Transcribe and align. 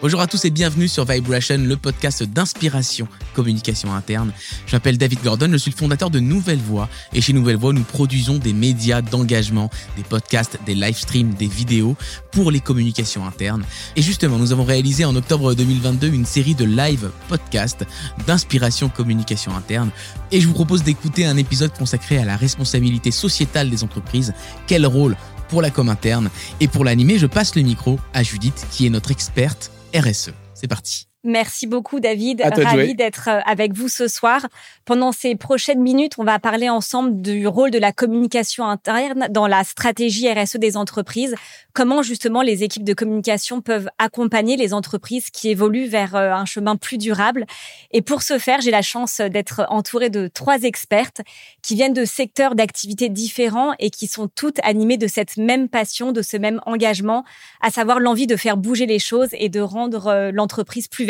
Bonjour 0.00 0.20
à 0.20 0.28
tous 0.28 0.44
et 0.44 0.50
bienvenue 0.50 0.86
sur 0.86 1.04
Vibration, 1.04 1.58
le 1.58 1.76
podcast 1.76 2.22
d'inspiration 2.22 3.08
communication 3.34 3.92
interne. 3.92 4.32
Je 4.68 4.76
m'appelle 4.76 4.96
David 4.96 5.20
Gordon, 5.24 5.48
je 5.50 5.56
suis 5.56 5.72
le 5.72 5.76
fondateur 5.76 6.08
de 6.08 6.20
Nouvelle 6.20 6.60
Voix 6.60 6.88
et 7.12 7.20
chez 7.20 7.32
Nouvelle 7.32 7.56
Voix, 7.56 7.72
nous 7.72 7.82
produisons 7.82 8.38
des 8.38 8.52
médias 8.52 9.02
d'engagement, 9.02 9.70
des 9.96 10.04
podcasts, 10.04 10.56
des 10.64 10.76
live 10.76 10.96
streams, 10.96 11.34
des 11.34 11.48
vidéos 11.48 11.96
pour 12.30 12.52
les 12.52 12.60
communications 12.60 13.26
internes. 13.26 13.64
Et 13.96 14.02
justement, 14.02 14.38
nous 14.38 14.52
avons 14.52 14.62
réalisé 14.62 15.04
en 15.04 15.16
octobre 15.16 15.54
2022 15.54 16.06
une 16.06 16.26
série 16.26 16.54
de 16.54 16.64
live 16.64 17.10
podcasts 17.28 17.84
d'inspiration 18.24 18.88
communication 18.88 19.56
interne 19.56 19.90
et 20.30 20.40
je 20.40 20.46
vous 20.46 20.54
propose 20.54 20.84
d'écouter 20.84 21.26
un 21.26 21.36
épisode 21.36 21.76
consacré 21.76 22.18
à 22.18 22.24
la 22.24 22.36
responsabilité 22.36 23.10
sociétale 23.10 23.68
des 23.68 23.82
entreprises. 23.82 24.32
Quel 24.68 24.86
rôle 24.86 25.16
pour 25.48 25.60
la 25.60 25.70
com 25.70 25.88
interne? 25.88 26.30
Et 26.60 26.68
pour 26.68 26.84
l'animer, 26.84 27.18
je 27.18 27.26
passe 27.26 27.56
le 27.56 27.62
micro 27.62 27.98
à 28.14 28.22
Judith 28.22 28.64
qui 28.70 28.86
est 28.86 28.90
notre 28.90 29.10
experte 29.10 29.72
RSE. 29.94 30.32
C'est 30.54 30.68
parti. 30.68 31.07
Merci 31.24 31.66
beaucoup 31.66 31.98
David, 31.98 32.42
ravi 32.42 32.94
d'être 32.94 33.28
euh, 33.28 33.40
avec 33.44 33.72
vous 33.72 33.88
ce 33.88 34.06
soir. 34.06 34.46
Pendant 34.84 35.10
ces 35.10 35.34
prochaines 35.34 35.80
minutes, 35.80 36.12
on 36.18 36.22
va 36.22 36.38
parler 36.38 36.68
ensemble 36.68 37.20
du 37.20 37.48
rôle 37.48 37.72
de 37.72 37.78
la 37.78 37.90
communication 37.90 38.64
interne 38.64 39.26
dans 39.28 39.48
la 39.48 39.64
stratégie 39.64 40.32
RSE 40.32 40.58
des 40.58 40.76
entreprises. 40.76 41.34
Comment 41.72 42.02
justement 42.02 42.40
les 42.40 42.62
équipes 42.62 42.84
de 42.84 42.94
communication 42.94 43.60
peuvent 43.60 43.88
accompagner 43.98 44.56
les 44.56 44.72
entreprises 44.72 45.30
qui 45.30 45.48
évoluent 45.48 45.88
vers 45.88 46.14
euh, 46.14 46.30
un 46.30 46.44
chemin 46.44 46.76
plus 46.76 46.98
durable. 46.98 47.46
Et 47.90 48.00
pour 48.00 48.22
ce 48.22 48.38
faire, 48.38 48.60
j'ai 48.60 48.70
la 48.70 48.82
chance 48.82 49.20
d'être 49.20 49.66
entourée 49.70 50.10
de 50.10 50.28
trois 50.28 50.62
expertes 50.62 51.22
qui 51.62 51.74
viennent 51.74 51.94
de 51.94 52.04
secteurs 52.04 52.54
d'activités 52.54 53.08
différents 53.08 53.72
et 53.80 53.90
qui 53.90 54.06
sont 54.06 54.28
toutes 54.28 54.60
animées 54.62 54.98
de 54.98 55.08
cette 55.08 55.36
même 55.36 55.68
passion, 55.68 56.12
de 56.12 56.22
ce 56.22 56.36
même 56.36 56.60
engagement, 56.64 57.24
à 57.60 57.72
savoir 57.72 57.98
l'envie 57.98 58.28
de 58.28 58.36
faire 58.36 58.56
bouger 58.56 58.86
les 58.86 59.00
choses 59.00 59.30
et 59.32 59.48
de 59.48 59.60
rendre 59.60 60.06
euh, 60.06 60.30
l'entreprise 60.32 60.86
plus 60.86 61.07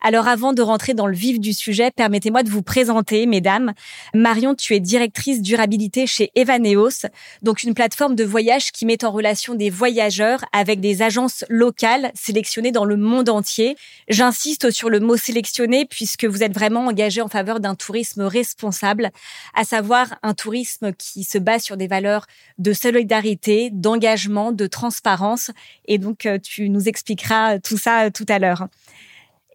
Alors 0.00 0.28
avant 0.28 0.52
de 0.52 0.62
rentrer 0.62 0.94
dans 0.94 1.06
le 1.06 1.16
vif 1.16 1.40
du 1.40 1.52
sujet, 1.52 1.90
permettez-moi 1.90 2.42
de 2.42 2.50
vous 2.50 2.62
présenter, 2.62 3.26
mesdames. 3.26 3.72
Marion, 4.14 4.54
tu 4.54 4.74
es 4.74 4.80
directrice 4.80 5.42
durabilité 5.42 6.06
chez 6.06 6.30
Evaneos, 6.34 7.06
donc 7.42 7.62
une 7.62 7.74
plateforme 7.74 8.14
de 8.14 8.24
voyage 8.24 8.72
qui 8.72 8.86
met 8.86 9.04
en 9.04 9.10
relation 9.10 9.54
des 9.54 9.70
voyageurs 9.70 10.44
avec 10.52 10.80
des 10.80 11.02
agences 11.02 11.44
locales 11.48 12.12
sélectionnées 12.14 12.72
dans 12.72 12.84
le 12.84 12.96
monde 12.96 13.28
entier. 13.28 13.76
J'insiste 14.08 14.70
sur 14.70 14.90
le 14.90 15.00
mot 15.00 15.16
sélectionné 15.16 15.86
puisque 15.86 16.24
vous 16.24 16.42
êtes 16.42 16.54
vraiment 16.54 16.86
engagé 16.86 17.20
en 17.20 17.28
faveur 17.28 17.60
d'un 17.60 17.74
tourisme 17.74 18.22
responsable, 18.22 19.10
à 19.54 19.64
savoir 19.64 20.18
un 20.22 20.34
tourisme 20.34 20.92
qui 20.92 21.24
se 21.24 21.38
base 21.38 21.62
sur 21.62 21.76
des 21.76 21.86
valeurs 21.86 22.26
de 22.58 22.72
solidarité, 22.72 23.70
d'engagement, 23.72 24.52
de 24.52 24.66
transparence. 24.66 25.50
Et 25.86 25.98
donc, 25.98 26.26
euh, 26.26 26.38
tu 26.38 26.68
nous 26.68 26.88
expliqueras 26.88 27.58
tout 27.58 27.78
ça 27.78 28.06
euh, 28.06 28.10
tout 28.10 28.26
à 28.28 28.38
l'heure. 28.38 28.68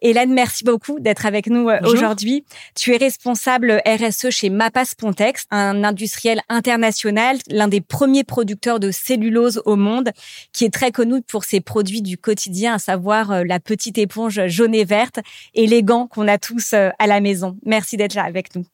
Hélène, 0.02 0.34
merci 0.34 0.64
beaucoup 0.64 0.98
d'être 0.98 1.26
avec 1.26 1.46
nous 1.46 1.68
euh, 1.68 1.78
aujourd'hui. 1.84 2.44
Tu 2.74 2.92
es 2.92 2.96
responsable 2.96 3.80
RSE 3.86 4.30
chez 4.30 4.50
Mapas 4.50 4.94
Pontex, 4.98 5.46
un 5.52 5.84
industriel 5.84 6.42
international, 6.48 7.38
l'un 7.48 7.68
des 7.68 7.80
premiers 7.80 8.24
producteurs 8.24 8.80
de 8.80 8.90
cellulose 8.90 9.62
au 9.64 9.76
monde, 9.76 10.10
qui 10.52 10.64
est 10.64 10.74
très 10.74 10.90
connu 10.90 11.22
pour 11.22 11.44
ses 11.44 11.60
produits 11.60 12.02
du 12.02 12.18
quotidien, 12.18 12.74
à 12.74 12.78
savoir 12.80 13.30
euh, 13.30 13.44
la 13.46 13.60
petite 13.60 13.96
éponge 13.96 14.44
jaune 14.48 14.74
et 14.74 14.84
verte 14.84 15.20
et 15.54 15.68
les 15.68 15.84
gants 15.84 16.08
qu'on 16.08 16.26
a 16.26 16.36
tous 16.36 16.72
euh, 16.72 16.90
à 16.98 17.06
la 17.06 17.20
maison. 17.20 17.56
Merci 17.64 17.96
d'être 17.96 18.14
là 18.14 18.24
avec 18.24 18.56
nous. 18.56 18.64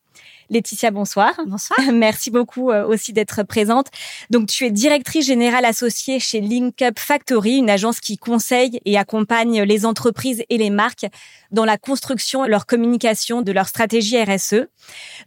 Laetitia, 0.51 0.91
bonsoir. 0.91 1.35
Bonsoir. 1.47 1.79
Merci 1.93 2.31
beaucoup 2.31 2.71
euh, 2.71 2.87
aussi 2.87 3.13
d'être 3.13 3.43
présente. 3.43 3.89
Donc, 4.31 4.49
tu 4.49 4.65
es 4.65 4.71
directrice 4.71 5.27
générale 5.27 5.65
associée 5.65 6.21
chez 6.21 6.41
Link 6.41 6.81
Up 6.83 6.99
Factory, 6.99 7.57
une 7.57 7.71
agence 7.71 8.01
qui 8.01 8.17
conseille 8.17 8.81
et 8.85 8.97
accompagne 8.97 9.63
les 9.63 9.85
entreprises 9.85 10.43
et 10.49 10.59
les 10.59 10.71
marques 10.71 11.07
dans 11.51 11.65
la 11.65 11.79
construction 11.79 12.45
leur 12.45 12.67
communication 12.67 13.43
de 13.43 13.53
leur 13.53 13.69
stratégie 13.69 14.23
RSE. 14.23 14.67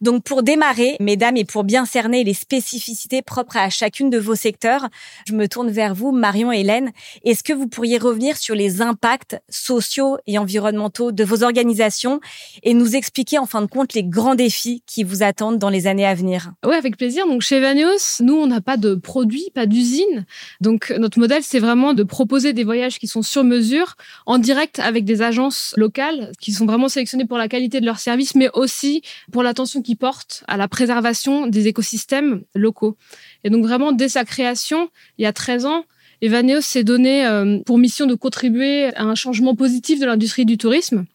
Donc, 0.01 0.23
pour 0.23 0.43
démarrer, 0.43 0.95
mesdames, 0.99 1.37
et 1.37 1.45
pour 1.45 1.63
bien 1.63 1.85
cerner 1.85 2.23
les 2.23 2.33
spécificités 2.33 3.21
propres 3.21 3.57
à 3.57 3.69
chacune 3.69 4.09
de 4.09 4.17
vos 4.17 4.35
secteurs, 4.35 4.87
je 5.27 5.33
me 5.33 5.47
tourne 5.47 5.69
vers 5.69 5.93
vous, 5.93 6.11
Marion 6.11 6.51
et 6.51 6.61
Hélène. 6.61 6.91
Est-ce 7.23 7.43
que 7.43 7.53
vous 7.53 7.67
pourriez 7.67 7.97
revenir 7.97 8.37
sur 8.37 8.55
les 8.55 8.81
impacts 8.81 9.39
sociaux 9.49 10.17
et 10.27 10.37
environnementaux 10.37 11.11
de 11.11 11.23
vos 11.23 11.43
organisations 11.43 12.19
et 12.63 12.73
nous 12.73 12.95
expliquer 12.95 13.37
en 13.37 13.45
fin 13.45 13.61
de 13.61 13.67
compte 13.67 13.93
les 13.93 14.03
grands 14.03 14.35
défis 14.35 14.83
qui 14.85 15.03
vous 15.03 15.23
attendent 15.23 15.59
dans 15.59 15.69
les 15.69 15.87
années 15.87 16.05
à 16.05 16.15
venir? 16.15 16.51
Oui, 16.65 16.75
avec 16.75 16.97
plaisir. 16.97 17.27
Donc, 17.27 17.41
chez 17.41 17.59
Vaneos, 17.59 18.21
nous, 18.21 18.35
on 18.35 18.47
n'a 18.47 18.61
pas 18.61 18.77
de 18.77 18.95
produits, 18.95 19.51
pas 19.53 19.65
d'usine. 19.65 20.25
Donc, 20.59 20.93
notre 20.97 21.19
modèle, 21.19 21.43
c'est 21.43 21.59
vraiment 21.59 21.93
de 21.93 22.03
proposer 22.03 22.53
des 22.53 22.63
voyages 22.63 22.99
qui 22.99 23.07
sont 23.07 23.21
sur 23.21 23.43
mesure, 23.43 23.95
en 24.25 24.37
direct 24.37 24.79
avec 24.79 25.05
des 25.05 25.21
agences 25.21 25.73
locales 25.77 26.10
qui 26.39 26.51
sont 26.51 26.65
vraiment 26.65 26.89
sélectionnés 26.89 27.25
pour 27.25 27.37
la 27.37 27.47
qualité 27.47 27.81
de 27.81 27.85
leur 27.85 27.99
service, 27.99 28.35
mais 28.35 28.49
aussi 28.53 29.01
pour 29.31 29.43
l'attention 29.43 29.81
qu'ils 29.81 29.97
portent 29.97 30.43
à 30.47 30.57
la 30.57 30.67
préservation 30.67 31.47
des 31.47 31.67
écosystèmes 31.67 32.43
locaux. 32.55 32.97
Et 33.43 33.49
donc 33.49 33.63
vraiment, 33.63 33.91
dès 33.91 34.09
sa 34.09 34.25
création, 34.25 34.89
il 35.17 35.23
y 35.23 35.25
a 35.25 35.33
13 35.33 35.65
ans, 35.65 35.85
Evaneos 36.21 36.61
s'est 36.61 36.83
donné 36.83 37.25
euh, 37.25 37.59
pour 37.65 37.77
mission 37.77 38.05
de 38.05 38.13
contribuer 38.13 38.93
à 38.95 39.03
un 39.03 39.15
changement 39.15 39.55
positif 39.55 39.99
de 39.99 40.05
l'industrie 40.05 40.45
du 40.45 40.57
tourisme 40.57 41.05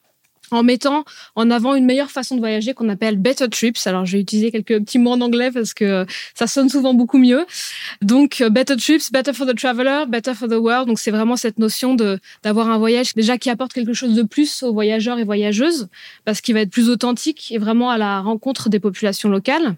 en 0.51 0.63
mettant 0.63 1.05
en 1.35 1.51
avant 1.51 1.75
une 1.75 1.85
meilleure 1.85 2.11
façon 2.11 2.35
de 2.35 2.41
voyager 2.41 2.75
qu'on 2.75 2.89
appelle 2.89 3.17
better 3.17 3.49
trips. 3.49 3.87
Alors, 3.87 4.07
je 4.07 4.13
vais 4.13 4.21
utiliser 4.21 4.51
quelques 4.51 4.79
petits 4.81 4.99
mots 4.99 5.13
en 5.13 5.21
anglais 5.21 5.51
parce 5.51 5.75
que 5.75 6.07
ça 6.35 6.47
sonne 6.47 6.69
souvent 6.69 6.95
beaucoup 6.95 7.19
mieux. 7.19 7.47
Donc, 8.03 8.41
euh, 8.41 8.51
better 8.51 8.77
trips, 8.77 9.11
better 9.13 9.33
for 9.33 9.47
the 9.47 9.57
traveler, 9.57 10.05
better 10.09 10.35
for 10.35 10.49
the 10.49 10.53
world. 10.53 10.89
Donc, 10.89 10.99
c'est 10.99 11.11
vraiment 11.11 11.37
cette 11.37 11.59
notion 11.59 11.95
de 11.95 12.19
d'avoir 12.43 12.71
un 12.71 12.79
voyage 12.79 13.15
déjà 13.15 13.39
qui 13.39 13.51
apporte 13.51 13.73
quelque 13.73 13.93
chose 13.93 14.15
de 14.15 14.23
plus 14.23 14.63
aux 14.63 14.73
voyageurs 14.73 15.19
et 15.19 15.25
voyageuses 15.25 15.89
parce 16.25 16.41
qu'il 16.41 16.55
va 16.55 16.61
être 16.61 16.71
plus 16.71 16.91
authentique 16.91 17.51
et 17.53 17.59
vraiment 17.59 17.91
à 17.91 17.99
la 17.99 18.21
rencontre 18.21 18.69
des 18.69 18.81
populations 18.81 19.29
locales 19.29 19.77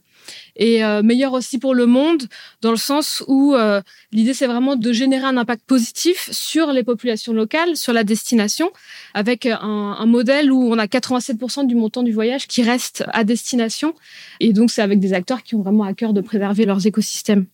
et 0.56 0.84
euh, 0.84 1.02
meilleur 1.02 1.32
aussi 1.32 1.58
pour 1.58 1.74
le 1.74 1.86
monde 1.86 2.24
dans 2.62 2.70
le 2.70 2.76
sens 2.76 3.22
où 3.26 3.54
euh, 3.54 3.80
l'idée 4.12 4.34
c'est 4.34 4.46
vraiment 4.46 4.76
de 4.76 4.92
générer 4.92 5.24
un 5.24 5.36
impact 5.36 5.64
positif 5.66 6.28
sur 6.32 6.72
les 6.72 6.84
populations 6.84 7.32
locales, 7.32 7.76
sur 7.76 7.92
la 7.92 8.04
destination, 8.04 8.70
avec 9.14 9.46
un, 9.46 9.58
un 9.60 10.06
modèle 10.06 10.52
où 10.52 10.72
on 10.72 10.78
a 10.78 10.86
87% 10.86 11.66
du 11.66 11.74
montant 11.74 12.02
du 12.02 12.12
voyage 12.12 12.46
qui 12.46 12.62
reste 12.62 13.04
à 13.08 13.24
destination 13.24 13.94
et 14.40 14.52
donc 14.52 14.70
c'est 14.70 14.82
avec 14.82 15.00
des 15.00 15.12
acteurs 15.12 15.42
qui 15.42 15.54
ont 15.54 15.62
vraiment 15.62 15.84
à 15.84 15.94
cœur 15.94 16.12
de 16.12 16.20
préserver 16.20 16.64
leurs 16.64 16.86
écosystèmes. 16.86 17.46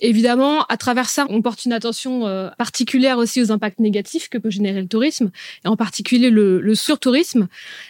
Évidemment, 0.00 0.64
à 0.64 0.76
travers 0.76 1.10
ça, 1.10 1.26
on 1.28 1.42
porte 1.42 1.64
une 1.64 1.72
attention 1.72 2.26
euh, 2.26 2.48
particulière 2.56 3.18
aussi 3.18 3.42
aux 3.42 3.52
impacts 3.52 3.80
négatifs 3.80 4.28
que 4.28 4.38
peut 4.38 4.50
générer 4.50 4.80
le 4.80 4.88
tourisme, 4.88 5.30
et 5.64 5.68
en 5.68 5.76
particulier 5.76 6.30
le, 6.30 6.60
le 6.60 6.74
surtourisme. 6.74 7.48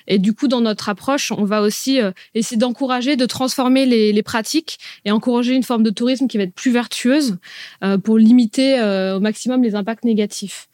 Et 0.09 0.19
du 0.19 0.35
coup, 0.35 0.49
dans 0.49 0.61
notre 0.61 0.89
approche, 0.89 1.31
on 1.31 1.45
va 1.45 1.63
aussi 1.63 2.01
euh, 2.01 2.11
essayer 2.35 2.57
d'encourager, 2.57 3.17
de 3.17 3.27
transformer 3.27 3.87
les, 3.87 4.13
les, 4.13 4.23
pratiques 4.23 4.79
et 5.05 5.11
encourager 5.11 5.55
une 5.55 5.63
forme 5.63 5.83
de 5.83 5.91
tourisme 5.91 6.27
qui 6.27 6.37
va 6.37 6.45
être 6.45 6.55
plus 6.55 6.73
vertueuse 6.73 7.39
euh, 7.85 7.97
pour 7.97 8.19
limiter 8.19 8.81
au 8.81 9.21
maximum 9.21 9.63
les 9.63 9.75
impacts 9.75 10.05
négatifs. 10.05 10.69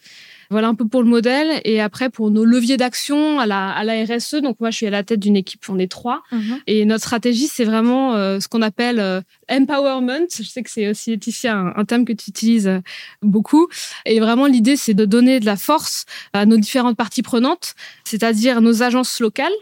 Voilà 0.50 0.68
un 0.68 0.74
peu 0.74 0.86
pour 0.86 1.02
le 1.02 1.08
modèle. 1.08 1.60
Et 1.64 1.80
après, 1.80 2.10
pour 2.10 2.30
nos 2.30 2.44
leviers 2.44 2.76
d'action 2.76 3.40
à 3.40 3.46
la, 3.46 3.70
à 3.70 3.84
la 3.84 4.04
RSE, 4.04 4.36
donc 4.36 4.60
moi, 4.60 4.70
je 4.70 4.76
suis 4.76 4.86
à 4.86 4.90
la 4.90 5.02
tête 5.02 5.20
d'une 5.20 5.36
équipe, 5.36 5.64
on 5.68 5.78
est 5.78 5.90
trois. 5.90 6.22
Mhm. 6.32 6.60
Et 6.66 6.84
notre 6.84 7.04
stratégie, 7.04 7.48
c'est 7.48 7.64
vraiment 7.64 8.14
euh, 8.14 8.40
ce 8.40 8.48
qu'on 8.48 8.62
appelle 8.62 9.00
euh, 9.00 9.20
empowerment. 9.50 10.26
Je 10.32 10.42
sais 10.42 10.62
que 10.62 10.70
c'est 10.70 10.88
aussi, 10.88 11.10
Laetitia, 11.10 11.56
un, 11.56 11.72
un, 11.76 11.84
terme 11.84 12.04
que 12.04 12.12
tu 12.12 12.30
utilises 12.30 12.68
euh, 12.68 12.80
beaucoup. 13.22 13.68
Et 14.04 14.20
vraiment, 14.20 14.46
l'idée, 14.46 14.76
c'est 14.76 14.94
de 14.94 15.04
donner 15.04 15.40
de 15.40 15.46
la 15.46 15.56
force 15.56 16.04
à 16.32 16.46
nos 16.46 16.56
différentes 16.56 16.96
parties 16.96 17.22
prenantes, 17.22 17.74
c'est-à-dire 18.04 18.60
nos 18.60 18.82
agences 18.82 19.20
locales, 19.20 19.52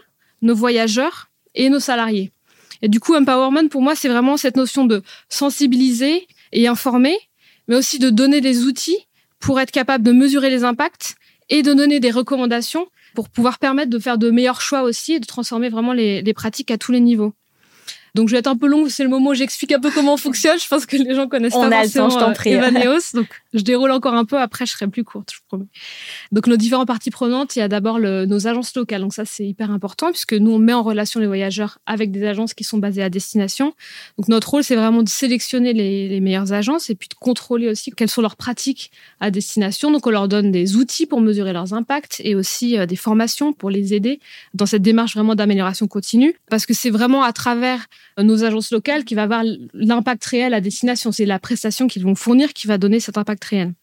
nos 0.41 0.55
voyageurs 0.55 1.29
et 1.55 1.69
nos 1.69 1.79
salariés. 1.79 2.31
Et 2.81 2.89
du 2.89 2.99
coup, 2.99 3.15
empowerment, 3.15 3.69
pour 3.69 3.81
moi, 3.81 3.95
c'est 3.95 4.09
vraiment 4.09 4.37
cette 4.37 4.57
notion 4.57 4.85
de 4.85 5.01
sensibiliser 5.29 6.27
et 6.51 6.67
informer, 6.67 7.17
mais 7.67 7.75
aussi 7.75 7.99
de 7.99 8.09
donner 8.09 8.41
des 8.41 8.63
outils 8.63 9.07
pour 9.39 9.59
être 9.59 9.71
capable 9.71 10.03
de 10.03 10.11
mesurer 10.11 10.49
les 10.49 10.63
impacts 10.63 11.15
et 11.49 11.61
de 11.61 11.73
donner 11.73 11.99
des 11.99 12.11
recommandations 12.11 12.87
pour 13.13 13.29
pouvoir 13.29 13.59
permettre 13.59 13.89
de 13.89 13.99
faire 13.99 14.17
de 14.17 14.31
meilleurs 14.31 14.61
choix 14.61 14.83
aussi 14.83 15.13
et 15.13 15.19
de 15.19 15.25
transformer 15.25 15.69
vraiment 15.69 15.93
les, 15.93 16.21
les 16.21 16.33
pratiques 16.33 16.71
à 16.71 16.77
tous 16.77 16.91
les 16.91 16.99
niveaux. 16.99 17.33
Donc 18.15 18.29
je 18.29 18.33
vais 18.33 18.39
être 18.39 18.47
un 18.47 18.55
peu 18.55 18.67
long, 18.67 18.87
c'est 18.87 19.03
le 19.03 19.09
moment 19.09 19.31
où 19.31 19.33
j'explique 19.33 19.73
un 19.73 19.79
peu 19.81 19.91
comment 19.91 20.13
on 20.13 20.17
fonctionne. 20.17 20.57
Je 20.57 20.67
pense 20.69 20.85
que 20.85 20.95
les 20.95 21.13
gens 21.13 21.27
connaissent 21.27 21.53
on 21.53 21.69
pas 21.69 21.79
a 21.79 21.81
forcément 21.81 22.09
je 22.09 22.17
t'en 22.17 22.31
prie. 22.31 22.53
Evaneos, 22.53 23.01
donc 23.13 23.27
je 23.53 23.59
déroule 23.59 23.91
encore 23.91 24.13
un 24.13 24.23
peu. 24.23 24.39
Après, 24.39 24.65
je 24.65 24.71
serai 24.71 24.87
plus 24.87 25.03
courte, 25.03 25.31
je 25.33 25.37
vous 25.37 25.43
promets. 25.49 25.67
Donc 26.31 26.47
nos 26.47 26.55
différentes 26.55 26.87
parties 26.87 27.11
prenantes, 27.11 27.57
il 27.57 27.59
y 27.59 27.61
a 27.61 27.67
d'abord 27.67 27.99
nos 27.99 28.47
agences 28.47 28.73
locales. 28.73 29.01
Donc 29.01 29.13
ça 29.13 29.25
c'est 29.25 29.45
hyper 29.45 29.69
important 29.69 30.11
puisque 30.11 30.31
nous 30.31 30.51
on 30.51 30.59
met 30.59 30.71
en 30.71 30.81
relation 30.81 31.19
les 31.19 31.27
voyageurs 31.27 31.79
avec 31.85 32.11
des 32.11 32.25
agences 32.25 32.53
qui 32.53 32.63
sont 32.63 32.77
basées 32.77 33.03
à 33.03 33.09
destination. 33.09 33.73
Donc 34.17 34.29
notre 34.29 34.49
rôle 34.49 34.63
c'est 34.63 34.77
vraiment 34.77 35.03
de 35.03 35.09
sélectionner 35.09 35.73
les, 35.73 36.07
les 36.07 36.21
meilleures 36.21 36.53
agences 36.53 36.89
et 36.89 36.95
puis 36.95 37.09
de 37.09 37.15
contrôler 37.15 37.67
aussi 37.67 37.91
quelles 37.91 38.09
sont 38.09 38.21
leurs 38.21 38.37
pratiques 38.37 38.91
à 39.19 39.29
destination. 39.29 39.91
Donc 39.91 40.07
on 40.07 40.11
leur 40.11 40.29
donne 40.29 40.53
des 40.53 40.77
outils 40.77 41.05
pour 41.05 41.19
mesurer 41.19 41.51
leurs 41.51 41.73
impacts 41.73 42.21
et 42.23 42.33
aussi 42.33 42.77
euh, 42.77 42.85
des 42.85 42.95
formations 42.95 43.51
pour 43.51 43.69
les 43.69 43.93
aider 43.93 44.21
dans 44.53 44.65
cette 44.65 44.83
démarche 44.83 45.15
vraiment 45.15 45.35
d'amélioration 45.35 45.87
continue 45.87 46.39
parce 46.49 46.65
que 46.65 46.73
c'est 46.73 46.91
vraiment 46.91 47.21
à 47.21 47.33
travers 47.33 47.87
nos 48.23 48.43
agences 48.43 48.71
locales 48.71 49.03
qui 49.03 49.15
va 49.15 49.23
avoir 49.23 49.43
l'impact 49.73 50.25
réel 50.25 50.53
à 50.53 50.61
destination. 50.61 51.11
C'est 51.11 51.25
la 51.25 51.39
prestation 51.39 51.87
qu'ils 51.87 52.03
vont 52.03 52.15
fournir 52.15 52.53
qui 52.53 52.67
va 52.67 52.77
donner 52.77 52.99
cet 52.99 53.17
impact 53.17 53.43
réel. 53.45 53.73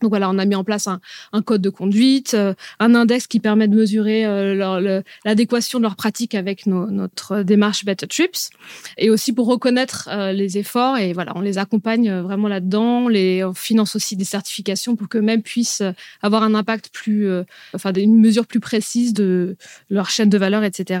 Donc 0.00 0.10
voilà, 0.10 0.30
on 0.30 0.38
a 0.38 0.44
mis 0.44 0.54
en 0.54 0.62
place 0.62 0.86
un, 0.86 1.00
un 1.32 1.42
code 1.42 1.60
de 1.60 1.70
conduite, 1.70 2.34
euh, 2.34 2.54
un 2.78 2.94
index 2.94 3.26
qui 3.26 3.40
permet 3.40 3.66
de 3.66 3.74
mesurer 3.74 4.24
euh, 4.26 5.02
l'adéquation 5.24 5.80
de 5.80 5.82
leurs 5.82 5.96
pratiques 5.96 6.36
avec 6.36 6.66
nos, 6.66 6.88
notre 6.88 7.42
démarche 7.42 7.84
Better 7.84 8.06
Trips, 8.06 8.50
et 8.96 9.10
aussi 9.10 9.32
pour 9.32 9.48
reconnaître 9.48 10.08
euh, 10.12 10.32
les 10.32 10.56
efforts. 10.56 10.98
Et 10.98 11.12
voilà, 11.12 11.32
on 11.34 11.40
les 11.40 11.58
accompagne 11.58 12.12
vraiment 12.20 12.48
là-dedans. 12.48 13.04
On 13.04 13.08
les 13.08 13.44
finance 13.54 13.96
aussi 13.96 14.14
des 14.14 14.24
certifications 14.24 14.94
pour 14.94 15.08
que 15.08 15.18
même 15.18 15.42
puissent 15.42 15.82
avoir 16.22 16.44
un 16.44 16.54
impact 16.54 16.90
plus, 16.92 17.28
enfin 17.74 17.92
une 17.92 18.20
mesure 18.20 18.46
plus 18.46 18.60
précise 18.60 19.12
de 19.12 19.56
leur 19.90 20.10
chaîne 20.10 20.28
de 20.28 20.38
valeur, 20.38 20.62
etc. 20.62 21.00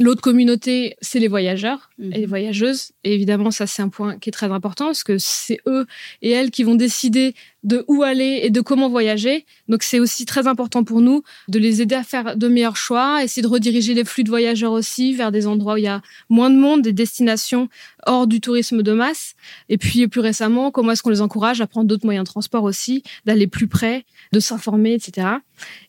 L'autre 0.00 0.22
communauté, 0.22 0.96
c'est 1.02 1.18
les 1.18 1.28
voyageurs 1.28 1.90
et 2.00 2.16
les 2.16 2.22
mhm. 2.22 2.28
voyageuses. 2.28 2.92
Et 3.04 3.14
évidemment, 3.14 3.50
ça, 3.50 3.66
c'est 3.66 3.82
un 3.82 3.90
point 3.90 4.18
qui 4.18 4.30
est 4.30 4.32
très 4.32 4.50
important 4.50 4.86
parce 4.86 5.04
que 5.04 5.18
c'est 5.18 5.60
eux 5.66 5.86
et 6.22 6.30
elles 6.30 6.50
qui 6.50 6.64
vont 6.64 6.74
décider 6.74 7.34
de 7.62 7.84
où 7.88 8.02
aller 8.02 8.40
et 8.42 8.50
de 8.50 8.60
comment 8.60 8.88
voyager. 8.88 9.44
Donc, 9.68 9.82
c'est 9.82 10.00
aussi 10.00 10.24
très 10.24 10.46
important 10.46 10.82
pour 10.82 11.00
nous 11.00 11.22
de 11.48 11.58
les 11.58 11.82
aider 11.82 11.94
à 11.94 12.02
faire 12.02 12.36
de 12.36 12.48
meilleurs 12.48 12.76
choix, 12.76 13.22
essayer 13.22 13.42
de 13.42 13.48
rediriger 13.48 13.94
les 13.94 14.04
flux 14.04 14.24
de 14.24 14.30
voyageurs 14.30 14.72
aussi 14.72 15.14
vers 15.14 15.30
des 15.30 15.46
endroits 15.46 15.74
où 15.74 15.76
il 15.76 15.84
y 15.84 15.88
a 15.88 16.00
moins 16.28 16.50
de 16.50 16.56
monde, 16.56 16.82
des 16.82 16.92
destinations 16.92 17.68
hors 18.06 18.26
du 18.26 18.40
tourisme 18.40 18.82
de 18.82 18.92
masse. 18.92 19.34
Et 19.68 19.78
puis, 19.78 20.08
plus 20.08 20.20
récemment, 20.20 20.70
comment 20.70 20.92
est-ce 20.92 21.02
qu'on 21.02 21.10
les 21.10 21.20
encourage 21.20 21.60
à 21.60 21.66
prendre 21.66 21.86
d'autres 21.86 22.06
moyens 22.06 22.24
de 22.24 22.30
transport 22.30 22.64
aussi, 22.64 23.02
d'aller 23.26 23.46
plus 23.46 23.68
près, 23.68 24.04
de 24.32 24.40
s'informer, 24.40 24.94
etc. 24.94 25.28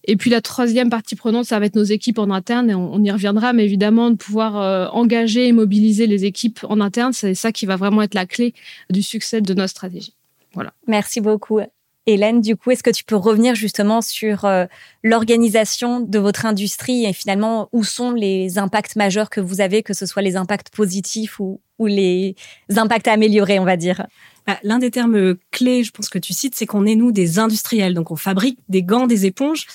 Et 0.03 0.15
puis, 0.15 0.29
la 0.29 0.41
troisième 0.41 0.89
partie 0.89 1.15
prenante, 1.15 1.45
ça 1.45 1.59
va 1.59 1.65
être 1.65 1.75
nos 1.75 1.83
équipes 1.83 2.19
en 2.19 2.29
interne 2.29 2.69
et 2.69 2.75
on, 2.75 3.01
y 3.03 3.11
reviendra, 3.11 3.53
mais 3.53 3.65
évidemment, 3.65 4.11
de 4.11 4.15
pouvoir 4.15 4.59
euh, 4.59 4.87
engager 4.91 5.47
et 5.47 5.51
mobiliser 5.53 6.07
les 6.07 6.25
équipes 6.25 6.59
en 6.69 6.79
interne, 6.81 7.13
c'est 7.13 7.33
ça 7.35 7.51
qui 7.51 7.65
va 7.65 7.75
vraiment 7.75 8.01
être 8.01 8.13
la 8.13 8.25
clé 8.25 8.53
du 8.89 9.01
succès 9.01 9.41
de 9.41 9.53
notre 9.53 9.71
stratégie. 9.71 10.13
Voilà. 10.53 10.73
Merci 10.87 11.21
beaucoup. 11.21 11.59
Hélène, 12.05 12.41
du 12.41 12.57
coup, 12.57 12.71
est-ce 12.71 12.83
que 12.83 12.89
tu 12.89 13.05
peux 13.05 13.15
revenir 13.15 13.55
justement 13.55 14.01
sur 14.01 14.43
euh, 14.43 14.65
l'organisation 15.03 16.01
de 16.01 16.19
votre 16.19 16.45
industrie 16.45 17.05
et 17.05 17.13
finalement 17.13 17.69
où 17.71 17.83
sont 17.85 18.11
les 18.11 18.57
impacts 18.57 18.97
majeurs 18.97 19.29
que 19.29 19.39
vous 19.39 19.61
avez, 19.61 19.83
que 19.83 19.93
ce 19.93 20.05
soit 20.05 20.21
les 20.21 20.35
impacts 20.35 20.69
positifs 20.69 21.39
ou, 21.39 21.61
ou 21.79 21.87
les 21.87 22.35
impacts 22.75 23.07
améliorés, 23.07 23.57
on 23.59 23.65
va 23.65 23.77
dire? 23.77 24.05
Bah, 24.45 24.59
L'un 24.63 24.79
des 24.79 24.91
termes 24.91 25.35
clés, 25.51 25.83
je 25.85 25.91
pense 25.91 26.09
que 26.09 26.19
tu 26.19 26.33
cites, 26.33 26.55
c'est 26.55 26.65
qu'on 26.65 26.85
est 26.85 26.95
nous 26.95 27.13
des 27.13 27.39
industriels, 27.39 27.93
donc 27.93 28.11
on 28.11 28.17
fabrique 28.17 28.59
des 28.67 28.83
gants, 28.83 29.07
des 29.07 29.25
éponges. 29.25 29.65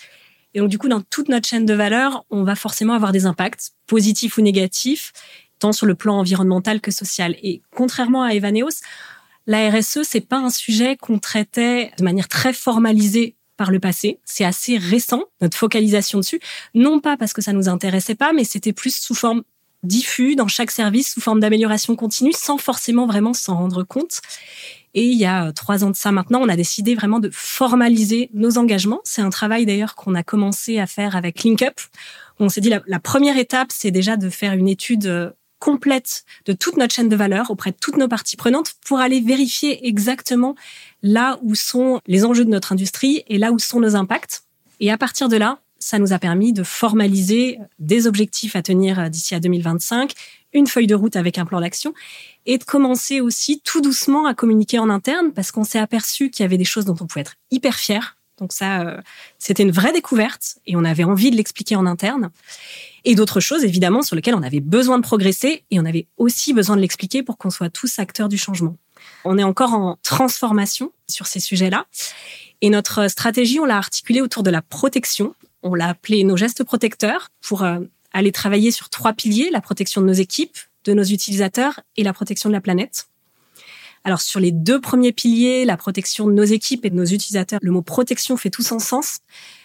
Et 0.52 0.60
donc 0.60 0.68
du 0.68 0.76
coup, 0.76 0.88
dans 0.88 1.00
toute 1.00 1.30
notre 1.30 1.48
chaîne 1.48 1.64
de 1.64 1.74
valeur, 1.74 2.26
on 2.30 2.44
va 2.44 2.56
forcément 2.56 2.92
avoir 2.92 3.12
des 3.12 3.24
impacts, 3.24 3.72
positifs 3.86 4.36
ou 4.36 4.42
négatifs, 4.42 5.12
tant 5.58 5.72
sur 5.72 5.86
le 5.86 5.94
plan 5.94 6.18
environnemental 6.18 6.80
que 6.80 6.90
social. 6.90 7.36
Et 7.42 7.62
contrairement 7.74 8.22
à 8.22 8.34
Evaneos, 8.34 8.82
la 9.48 9.70
RSE, 9.70 10.00
c'est 10.02 10.20
pas 10.20 10.36
un 10.36 10.50
sujet 10.50 10.96
qu'on 10.96 11.18
traitait 11.18 11.90
de 11.98 12.04
manière 12.04 12.28
très 12.28 12.52
formalisée 12.52 13.34
par 13.56 13.70
le 13.70 13.80
passé. 13.80 14.20
C'est 14.24 14.44
assez 14.44 14.76
récent, 14.76 15.24
notre 15.40 15.56
focalisation 15.56 16.18
dessus. 16.18 16.38
Non 16.74 17.00
pas 17.00 17.16
parce 17.16 17.32
que 17.32 17.40
ça 17.40 17.54
nous 17.54 17.68
intéressait 17.68 18.14
pas, 18.14 18.34
mais 18.34 18.44
c'était 18.44 18.74
plus 18.74 18.94
sous 18.94 19.14
forme 19.14 19.42
diffus 19.82 20.36
dans 20.36 20.48
chaque 20.48 20.70
service, 20.70 21.14
sous 21.14 21.22
forme 21.22 21.40
d'amélioration 21.40 21.96
continue, 21.96 22.32
sans 22.36 22.58
forcément 22.58 23.06
vraiment 23.06 23.32
s'en 23.32 23.56
rendre 23.56 23.84
compte. 23.84 24.20
Et 24.92 25.04
il 25.04 25.16
y 25.16 25.24
a 25.24 25.50
trois 25.52 25.82
ans 25.82 25.90
de 25.90 25.96
ça 25.96 26.12
maintenant, 26.12 26.40
on 26.42 26.48
a 26.48 26.56
décidé 26.56 26.94
vraiment 26.94 27.18
de 27.18 27.30
formaliser 27.32 28.28
nos 28.34 28.58
engagements. 28.58 29.00
C'est 29.04 29.22
un 29.22 29.30
travail 29.30 29.64
d'ailleurs 29.64 29.94
qu'on 29.94 30.14
a 30.14 30.22
commencé 30.22 30.78
à 30.78 30.86
faire 30.86 31.16
avec 31.16 31.42
LinkUp. 31.42 31.80
On 32.38 32.50
s'est 32.50 32.60
dit 32.60 32.68
la, 32.68 32.82
la 32.86 33.00
première 33.00 33.38
étape, 33.38 33.68
c'est 33.70 33.90
déjà 33.90 34.18
de 34.18 34.28
faire 34.28 34.52
une 34.52 34.68
étude 34.68 35.06
euh, 35.06 35.30
complète 35.58 36.24
de 36.46 36.52
toute 36.52 36.76
notre 36.76 36.94
chaîne 36.94 37.08
de 37.08 37.16
valeur 37.16 37.50
auprès 37.50 37.70
de 37.70 37.76
toutes 37.80 37.96
nos 37.96 38.08
parties 38.08 38.36
prenantes 38.36 38.74
pour 38.86 38.98
aller 38.98 39.20
vérifier 39.20 39.86
exactement 39.86 40.54
là 41.02 41.38
où 41.42 41.54
sont 41.54 42.00
les 42.06 42.24
enjeux 42.24 42.44
de 42.44 42.50
notre 42.50 42.72
industrie 42.72 43.24
et 43.28 43.38
là 43.38 43.52
où 43.52 43.58
sont 43.58 43.80
nos 43.80 43.96
impacts. 43.96 44.42
Et 44.80 44.90
à 44.90 44.98
partir 44.98 45.28
de 45.28 45.36
là, 45.36 45.60
ça 45.78 45.98
nous 45.98 46.12
a 46.12 46.18
permis 46.18 46.52
de 46.52 46.62
formaliser 46.62 47.58
des 47.78 48.06
objectifs 48.06 48.56
à 48.56 48.62
tenir 48.62 49.08
d'ici 49.10 49.34
à 49.34 49.40
2025, 49.40 50.12
une 50.52 50.66
feuille 50.66 50.86
de 50.86 50.94
route 50.94 51.16
avec 51.16 51.38
un 51.38 51.44
plan 51.44 51.60
d'action 51.60 51.94
et 52.46 52.58
de 52.58 52.64
commencer 52.64 53.20
aussi 53.20 53.60
tout 53.60 53.80
doucement 53.80 54.26
à 54.26 54.34
communiquer 54.34 54.78
en 54.78 54.90
interne 54.90 55.32
parce 55.32 55.52
qu'on 55.52 55.64
s'est 55.64 55.78
aperçu 55.78 56.30
qu'il 56.30 56.42
y 56.42 56.46
avait 56.46 56.58
des 56.58 56.64
choses 56.64 56.84
dont 56.84 56.96
on 57.00 57.06
pouvait 57.06 57.20
être 57.22 57.36
hyper 57.50 57.76
fier. 57.76 58.17
Donc 58.38 58.52
ça, 58.52 58.82
euh, 58.82 59.00
c'était 59.38 59.62
une 59.62 59.70
vraie 59.70 59.92
découverte 59.92 60.58
et 60.66 60.76
on 60.76 60.84
avait 60.84 61.04
envie 61.04 61.30
de 61.30 61.36
l'expliquer 61.36 61.76
en 61.76 61.86
interne 61.86 62.30
et 63.04 63.14
d'autres 63.14 63.40
choses 63.40 63.64
évidemment 63.64 64.02
sur 64.02 64.16
lesquelles 64.16 64.34
on 64.34 64.42
avait 64.42 64.60
besoin 64.60 64.98
de 64.98 65.02
progresser 65.02 65.64
et 65.70 65.80
on 65.80 65.84
avait 65.84 66.06
aussi 66.16 66.52
besoin 66.52 66.76
de 66.76 66.80
l'expliquer 66.80 67.22
pour 67.22 67.38
qu'on 67.38 67.50
soit 67.50 67.70
tous 67.70 67.98
acteurs 67.98 68.28
du 68.28 68.38
changement. 68.38 68.76
On 69.24 69.38
est 69.38 69.44
encore 69.44 69.74
en 69.74 69.98
transformation 70.02 70.92
sur 71.08 71.26
ces 71.26 71.40
sujets-là 71.40 71.86
et 72.60 72.70
notre 72.70 73.08
stratégie, 73.08 73.60
on 73.60 73.64
l'a 73.64 73.76
articulée 73.76 74.20
autour 74.20 74.42
de 74.42 74.50
la 74.50 74.62
protection. 74.62 75.34
On 75.62 75.74
l'a 75.74 75.88
appelé 75.88 76.24
nos 76.24 76.36
gestes 76.36 76.64
protecteurs 76.64 77.30
pour 77.40 77.62
euh, 77.62 77.80
aller 78.12 78.32
travailler 78.32 78.70
sur 78.70 78.88
trois 78.88 79.12
piliers, 79.12 79.50
la 79.50 79.60
protection 79.60 80.00
de 80.00 80.06
nos 80.06 80.12
équipes, 80.12 80.56
de 80.84 80.92
nos 80.92 81.04
utilisateurs 81.04 81.80
et 81.96 82.02
la 82.02 82.12
protection 82.12 82.48
de 82.48 82.54
la 82.54 82.60
planète. 82.60 83.08
Alors 84.08 84.22
sur 84.22 84.40
les 84.40 84.52
deux 84.52 84.80
premiers 84.80 85.12
piliers, 85.12 85.66
la 85.66 85.76
protection 85.76 86.26
de 86.26 86.32
nos 86.32 86.44
équipes 86.44 86.86
et 86.86 86.88
de 86.90 86.96
nos 86.96 87.04
utilisateurs, 87.04 87.60
le 87.60 87.70
mot 87.70 87.82
protection 87.82 88.38
fait 88.38 88.48
tout 88.48 88.62
son 88.62 88.78
sens 88.78 89.18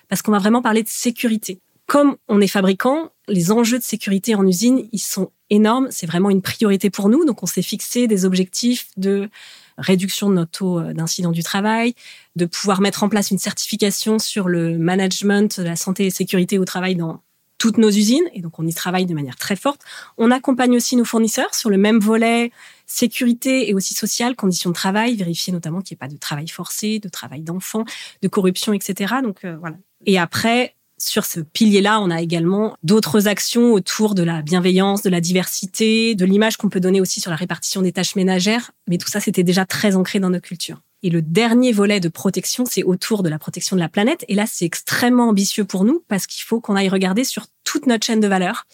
parce 0.10 0.22
qu'on 0.22 0.34
va 0.34 0.40
vraiment 0.40 0.62
parler 0.62 0.84
de 0.84 0.90
sécurité 0.90 1.62
comme 1.86 2.16
on 2.28 2.42
est 2.42 2.48
fabricant, 2.48 3.12
les 3.28 3.52
enjeux 3.52 3.78
de 3.78 3.84
sécurité 3.84 4.36
en 4.36 4.48
usine, 4.48 4.88
ils 4.92 5.00
sont 5.00 5.32
énormes. 5.50 5.88
C'est 5.92 6.08
vraiment 6.08 6.30
une 6.30 6.42
priorité 6.42 6.90
pour 6.90 7.10
nous. 7.10 7.26
Donc, 7.26 7.44
on 7.44 7.46
s'est 7.46 7.62
fixé 7.62 8.08
des 8.08 8.26
objectifs 8.26 8.88
de 8.98 9.30
réduction 9.78 10.30
de 10.30 10.36
notre 10.36 10.52
taux 10.52 10.80
euh, 10.80 10.94
d'incident 10.94 11.32
du 11.32 11.44
travail, 11.44 11.94
de 12.36 12.46
pouvoir 12.46 12.82
mettre 12.82 13.04
en 13.04 13.10
place 13.10 13.32
une 13.32 13.38
certification 13.38 14.18
sur 14.20 14.48
le 14.48 14.78
management 14.78 15.60
de 15.60 15.66
la 15.66 15.76
santé 15.76 16.06
et 16.06 16.10
sécurité 16.10 16.58
au 16.58 16.66
travail 16.66 16.96
dans 16.96 17.22
toutes 17.64 17.78
nos 17.78 17.90
usines. 17.90 18.26
Et 18.34 18.42
donc, 18.42 18.60
on 18.60 18.68
y 18.68 18.74
travaille 18.74 19.06
de 19.06 19.14
manière 19.14 19.38
très 19.38 19.56
forte. 19.56 19.84
On 20.18 20.32
accompagne 20.32 20.76
aussi 20.76 20.98
nos 20.98 21.06
fournisseurs 21.06 21.56
sur 21.56 21.70
le 21.70 21.78
même 21.78 21.98
volet 21.98 22.52
sécurité 22.88 23.70
et 23.70 23.74
aussi 23.74 23.94
social, 23.94 24.36
conditions 24.36 24.70
de 24.70 24.76
travail, 24.76 25.16
vérifier 25.16 25.54
notamment 25.54 25.80
qu'il 25.80 25.96
n'y 25.96 26.00
ait 26.00 26.06
pas 26.06 26.14
de 26.14 26.20
travail 26.20 26.50
forcé, 26.50 27.00
de 27.00 27.08
travail 27.08 27.40
d'enfants, 27.40 27.86
de 28.22 28.28
corruption, 28.28 28.74
etc. 28.74 29.14
Donc, 29.24 29.46
euh, 29.46 29.56
voilà. 29.62 29.78
Et 30.06 30.20
après, 30.20 30.76
sur 30.98 31.24
ce 31.24 31.40
pilier-là, 31.40 32.02
on 32.02 32.10
a 32.10 32.22
également 32.22 32.76
d'autres 32.84 33.30
actions 33.30 33.72
autour 33.72 34.14
de 34.14 34.24
la 34.24 34.42
bienveillance, 34.42 35.02
de 35.02 35.10
la 35.10 35.22
diversité, 35.22 36.16
de 36.16 36.26
l'image 36.26 36.58
qu'on 36.58 36.68
peut 36.68 36.82
donner 36.82 37.00
aussi 37.00 37.22
sur 37.22 37.32
la 37.32 37.38
répartition 37.38 37.82
des 37.82 37.94
tâches 37.94 38.18
ménagères. 38.18 38.72
Mais 38.90 38.98
tout 38.98 39.08
ça, 39.08 39.22
c'était 39.22 39.46
déjà 39.46 39.66
très 39.66 39.96
ancré 39.96 40.20
dans 40.20 40.32
nos 40.32 40.42
cultures. 40.42 40.82
Et 41.04 41.10
le 41.10 41.22
dernier 41.22 41.72
volet 41.72 42.00
de 42.00 42.10
protection, 42.10 42.66
c'est 42.66 42.84
autour 42.84 43.24
de 43.24 43.30
la 43.30 43.38
protection 43.38 43.76
de 43.76 43.82
la 43.82 43.90
planète. 43.90 44.26
Et 44.28 44.36
là, 44.36 44.46
c'est 44.48 44.66
extrêmement 44.66 45.30
ambitieux 45.30 45.66
pour 45.66 45.84
nous 45.84 46.04
parce 46.08 46.26
qu'il 46.26 46.44
faut 46.44 46.62
qu'on 46.62 46.76
aille 46.76 46.90
regarder 46.90 47.24
sur 47.24 47.46
toute 47.64 47.86
notre 47.86 48.06
chaîne 48.06 48.20
de 48.20 48.28
valeur. 48.28 48.66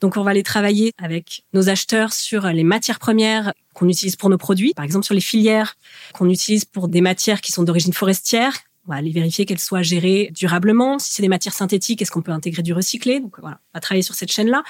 Donc, 0.00 0.16
on 0.16 0.22
va 0.22 0.32
aller 0.32 0.42
travailler 0.42 0.92
avec 0.98 1.44
nos 1.54 1.68
acheteurs 1.68 2.12
sur 2.12 2.46
les 2.46 2.64
matières 2.64 2.98
premières 2.98 3.52
qu'on 3.72 3.88
utilise 3.88 4.16
pour 4.16 4.28
nos 4.28 4.38
produits, 4.38 4.74
par 4.74 4.84
exemple 4.84 5.06
sur 5.06 5.14
les 5.14 5.20
filières 5.20 5.76
qu'on 6.12 6.28
utilise 6.28 6.64
pour 6.64 6.88
des 6.88 7.00
matières 7.00 7.40
qui 7.40 7.52
sont 7.52 7.62
d'origine 7.62 7.92
forestière, 7.92 8.52
on 8.86 8.92
va 8.92 8.98
aller 8.98 9.10
vérifier 9.10 9.46
qu'elles 9.46 9.60
soient 9.60 9.82
gérées 9.82 10.30
durablement. 10.34 10.98
Si 10.98 11.14
c'est 11.14 11.22
des 11.22 11.28
matières 11.28 11.54
synthétiques, 11.54 12.02
est-ce 12.02 12.10
qu'on 12.10 12.22
peut 12.22 12.32
intégrer 12.32 12.62
du 12.62 12.74
recyclé? 12.74 13.20
Donc 13.20 13.40
voilà, 13.40 13.58
on 13.72 13.78
va 13.78 13.80
travailler 13.80 14.02
sur 14.02 14.14
cette 14.14 14.30
chaîne-là. 14.30 14.62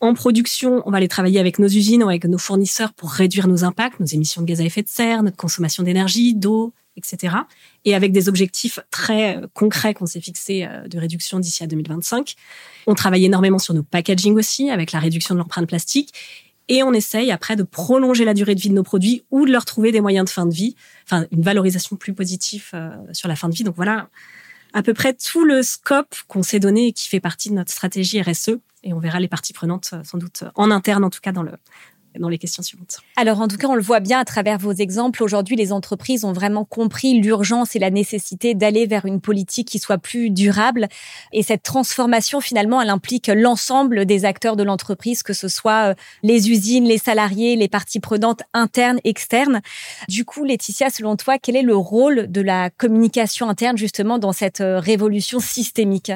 En 0.00 0.14
production, 0.14 0.82
on 0.86 0.90
va 0.90 0.98
aller 0.98 1.08
travailler 1.08 1.40
avec 1.40 1.58
nos 1.58 1.66
usines, 1.66 2.02
avec 2.02 2.24
nos 2.24 2.38
fournisseurs 2.38 2.92
pour 2.92 3.10
réduire 3.10 3.48
nos 3.48 3.64
impacts, 3.64 3.98
nos 3.98 4.06
émissions 4.06 4.42
de 4.42 4.46
gaz 4.46 4.60
à 4.60 4.64
effet 4.64 4.82
de 4.82 4.88
serre, 4.88 5.22
notre 5.24 5.36
consommation 5.36 5.82
d'énergie, 5.82 6.34
d'eau, 6.34 6.72
etc. 6.96 7.34
Et 7.84 7.94
avec 7.94 8.12
des 8.12 8.28
objectifs 8.28 8.78
très 8.90 9.36
euh, 9.36 9.46
concrets 9.54 9.94
qu'on 9.94 10.06
s'est 10.06 10.20
fixés 10.20 10.64
euh, 10.64 10.86
de 10.86 10.98
réduction 10.98 11.40
d'ici 11.40 11.64
à 11.64 11.66
2025. 11.66 12.34
On 12.86 12.94
travaille 12.94 13.24
énormément 13.24 13.58
sur 13.58 13.74
nos 13.74 13.82
packaging 13.82 14.34
aussi, 14.36 14.70
avec 14.70 14.92
la 14.92 15.00
réduction 15.00 15.34
de 15.34 15.40
l'empreinte 15.40 15.68
plastique. 15.68 16.12
Et 16.68 16.82
on 16.82 16.92
essaye 16.92 17.32
après 17.32 17.56
de 17.56 17.62
prolonger 17.62 18.24
la 18.24 18.34
durée 18.34 18.54
de 18.54 18.60
vie 18.60 18.68
de 18.68 18.74
nos 18.74 18.82
produits 18.82 19.24
ou 19.30 19.46
de 19.46 19.50
leur 19.50 19.64
trouver 19.64 19.90
des 19.90 20.02
moyens 20.02 20.26
de 20.26 20.30
fin 20.30 20.44
de 20.44 20.52
vie, 20.52 20.76
enfin 21.04 21.26
une 21.32 21.42
valorisation 21.42 21.96
plus 21.96 22.12
positive 22.12 22.70
euh, 22.74 22.90
sur 23.12 23.26
la 23.26 23.36
fin 23.36 23.48
de 23.48 23.54
vie. 23.54 23.64
Donc 23.64 23.74
voilà 23.74 24.10
à 24.72 24.82
peu 24.82 24.94
près 24.94 25.14
tout 25.14 25.44
le 25.44 25.62
scope 25.62 26.14
qu'on 26.26 26.42
s'est 26.42 26.60
donné 26.60 26.88
et 26.88 26.92
qui 26.92 27.08
fait 27.08 27.20
partie 27.20 27.50
de 27.50 27.54
notre 27.54 27.70
stratégie 27.70 28.20
RSE. 28.20 28.58
Et 28.84 28.92
on 28.92 28.98
verra 29.00 29.18
les 29.20 29.28
parties 29.28 29.52
prenantes 29.52 29.90
euh, 29.92 30.04
sans 30.04 30.18
doute 30.18 30.44
en 30.54 30.70
interne, 30.70 31.04
en 31.04 31.10
tout 31.10 31.20
cas 31.20 31.32
dans 31.32 31.42
le, 31.42 31.52
dans 32.18 32.28
les 32.28 32.38
questions 32.38 32.62
suivantes. 32.62 32.98
Alors, 33.16 33.40
en 33.40 33.48
tout 33.48 33.56
cas, 33.56 33.68
on 33.68 33.74
le 33.74 33.82
voit 33.82 34.00
bien 34.00 34.18
à 34.18 34.24
travers 34.24 34.58
vos 34.58 34.72
exemples. 34.72 35.22
Aujourd'hui, 35.22 35.56
les 35.56 35.72
entreprises 35.72 36.24
ont 36.24 36.32
vraiment 36.32 36.64
compris 36.64 37.20
l'urgence 37.20 37.76
et 37.76 37.78
la 37.78 37.90
nécessité 37.90 38.54
d'aller 38.54 38.86
vers 38.86 39.04
une 39.04 39.20
politique 39.20 39.68
qui 39.68 39.78
soit 39.78 39.98
plus 39.98 40.30
durable. 40.30 40.88
Et 41.32 41.42
cette 41.42 41.62
transformation, 41.62 42.40
finalement, 42.40 42.80
elle 42.80 42.90
implique 42.90 43.28
l'ensemble 43.28 44.06
des 44.06 44.24
acteurs 44.24 44.56
de 44.56 44.62
l'entreprise, 44.62 45.22
que 45.22 45.32
ce 45.32 45.48
soit 45.48 45.90
euh, 45.90 45.94
les 46.22 46.50
usines, 46.50 46.84
les 46.84 46.98
salariés, 46.98 47.56
les 47.56 47.68
parties 47.68 48.00
prenantes 48.00 48.42
internes, 48.52 49.00
externes. 49.04 49.60
Du 50.08 50.24
coup, 50.24 50.44
Laetitia, 50.44 50.90
selon 50.90 51.16
toi, 51.16 51.38
quel 51.38 51.56
est 51.56 51.62
le 51.62 51.76
rôle 51.76 52.30
de 52.30 52.40
la 52.40 52.70
communication 52.70 53.48
interne, 53.48 53.78
justement, 53.78 54.18
dans 54.18 54.32
cette 54.32 54.60
euh, 54.60 54.78
révolution 54.80 55.40
systémique? 55.40 56.12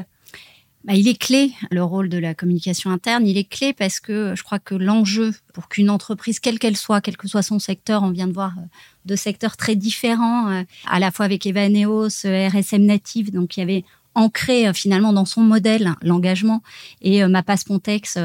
Bah, 0.85 0.95
il 0.95 1.07
est 1.07 1.19
clé, 1.19 1.53
le 1.71 1.85
rôle 1.85 2.09
de 2.09 2.19
la 2.19 2.35
communication 2.35 2.91
interne. 2.91 3.27
Il 3.27 3.39
est 3.39 3.49
clé 3.49 3.73
parce 3.73 4.01
que 4.01 4.35
je 4.35 4.43
crois 4.43 4.59
que 4.59 4.75
l'enjeu 4.75 5.33
pour 5.55 5.69
qu'une 5.69 5.91
entreprise, 5.91 6.41
quelle 6.41 6.59
qu'elle 6.59 6.77
soit, 6.77 7.01
quel 7.01 7.17
que 7.17 7.29
soit 7.29 7.43
son 7.43 7.61
secteur, 7.61 8.03
on 8.03 8.11
vient 8.11 8.27
de 8.27 8.33
voir 8.33 8.55
euh, 8.59 8.62
deux 9.05 9.17
secteurs 9.17 9.57
très 9.57 9.77
différents, 9.77 10.51
euh, 10.51 10.62
à 10.87 10.99
la 10.99 11.12
fois 11.12 11.25
avec 11.25 11.47
Evaneos, 11.47 12.27
euh, 12.27 12.49
RSM 12.49 12.85
Native, 12.85 13.31
donc 13.31 13.57
il 13.57 13.61
avait 13.61 13.85
ancré 14.15 14.75
finalement 14.75 15.12
dans 15.12 15.25
son 15.25 15.41
modèle 15.41 15.95
l'engagement, 16.03 16.62
et 17.01 17.25
Mapas 17.27 17.62
Pontex 17.67 18.19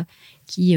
qui 0.46 0.76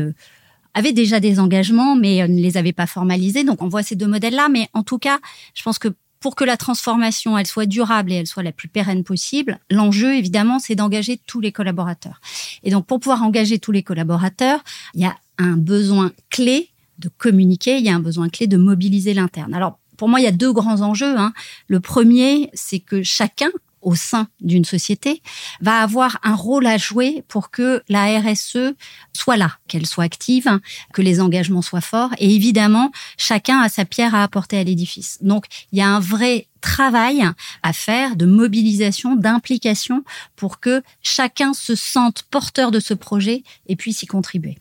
avait 0.72 0.92
déjà 0.92 1.18
des 1.18 1.40
engagements, 1.40 1.96
mais 1.96 2.28
ne 2.28 2.40
les 2.40 2.56
avait 2.56 2.72
pas 2.72 2.86
formalisés. 2.86 3.42
Donc 3.42 3.60
on 3.60 3.66
voit 3.66 3.82
ces 3.82 3.96
deux 3.96 4.06
modèles-là, 4.06 4.48
mais 4.48 4.68
en 4.72 4.84
tout 4.84 4.98
cas, 4.98 5.18
je 5.54 5.64
pense 5.64 5.80
que 5.80 5.88
pour 6.20 6.36
que 6.36 6.44
la 6.44 6.56
transformation 6.56 7.36
elle 7.36 7.46
soit 7.46 7.66
durable 7.66 8.12
et 8.12 8.16
elle 8.16 8.26
soit 8.26 8.42
la 8.42 8.52
plus 8.52 8.68
pérenne 8.68 9.04
possible, 9.04 9.58
l'enjeu 9.70 10.14
évidemment 10.14 10.58
c'est 10.58 10.74
d'engager 10.74 11.18
tous 11.26 11.40
les 11.40 11.52
collaborateurs. 11.52 12.20
Et 12.62 12.70
donc 12.70 12.86
pour 12.86 13.00
pouvoir 13.00 13.22
engager 13.22 13.58
tous 13.58 13.72
les 13.72 13.82
collaborateurs, 13.82 14.60
il 14.94 15.00
y 15.00 15.06
a 15.06 15.16
un 15.38 15.56
besoin 15.56 16.12
clé 16.28 16.68
de 16.98 17.08
communiquer, 17.08 17.78
il 17.78 17.84
y 17.84 17.88
a 17.88 17.94
un 17.94 18.00
besoin 18.00 18.28
clé 18.28 18.46
de 18.46 18.58
mobiliser 18.58 19.14
l'interne. 19.14 19.54
Alors 19.54 19.78
pour 20.00 20.08
moi, 20.08 20.18
il 20.18 20.24
y 20.24 20.26
a 20.26 20.32
deux 20.32 20.50
grands 20.50 20.80
enjeux. 20.80 21.18
Hein. 21.18 21.34
Le 21.68 21.78
premier, 21.78 22.48
c'est 22.54 22.78
que 22.78 23.02
chacun 23.02 23.50
au 23.82 23.94
sein 23.94 24.28
d'une 24.40 24.64
société 24.64 25.22
va 25.60 25.80
avoir 25.80 26.18
un 26.22 26.34
rôle 26.34 26.66
à 26.66 26.76
jouer 26.76 27.24
pour 27.28 27.50
que 27.50 27.82
la 27.88 28.20
RSE 28.20 28.74
soit 29.12 29.36
là, 29.36 29.52
qu'elle 29.68 29.86
soit 29.86 30.04
active, 30.04 30.60
que 30.92 31.02
les 31.02 31.20
engagements 31.20 31.62
soient 31.62 31.80
forts. 31.80 32.10
Et 32.18 32.34
évidemment, 32.34 32.90
chacun 33.16 33.60
a 33.60 33.68
sa 33.68 33.84
pierre 33.84 34.14
à 34.14 34.22
apporter 34.22 34.58
à 34.58 34.64
l'édifice. 34.64 35.18
Donc, 35.22 35.46
il 35.72 35.78
y 35.78 35.82
a 35.82 35.88
un 35.88 36.00
vrai 36.00 36.46
travail 36.60 37.24
à 37.62 37.72
faire 37.72 38.16
de 38.16 38.26
mobilisation, 38.26 39.16
d'implication 39.16 40.04
pour 40.36 40.60
que 40.60 40.82
chacun 41.02 41.54
se 41.54 41.74
sente 41.74 42.22
porteur 42.24 42.70
de 42.70 42.80
ce 42.80 42.94
projet 42.94 43.42
et 43.66 43.76
puisse 43.76 44.02
y 44.02 44.06
contribuer. 44.06 44.58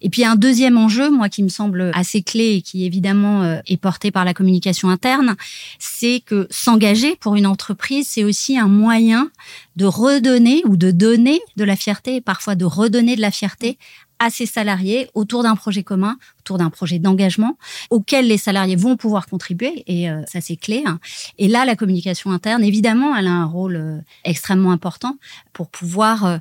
Et 0.00 0.10
puis 0.10 0.24
un 0.24 0.36
deuxième 0.36 0.76
enjeu, 0.76 1.10
moi 1.10 1.28
qui 1.28 1.42
me 1.42 1.48
semble 1.48 1.90
assez 1.94 2.22
clé 2.22 2.54
et 2.56 2.62
qui 2.62 2.84
évidemment 2.84 3.42
euh, 3.42 3.60
est 3.66 3.76
porté 3.76 4.10
par 4.10 4.24
la 4.24 4.34
communication 4.34 4.88
interne, 4.88 5.36
c'est 5.78 6.20
que 6.24 6.46
s'engager 6.50 7.16
pour 7.16 7.36
une 7.36 7.46
entreprise, 7.46 8.08
c'est 8.08 8.24
aussi 8.24 8.58
un 8.58 8.68
moyen 8.68 9.30
de 9.76 9.86
redonner 9.86 10.62
ou 10.66 10.76
de 10.76 10.90
donner 10.90 11.40
de 11.56 11.64
la 11.64 11.76
fierté 11.76 12.20
parfois 12.20 12.54
de 12.54 12.64
redonner 12.64 13.16
de 13.16 13.20
la 13.20 13.30
fierté 13.30 13.78
à 14.22 14.30
ses 14.30 14.46
salariés 14.46 15.10
autour 15.14 15.42
d'un 15.42 15.56
projet 15.56 15.82
commun, 15.82 16.16
autour 16.38 16.56
d'un 16.56 16.70
projet 16.70 17.00
d'engagement 17.00 17.58
auquel 17.90 18.28
les 18.28 18.38
salariés 18.38 18.76
vont 18.76 18.96
pouvoir 18.96 19.26
contribuer 19.26 19.82
et 19.88 20.08
euh, 20.08 20.22
ça 20.30 20.40
c'est 20.40 20.54
clé. 20.54 20.84
Hein. 20.86 21.00
Et 21.38 21.48
là, 21.48 21.64
la 21.64 21.74
communication 21.74 22.30
interne, 22.30 22.62
évidemment, 22.62 23.16
elle 23.16 23.26
a 23.26 23.32
un 23.32 23.46
rôle 23.46 23.76
euh, 23.76 23.98
extrêmement 24.24 24.70
important 24.70 25.16
pour 25.52 25.70
pouvoir 25.70 26.38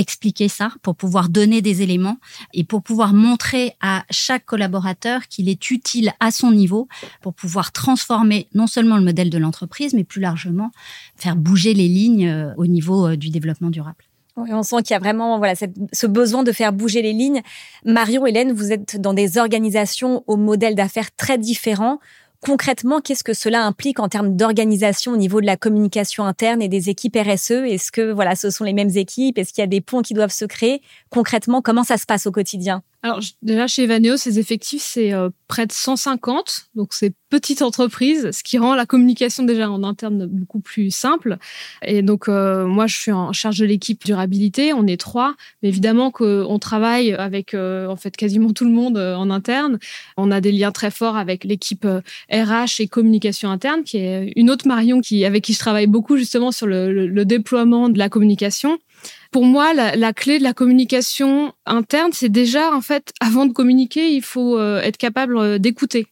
expliquer 0.00 0.48
ça, 0.48 0.72
pour 0.82 0.96
pouvoir 0.96 1.28
donner 1.28 1.62
des 1.62 1.82
éléments 1.82 2.18
et 2.54 2.64
pour 2.64 2.82
pouvoir 2.82 3.12
montrer 3.12 3.74
à 3.80 4.04
chaque 4.10 4.44
collaborateur 4.46 5.28
qu'il 5.28 5.48
est 5.48 5.70
utile 5.70 6.12
à 6.20 6.30
son 6.30 6.50
niveau 6.50 6.88
pour 7.20 7.34
pouvoir 7.34 7.70
transformer 7.70 8.48
non 8.54 8.66
seulement 8.66 8.96
le 8.96 9.04
modèle 9.04 9.30
de 9.30 9.38
l'entreprise, 9.38 9.92
mais 9.94 10.04
plus 10.04 10.20
largement 10.20 10.70
faire 11.16 11.36
bouger 11.36 11.74
les 11.74 11.88
lignes 11.88 12.28
euh, 12.28 12.54
au 12.56 12.66
niveau 12.66 13.08
euh, 13.08 13.16
du 13.16 13.30
développement 13.30 13.70
durable. 13.70 14.04
On 14.36 14.62
sent 14.62 14.76
qu'il 14.84 14.94
y 14.94 14.96
a 14.96 15.00
vraiment 15.00 15.38
voilà 15.38 15.54
ce 15.54 16.06
besoin 16.06 16.42
de 16.42 16.52
faire 16.52 16.72
bouger 16.72 17.02
les 17.02 17.12
lignes. 17.12 17.42
Marion, 17.84 18.24
Hélène, 18.26 18.52
vous 18.52 18.72
êtes 18.72 18.98
dans 18.98 19.12
des 19.12 19.36
organisations 19.36 20.24
au 20.26 20.36
modèle 20.36 20.74
d'affaires 20.74 21.14
très 21.14 21.36
différents. 21.36 21.98
Concrètement, 22.42 23.02
qu'est-ce 23.02 23.22
que 23.22 23.34
cela 23.34 23.66
implique 23.66 24.00
en 24.00 24.08
termes 24.08 24.34
d'organisation 24.34 25.12
au 25.12 25.18
niveau 25.18 25.42
de 25.42 25.46
la 25.46 25.58
communication 25.58 26.24
interne 26.24 26.62
et 26.62 26.68
des 26.68 26.88
équipes 26.88 27.16
RSE 27.16 27.50
Est-ce 27.50 27.92
que 27.92 28.12
voilà, 28.12 28.34
ce 28.34 28.48
sont 28.48 28.64
les 28.64 28.72
mêmes 28.72 28.96
équipes? 28.96 29.36
Est-ce 29.36 29.52
qu'il 29.52 29.60
y 29.60 29.64
a 29.64 29.66
des 29.66 29.82
ponts 29.82 30.00
qui 30.00 30.14
doivent 30.14 30.32
se 30.32 30.46
créer? 30.46 30.80
Concrètement, 31.10 31.60
comment 31.60 31.84
ça 31.84 31.98
se 31.98 32.06
passe 32.06 32.26
au 32.26 32.32
quotidien? 32.32 32.82
Alors 33.02 33.20
déjà 33.40 33.66
chez 33.66 33.84
Evaneo, 33.84 34.18
ces 34.18 34.38
effectifs 34.38 34.82
c'est 34.82 35.14
euh, 35.14 35.30
près 35.48 35.66
de 35.66 35.72
150, 35.72 36.66
donc 36.74 36.88
c'est 36.92 37.14
petite 37.30 37.62
entreprise, 37.62 38.30
ce 38.30 38.42
qui 38.42 38.58
rend 38.58 38.74
la 38.74 38.84
communication 38.84 39.42
déjà 39.44 39.70
en 39.70 39.82
interne 39.84 40.26
beaucoup 40.26 40.60
plus 40.60 40.90
simple. 40.90 41.38
Et 41.82 42.02
donc 42.02 42.28
euh, 42.28 42.66
moi 42.66 42.86
je 42.86 42.96
suis 42.96 43.12
en 43.12 43.32
charge 43.32 43.58
de 43.58 43.64
l'équipe 43.64 44.04
durabilité, 44.04 44.74
on 44.74 44.86
est 44.86 45.00
trois, 45.00 45.34
mais 45.62 45.70
évidemment 45.70 46.10
qu'on 46.10 46.58
travaille 46.58 47.14
avec 47.14 47.54
euh, 47.54 47.86
en 47.86 47.96
fait 47.96 48.14
quasiment 48.16 48.52
tout 48.52 48.66
le 48.66 48.72
monde 48.72 48.98
en 48.98 49.30
interne. 49.30 49.78
On 50.18 50.30
a 50.30 50.42
des 50.42 50.52
liens 50.52 50.72
très 50.72 50.90
forts 50.90 51.16
avec 51.16 51.44
l'équipe 51.44 51.86
RH 52.30 52.80
et 52.80 52.88
communication 52.88 53.50
interne, 53.50 53.82
qui 53.82 53.96
est 53.96 54.32
une 54.36 54.50
autre 54.50 54.68
Marion 54.68 55.00
qui 55.00 55.24
avec 55.24 55.44
qui 55.44 55.54
je 55.54 55.58
travaille 55.58 55.86
beaucoup 55.86 56.18
justement 56.18 56.52
sur 56.52 56.66
le, 56.66 57.06
le 57.06 57.24
déploiement 57.24 57.88
de 57.88 57.98
la 57.98 58.10
communication. 58.10 58.78
Pour 59.30 59.44
moi, 59.44 59.72
la, 59.74 60.12
clé 60.12 60.38
de 60.38 60.42
la 60.42 60.52
communication 60.52 61.52
interne, 61.64 62.10
c'est 62.12 62.28
déjà, 62.28 62.74
en 62.74 62.80
fait, 62.80 63.12
avant 63.20 63.46
de 63.46 63.52
communiquer, 63.52 64.10
il 64.10 64.22
faut 64.22 64.58
euh, 64.58 64.80
être 64.80 64.96
capable 64.96 65.38
euh, 65.38 65.58
d'écouter. 65.58 66.06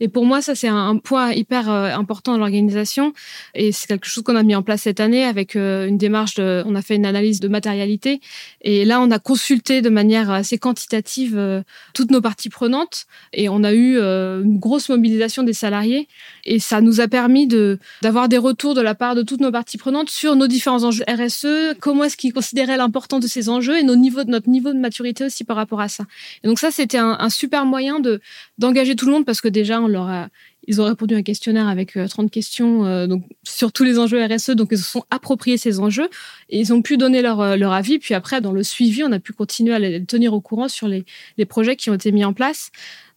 Et 0.00 0.08
pour 0.08 0.24
moi, 0.24 0.42
ça, 0.42 0.54
c'est 0.54 0.68
un, 0.68 0.96
point 0.96 1.32
hyper 1.32 1.70
euh, 1.70 1.90
important 1.92 2.32
dans 2.32 2.38
l'organisation. 2.38 3.12
Et 3.54 3.72
c'est 3.72 3.86
quelque 3.86 4.06
chose 4.06 4.24
qu'on 4.24 4.36
a 4.36 4.42
mis 4.42 4.54
en 4.54 4.62
place 4.62 4.82
cette 4.82 5.00
année 5.00 5.24
avec 5.24 5.56
euh, 5.56 5.86
une 5.86 5.98
démarche 5.98 6.38
on 6.38 6.74
a 6.74 6.82
fait 6.82 6.96
une 6.96 7.06
analyse 7.06 7.40
de 7.40 7.48
matérialité. 7.48 8.20
Et 8.62 8.84
là, 8.84 9.00
on 9.00 9.10
a 9.10 9.18
consulté 9.18 9.82
de 9.82 9.90
manière 9.90 10.30
assez 10.30 10.58
quantitative 10.58 11.36
euh, 11.36 11.62
toutes 11.94 12.10
nos 12.10 12.20
parties 12.20 12.48
prenantes. 12.48 13.06
Et 13.32 13.48
on 13.48 13.64
a 13.64 13.72
eu 13.72 13.98
une 13.98 14.58
grosse 14.58 14.88
mobilisation 14.88 15.42
des 15.42 15.52
salariés. 15.52 16.08
Et 16.44 16.58
ça 16.58 16.80
nous 16.80 17.00
a 17.00 17.08
permis 17.08 17.46
de, 17.46 17.78
d'avoir 18.02 18.28
des 18.28 18.38
retours 18.38 18.74
de 18.74 18.80
la 18.80 18.94
part 18.94 19.14
de 19.14 19.22
toutes 19.22 19.40
nos 19.40 19.52
parties 19.52 19.78
prenantes 19.78 20.10
sur 20.10 20.36
nos 20.36 20.46
différents 20.46 20.84
enjeux 20.84 21.04
RSE, 21.08 21.76
comment 21.80 22.04
est-ce 22.04 22.16
qu'ils 22.16 22.32
considéraient 22.32 22.76
l'importance 22.76 23.20
de 23.20 23.26
ces 23.26 23.48
enjeux 23.48 23.78
et 23.78 23.82
nos 23.82 23.96
niveaux, 23.96 24.24
notre 24.24 24.48
niveau 24.48 24.72
de 24.72 24.78
maturité 24.78 25.24
aussi 25.24 25.44
par 25.44 25.56
rapport 25.56 25.80
à 25.80 25.88
ça. 25.88 26.04
Et 26.42 26.48
donc 26.48 26.58
ça, 26.58 26.70
c'était 26.70 26.98
un, 26.98 27.16
un 27.18 27.30
super 27.30 27.64
moyen 27.64 28.00
de, 28.00 28.20
d'engager 28.62 28.96
tout 28.96 29.06
le 29.06 29.12
monde 29.12 29.26
parce 29.26 29.40
que 29.40 29.48
déjà, 29.48 29.80
on 29.80 29.88
leur 29.88 30.28
ils 30.68 30.80
ont 30.80 30.84
répondu 30.84 31.14
à 31.14 31.18
un 31.18 31.22
questionnaire 31.22 31.66
avec 31.66 31.92
30 31.94 32.26
euh, 32.26 32.28
questions 32.28 32.86
euh, 32.86 33.06
donc, 33.06 33.24
sur 33.42 33.72
tous 33.72 33.84
les 33.84 33.98
enjeux 33.98 34.24
RSE. 34.24 34.50
Donc, 34.50 34.68
ils 34.70 34.78
se 34.78 34.84
sont 34.84 35.04
appropriés 35.10 35.56
ces 35.56 35.80
enjeux 35.80 36.08
et 36.50 36.60
ils 36.60 36.72
ont 36.72 36.82
pu 36.82 36.96
donner 36.96 37.20
leur, 37.20 37.40
euh, 37.40 37.56
leur 37.56 37.72
avis. 37.72 37.98
Puis 37.98 38.14
après, 38.14 38.40
dans 38.40 38.52
le 38.52 38.62
suivi, 38.62 39.02
on 39.02 39.10
a 39.10 39.18
pu 39.18 39.32
continuer 39.32 39.74
à 39.74 39.78
les 39.78 40.04
tenir 40.04 40.32
au 40.34 40.40
courant 40.40 40.68
sur 40.68 40.88
les 40.88 41.04
projets 41.46 41.76
qui 41.76 41.90
ont 41.90 41.94
été 41.94 42.12
mis 42.12 42.24
en 42.24 42.32
place. 42.32 42.70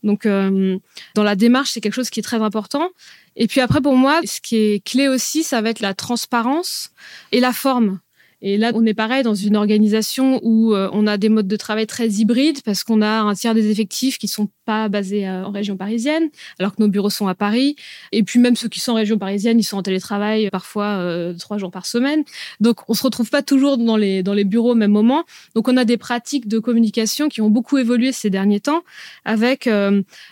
Donc, 0.04 0.28
dans 0.28 1.24
la 1.24 1.36
démarche, 1.36 1.72
c'est 1.72 1.82
quelque 1.82 1.94
chose 1.94 2.12
qui 2.12 2.20
est 2.20 2.24
très 2.24 2.40
important. 2.40 2.90
Et 3.36 3.48
puis 3.48 3.60
après, 3.60 3.82
pour 3.82 3.96
moi, 3.96 4.20
ce 4.24 4.40
qui 4.40 4.56
est 4.56 4.86
clé 4.86 5.08
aussi, 5.08 5.42
ça 5.42 5.62
va 5.62 5.72
être 5.72 5.80
la 5.80 5.96
transparence 5.96 6.92
et 7.32 7.40
la 7.40 7.54
forme. 7.54 8.00
Et 8.48 8.58
là, 8.58 8.72
on 8.76 8.86
est 8.86 8.94
pareil 8.94 9.24
dans 9.24 9.34
une 9.34 9.56
organisation 9.56 10.40
où 10.44 10.76
euh, 10.76 10.88
on 10.94 11.08
a 11.08 11.18
des 11.18 11.30
modes 11.30 11.48
de 11.48 11.56
travail 11.56 11.88
très 11.88 12.08
hybrides 12.08 12.62
parce 12.64 12.84
qu'on 12.84 13.02
a 13.02 13.22
un 13.22 13.34
tiers 13.34 13.56
des 13.56 13.72
effectifs 13.72 14.20
qui 14.20 14.28
sont 14.28 14.50
pas 14.66 14.88
basés 14.88 15.28
euh, 15.28 15.46
en 15.46 15.50
région 15.50 15.78
parisienne, 15.78 16.30
alors 16.60 16.76
que 16.76 16.82
nos 16.84 16.88
bureaux 16.88 17.10
sont 17.10 17.28
à 17.28 17.34
Paris. 17.34 17.76
Et 18.12 18.22
puis 18.22 18.38
même 18.38 18.56
ceux 18.56 18.70
qui 18.70 18.80
sont 18.80 18.92
en 18.92 18.96
région 18.96 19.18
parisienne, 19.18 19.60
ils 19.60 19.64
sont 19.64 19.78
en 19.78 19.82
télétravail 19.82 20.52
parfois 20.52 21.00
euh, 21.00 21.34
trois 21.34 21.58
jours 21.58 21.72
par 21.72 21.88
semaine. 21.88 22.24
Donc 22.60 22.88
on 22.88 22.94
se 22.94 23.02
retrouve 23.02 23.32
pas 23.32 23.42
toujours 23.42 23.80
dans 23.80 23.98
les 23.98 24.22
dans 24.22 24.36
les 24.36 24.44
bureaux 24.44 24.74
au 24.74 24.76
même 24.76 24.92
moment. 24.92 25.24
Donc 25.56 25.68
on 25.68 25.76
a 25.76 25.84
des 25.84 25.98
pratiques 25.98 26.48
de 26.48 26.60
communication 26.60 27.30
qui 27.30 27.42
ont 27.42 27.50
beaucoup 27.50 27.80
évolué 27.80 28.12
ces 28.12 28.30
derniers 28.30 28.60
temps, 28.60 28.84
avec 29.24 29.68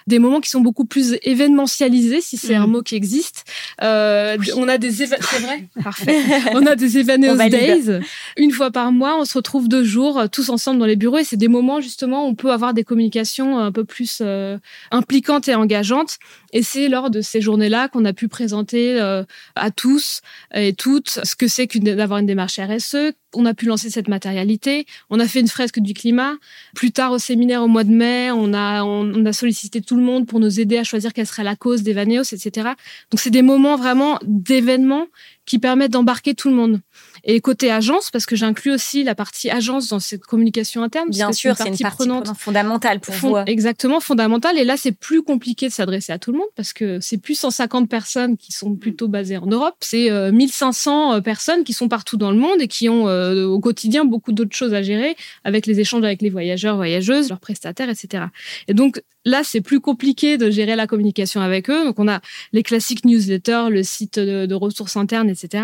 des 0.05 0.19
moments 0.19 0.39
qui 0.39 0.51
sont 0.51 0.61
beaucoup 0.61 0.85
plus 0.85 1.17
événementialisés, 1.23 2.21
si 2.21 2.37
c'est 2.37 2.53
un 2.53 2.67
mmh. 2.67 2.71
mot 2.71 2.81
qui 2.83 2.93
existe. 2.93 3.45
On 3.81 4.67
a 4.67 4.77
des 4.77 4.91
c'est 4.91 5.07
vrai, 5.07 5.67
parfait. 5.83 6.19
on 6.53 6.63
a 6.67 6.75
des 6.75 6.99
événements 6.99 7.35
days 7.49 8.02
une 8.37 8.51
fois 8.51 8.71
par 8.71 8.91
mois, 8.91 9.19
on 9.19 9.25
se 9.25 9.37
retrouve 9.37 9.67
deux 9.67 9.83
jours 9.83 10.19
euh, 10.19 10.27
tous 10.27 10.49
ensemble 10.49 10.79
dans 10.79 10.85
les 10.85 10.95
bureaux 10.95 11.17
et 11.17 11.23
c'est 11.23 11.37
des 11.37 11.47
moments 11.47 11.81
justement 11.81 12.25
où 12.25 12.29
on 12.29 12.35
peut 12.35 12.51
avoir 12.51 12.73
des 12.73 12.83
communications 12.83 13.59
un 13.59 13.71
peu 13.71 13.85
plus 13.85 14.19
euh, 14.21 14.57
impliquantes 14.91 15.47
et 15.47 15.55
engageantes. 15.55 16.17
Et 16.51 16.63
c'est 16.63 16.87
lors 16.87 17.09
de 17.09 17.21
ces 17.21 17.41
journées-là 17.41 17.87
qu'on 17.87 18.05
a 18.05 18.13
pu 18.13 18.27
présenter 18.27 18.99
euh, 18.99 19.23
à 19.55 19.71
tous 19.71 20.21
et 20.53 20.73
toutes 20.73 21.19
ce 21.23 21.35
que 21.35 21.47
c'est 21.47 21.67
d'avoir 21.79 22.19
une 22.19 22.27
démarche 22.27 22.59
RSE. 22.59 23.13
On 23.35 23.45
a 23.45 23.53
pu 23.53 23.65
lancer 23.65 23.89
cette 23.89 24.07
matérialité. 24.07 24.85
On 25.09 25.19
a 25.19 25.27
fait 25.27 25.39
une 25.39 25.47
fresque 25.47 25.79
du 25.79 25.93
climat. 25.93 26.33
Plus 26.75 26.91
tard 26.91 27.11
au 27.11 27.17
séminaire 27.17 27.63
au 27.63 27.67
mois 27.67 27.83
de 27.83 27.91
mai, 27.91 28.29
on 28.31 28.53
a 28.53 28.83
on, 28.83 29.25
a 29.25 29.33
sollicité 29.33 29.81
tout 29.81 29.95
le 29.95 30.03
monde 30.03 30.27
pour 30.27 30.39
nous 30.39 30.59
aider 30.59 30.77
à 30.77 30.83
choisir 30.83 31.13
quelle 31.13 31.25
serait 31.25 31.43
la 31.43 31.55
cause 31.55 31.81
des 31.81 31.93
Vaneos, 31.93 32.33
etc. 32.33 32.69
Donc 33.09 33.19
c'est 33.19 33.31
des 33.31 33.41
moments 33.41 33.75
vraiment 33.75 34.19
d'événements 34.23 35.07
qui 35.45 35.59
permettent 35.59 35.91
d'embarquer 35.91 36.35
tout 36.35 36.49
le 36.49 36.55
monde. 36.55 36.79
Et 37.25 37.39
côté 37.39 37.71
agence, 37.71 38.11
parce 38.11 38.25
que 38.25 38.35
j'inclus 38.35 38.71
aussi 38.71 39.03
la 39.03 39.15
partie 39.15 39.49
agence 39.49 39.87
dans 39.87 39.99
cette 39.99 40.25
communication 40.25 40.83
interne. 40.83 41.09
Bien 41.09 41.31
sûr, 41.31 41.55
c'est 41.55 41.69
une 41.69 41.77
partie, 41.77 41.95
prenante, 41.95 42.27
fondamentale 42.37 42.99
pour 42.99 43.15
vous. 43.15 43.37
Exactement, 43.45 44.01
fondamentale. 44.01 44.57
Et 44.57 44.65
là, 44.65 44.75
c'est 44.75 44.91
plus 44.91 45.23
compliqué 45.23 45.67
de 45.67 45.71
s'adresser 45.71 46.11
à 46.11 46.19
tout 46.19 46.33
le 46.33 46.39
monde 46.39 46.47
parce 46.55 46.73
que 46.73 46.99
c'est 46.99 47.17
plus 47.17 47.35
150 47.35 47.89
personnes 47.89 48.35
qui 48.35 48.51
sont 48.51 48.75
plutôt 48.75 49.07
basées 49.07 49.37
en 49.37 49.45
Europe. 49.45 49.75
C'est 49.79 50.09
1500 50.31 51.13
euh, 51.13 51.17
euh, 51.17 51.21
personnes 51.21 51.63
qui 51.63 51.71
sont 51.71 51.87
partout 51.87 52.17
dans 52.17 52.31
le 52.31 52.37
monde 52.37 52.61
et 52.61 52.67
qui 52.67 52.89
ont 52.89 53.07
euh, 53.07 53.45
au 53.45 53.59
quotidien 53.59 54.03
beaucoup 54.03 54.33
d'autres 54.33 54.55
choses 54.55 54.73
à 54.73 54.81
gérer 54.81 55.15
avec 55.45 55.65
les 55.65 55.79
échanges 55.79 56.03
avec 56.03 56.21
les 56.21 56.29
voyageurs, 56.29 56.75
voyageuses, 56.75 57.29
leurs 57.29 57.39
prestataires, 57.39 57.89
etc. 57.89 58.25
Et 58.67 58.73
donc, 58.73 59.01
Là, 59.25 59.41
c'est 59.43 59.61
plus 59.61 59.79
compliqué 59.79 60.37
de 60.37 60.49
gérer 60.49 60.75
la 60.75 60.85
communication 60.85 61.39
avec 61.39 61.69
eux. 61.69 61.85
Donc, 61.85 61.97
on 61.97 62.09
a 62.09 62.19
les 62.51 62.61
classiques 62.61 63.05
newsletters, 63.05 63.69
le 63.69 63.81
site 63.81 64.19
de, 64.19 64.53
ressources 64.53 64.97
internes, 64.97 65.29
etc. 65.29 65.63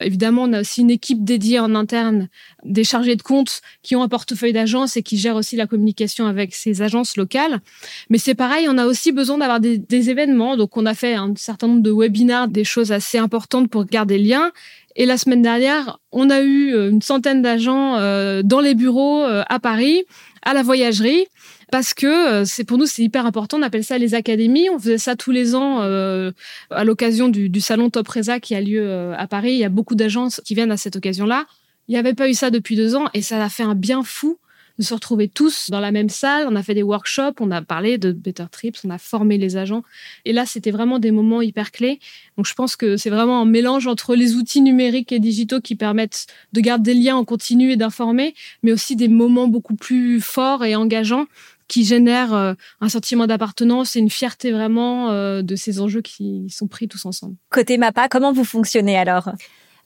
Évidemment, 0.00 0.44
on 0.44 0.52
a 0.54 0.60
aussi 0.60 0.82
une 0.86 0.92
équipe 0.92 1.24
dédiée 1.24 1.58
en 1.58 1.74
interne, 1.74 2.28
des 2.64 2.84
chargés 2.84 3.16
de 3.16 3.22
compte 3.22 3.60
qui 3.82 3.96
ont 3.96 4.02
un 4.04 4.08
portefeuille 4.08 4.52
d'agence 4.52 4.96
et 4.96 5.02
qui 5.02 5.18
gèrent 5.18 5.34
aussi 5.34 5.56
la 5.56 5.66
communication 5.66 6.26
avec 6.26 6.54
ces 6.54 6.80
agences 6.80 7.16
locales. 7.16 7.60
Mais 8.08 8.18
c'est 8.18 8.36
pareil, 8.36 8.68
on 8.68 8.78
a 8.78 8.86
aussi 8.86 9.10
besoin 9.10 9.38
d'avoir 9.38 9.58
des, 9.58 9.78
des 9.78 10.10
événements. 10.10 10.56
Donc, 10.56 10.76
on 10.76 10.86
a 10.86 10.94
fait 10.94 11.14
un 11.14 11.34
certain 11.36 11.66
nombre 11.66 11.82
de 11.82 11.90
webinars, 11.90 12.46
des 12.46 12.62
choses 12.62 12.92
assez 12.92 13.18
importantes 13.18 13.68
pour 13.68 13.84
garder 13.84 14.16
le 14.16 14.28
lien. 14.28 14.52
Et 14.94 15.04
la 15.04 15.18
semaine 15.18 15.42
dernière, 15.42 15.98
on 16.12 16.30
a 16.30 16.40
eu 16.40 16.72
euh, 16.72 16.90
une 16.90 17.02
centaine 17.02 17.42
d'agents 17.42 17.96
euh, 17.96 18.42
dans 18.42 18.60
les 18.60 18.74
bureaux 18.74 19.22
euh, 19.24 19.42
à 19.48 19.58
Paris, 19.58 20.04
à 20.46 20.54
la 20.54 20.62
voyagerie, 20.62 21.26
parce 21.70 21.92
que 21.92 22.44
c'est 22.44 22.64
pour 22.64 22.78
nous 22.78 22.86
c'est 22.86 23.02
hyper 23.02 23.26
important. 23.26 23.58
On 23.58 23.62
appelle 23.62 23.84
ça 23.84 23.98
les 23.98 24.14
académies. 24.14 24.70
On 24.70 24.78
faisait 24.78 24.96
ça 24.96 25.16
tous 25.16 25.32
les 25.32 25.54
ans 25.54 25.80
à 25.80 26.84
l'occasion 26.84 27.28
du, 27.28 27.48
du, 27.48 27.60
salon 27.60 27.90
Top 27.90 28.08
Reza 28.08 28.40
qui 28.40 28.54
a 28.54 28.60
lieu 28.60 29.12
à 29.14 29.26
Paris. 29.26 29.52
Il 29.52 29.58
y 29.58 29.64
a 29.64 29.68
beaucoup 29.68 29.96
d'agences 29.96 30.40
qui 30.44 30.54
viennent 30.54 30.70
à 30.70 30.76
cette 30.76 30.96
occasion-là. 30.96 31.46
Il 31.88 31.92
n'y 31.92 31.98
avait 31.98 32.14
pas 32.14 32.28
eu 32.28 32.34
ça 32.34 32.50
depuis 32.50 32.76
deux 32.76 32.94
ans 32.96 33.06
et 33.12 33.22
ça 33.22 33.42
a 33.42 33.48
fait 33.48 33.64
un 33.64 33.74
bien 33.74 34.02
fou 34.02 34.38
de 34.78 34.84
se 34.84 34.94
retrouver 34.94 35.28
tous 35.28 35.70
dans 35.70 35.80
la 35.80 35.92
même 35.92 36.08
salle. 36.08 36.46
On 36.48 36.56
a 36.56 36.62
fait 36.62 36.74
des 36.74 36.82
workshops, 36.82 37.34
on 37.40 37.50
a 37.50 37.62
parlé 37.62 37.98
de 37.98 38.12
Better 38.12 38.46
Trips, 38.50 38.78
on 38.84 38.90
a 38.90 38.98
formé 38.98 39.38
les 39.38 39.56
agents. 39.56 39.82
Et 40.24 40.32
là, 40.32 40.46
c'était 40.46 40.70
vraiment 40.70 40.98
des 40.98 41.10
moments 41.10 41.42
hyper 41.42 41.72
clés. 41.72 41.98
Donc, 42.36 42.46
je 42.46 42.54
pense 42.54 42.76
que 42.76 42.96
c'est 42.96 43.10
vraiment 43.10 43.40
un 43.40 43.46
mélange 43.46 43.86
entre 43.86 44.14
les 44.14 44.34
outils 44.34 44.60
numériques 44.60 45.12
et 45.12 45.18
digitaux 45.18 45.60
qui 45.60 45.74
permettent 45.74 46.26
de 46.52 46.60
garder 46.60 46.86
des 46.86 46.94
liens 46.94 47.16
en 47.16 47.24
continu 47.24 47.72
et 47.72 47.76
d'informer, 47.76 48.34
mais 48.62 48.70
aussi 48.70 48.96
des 48.96 49.08
moments 49.08 49.48
beaucoup 49.48 49.74
plus 49.74 50.20
forts 50.20 50.64
et 50.64 50.76
engageants 50.76 51.26
qui 51.68 51.84
génèrent 51.84 52.34
euh, 52.34 52.54
un 52.80 52.88
sentiment 52.88 53.26
d'appartenance 53.26 53.96
et 53.96 53.98
une 53.98 54.10
fierté 54.10 54.52
vraiment 54.52 55.10
euh, 55.10 55.42
de 55.42 55.56
ces 55.56 55.80
enjeux 55.80 56.00
qui 56.00 56.46
sont 56.48 56.68
pris 56.68 56.86
tous 56.86 57.04
ensemble. 57.06 57.34
Côté 57.50 57.76
MAPA, 57.76 58.08
comment 58.08 58.32
vous 58.32 58.44
fonctionnez 58.44 58.96
alors? 58.96 59.30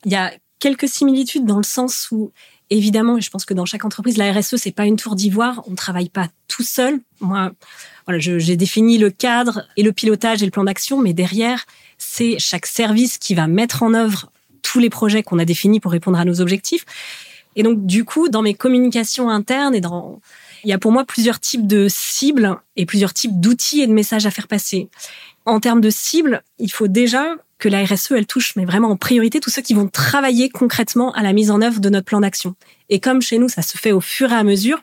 Il 0.05 0.13
y 0.13 0.17
a 0.17 0.31
quelques 0.59 0.89
similitudes 0.89 1.47
dans 1.47 1.57
le 1.57 1.63
sens 1.63 2.09
où 2.11 2.33
évidemment, 2.71 3.21
je 3.21 3.31
pense 3.31 3.45
que 3.45 3.55
dans 3.55 3.67
chaque 3.67 3.85
entreprise, 3.85 4.17
la 4.17 4.33
RSE, 4.33 4.57
c'est 4.57 4.73
pas 4.73 4.87
une 4.87 4.97
tour 4.97 5.17
d'ivoire. 5.17 5.63
On 5.67 5.75
travaille 5.75 6.09
pas 6.09 6.29
tout 6.49 6.63
seul. 6.63 7.01
Moi, 7.21 7.53
voilà, 8.07 8.19
j'ai 8.21 8.57
défini 8.57 8.99
le 8.99 9.11
cadre 9.11 9.67
et 9.77 9.83
le 9.83 9.93
pilotage 9.93 10.43
et 10.43 10.47
le 10.47 10.51
plan 10.51 10.65
d'action, 10.65 11.01
mais 11.01 11.13
derrière, 11.13 11.67
c'est 11.99 12.39
chaque 12.39 12.67
service 12.67 13.19
qui 13.19 13.35
va 13.35 13.47
mettre 13.47 13.83
en 13.83 13.95
œuvre 13.95 14.31
tous 14.63 14.79
les 14.79 14.91
projets 14.91 15.23
qu'on 15.23 15.39
a 15.39 15.45
définis 15.45 15.81
pour 15.81 15.93
répondre 15.93 16.19
à 16.19 16.25
nos 16.25 16.41
objectifs. 16.41 16.85
Et 17.57 17.63
donc, 17.63 17.85
du 17.85 18.05
coup, 18.05 18.29
dans 18.29 18.43
mes 18.43 18.55
communications 18.55 19.29
internes 19.29 19.75
et 19.75 19.81
dans, 19.81 20.21
il 20.65 20.71
y 20.71 20.73
a 20.73 20.79
pour 20.79 20.93
moi 20.93 21.05
plusieurs 21.05 21.41
types 21.41 21.67
de 21.67 21.89
cibles 21.89 22.57
et 22.77 22.87
plusieurs 22.87 23.13
types 23.13 23.41
d'outils 23.41 23.81
et 23.81 23.87
de 23.87 23.93
messages 23.93 24.27
à 24.27 24.31
faire 24.31 24.47
passer. 24.47 24.89
En 25.47 25.59
termes 25.59 25.81
de 25.81 25.91
cibles, 25.91 26.43
il 26.59 26.71
faut 26.71 26.89
déjà 26.89 27.35
que 27.61 27.69
la 27.69 27.85
RSE, 27.85 28.13
elle 28.13 28.27
touche, 28.27 28.57
mais 28.57 28.65
vraiment 28.65 28.91
en 28.91 28.97
priorité, 28.97 29.39
tous 29.39 29.51
ceux 29.51 29.63
qui 29.63 29.75
vont 29.75 29.87
travailler 29.87 30.49
concrètement 30.49 31.13
à 31.13 31.23
la 31.23 31.33
mise 31.33 31.51
en 31.53 31.63
œuvre 31.63 31.79
de 31.79 31.89
notre 31.89 32.07
plan 32.07 32.21
d'action. 32.21 32.57
Et 32.89 32.99
comme 32.99 33.23
chez 33.23 33.39
nous, 33.39 33.49
ça 33.49 33.63
se 33.63 33.79
fait 33.79 33.93
au 33.93 34.01
fur 34.01 34.33
et 34.33 34.37
à 34.37 34.43
mesure, 34.43 34.83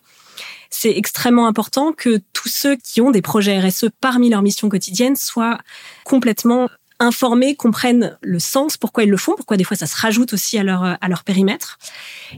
c'est 0.69 0.96
extrêmement 0.96 1.48
important 1.48 1.91
que 1.91 2.22
tous 2.34 2.50
ceux 2.50 2.75
qui 2.75 3.01
ont 3.01 3.12
des 3.12 3.22
projets 3.22 3.60
RSE 3.60 3.88
parmi 4.00 4.29
leur 4.29 4.41
mission 4.41 4.69
quotidienne 4.69 5.15
soient 5.15 5.57
complètement 6.05 6.69
informés, 7.00 7.55
comprennent 7.55 8.17
le 8.22 8.39
sens, 8.39 8.75
pourquoi 8.75 9.03
ils 9.03 9.10
le 9.10 9.17
font, 9.17 9.36
pourquoi 9.36 9.55
des 9.55 9.63
fois 9.63 9.77
ça 9.77 9.86
se 9.86 9.96
rajoute 9.96 10.34
aussi 10.34 10.57
à 10.57 10.63
leur 10.63 10.84
à 10.84 11.07
leur 11.07 11.24
périmètre. 11.24 11.77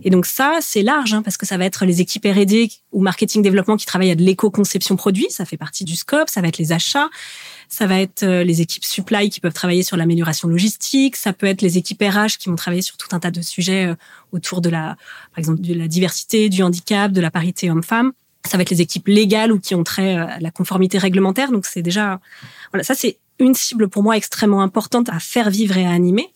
Et 0.03 0.09
donc 0.09 0.25
ça, 0.25 0.57
c'est 0.61 0.81
large 0.81 1.13
hein, 1.13 1.21
parce 1.21 1.37
que 1.37 1.45
ça 1.45 1.57
va 1.57 1.65
être 1.65 1.85
les 1.85 2.01
équipes 2.01 2.25
R&D 2.25 2.69
ou 2.91 3.01
marketing 3.01 3.41
développement 3.41 3.77
qui 3.77 3.85
travaillent 3.85 4.11
à 4.11 4.15
de 4.15 4.23
l'éco-conception 4.23 4.97
produit, 4.97 5.27
ça 5.29 5.45
fait 5.45 5.57
partie 5.57 5.85
du 5.85 5.95
scope, 5.95 6.29
ça 6.29 6.41
va 6.41 6.49
être 6.49 6.57
les 6.57 6.73
achats, 6.73 7.09
ça 7.69 7.85
va 7.85 8.01
être 8.01 8.23
euh, 8.23 8.43
les 8.43 8.61
équipes 8.61 8.83
supply 8.83 9.29
qui 9.29 9.39
peuvent 9.39 9.53
travailler 9.53 9.83
sur 9.83 9.95
l'amélioration 9.95 10.47
logistique. 10.47 11.15
Ça 11.15 11.33
peut 11.33 11.45
être 11.45 11.61
les 11.61 11.77
équipes 11.77 12.01
RH 12.01 12.39
qui 12.39 12.49
vont 12.49 12.55
travailler 12.55 12.81
sur 12.81 12.97
tout 12.97 13.15
un 13.15 13.19
tas 13.19 13.29
de 13.29 13.41
sujets 13.41 13.85
euh, 13.85 13.95
autour 14.31 14.59
de 14.59 14.69
la, 14.69 14.97
par 15.31 15.37
exemple, 15.37 15.61
de 15.61 15.75
la 15.75 15.87
diversité, 15.87 16.49
du 16.49 16.63
handicap, 16.63 17.11
de 17.11 17.21
la 17.21 17.29
parité 17.29 17.69
homme-femme. 17.69 18.11
Ça 18.45 18.57
va 18.57 18.63
être 18.63 18.71
les 18.71 18.81
équipes 18.81 19.07
légales 19.07 19.51
ou 19.51 19.59
qui 19.59 19.75
ont 19.75 19.83
trait 19.83 20.17
euh, 20.17 20.25
à 20.25 20.39
la 20.39 20.49
conformité 20.49 20.97
réglementaire. 20.97 21.51
Donc 21.51 21.67
c'est 21.67 21.83
déjà, 21.83 22.19
voilà, 22.71 22.83
ça 22.83 22.95
c'est 22.95 23.19
une 23.37 23.53
cible 23.53 23.87
pour 23.87 24.01
moi 24.01 24.17
extrêmement 24.17 24.63
importante 24.63 25.07
à 25.09 25.19
faire 25.19 25.51
vivre 25.51 25.77
et 25.77 25.85
à 25.85 25.91
animer. 25.91 26.33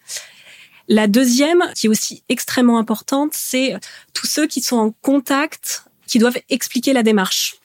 La 0.87 1.07
deuxième, 1.07 1.63
qui 1.75 1.87
est 1.87 1.89
aussi 1.89 2.23
extrêmement 2.29 2.77
importante, 2.77 3.31
c'est 3.33 3.73
tous 4.13 4.27
ceux 4.27 4.45
qui 4.45 4.61
sont 4.61 4.77
en 4.77 4.91
contact, 5.01 5.85
qui 6.05 6.19
doivent 6.19 6.37
expliquer 6.49 6.93
la 6.93 7.01
démarche 7.01 7.55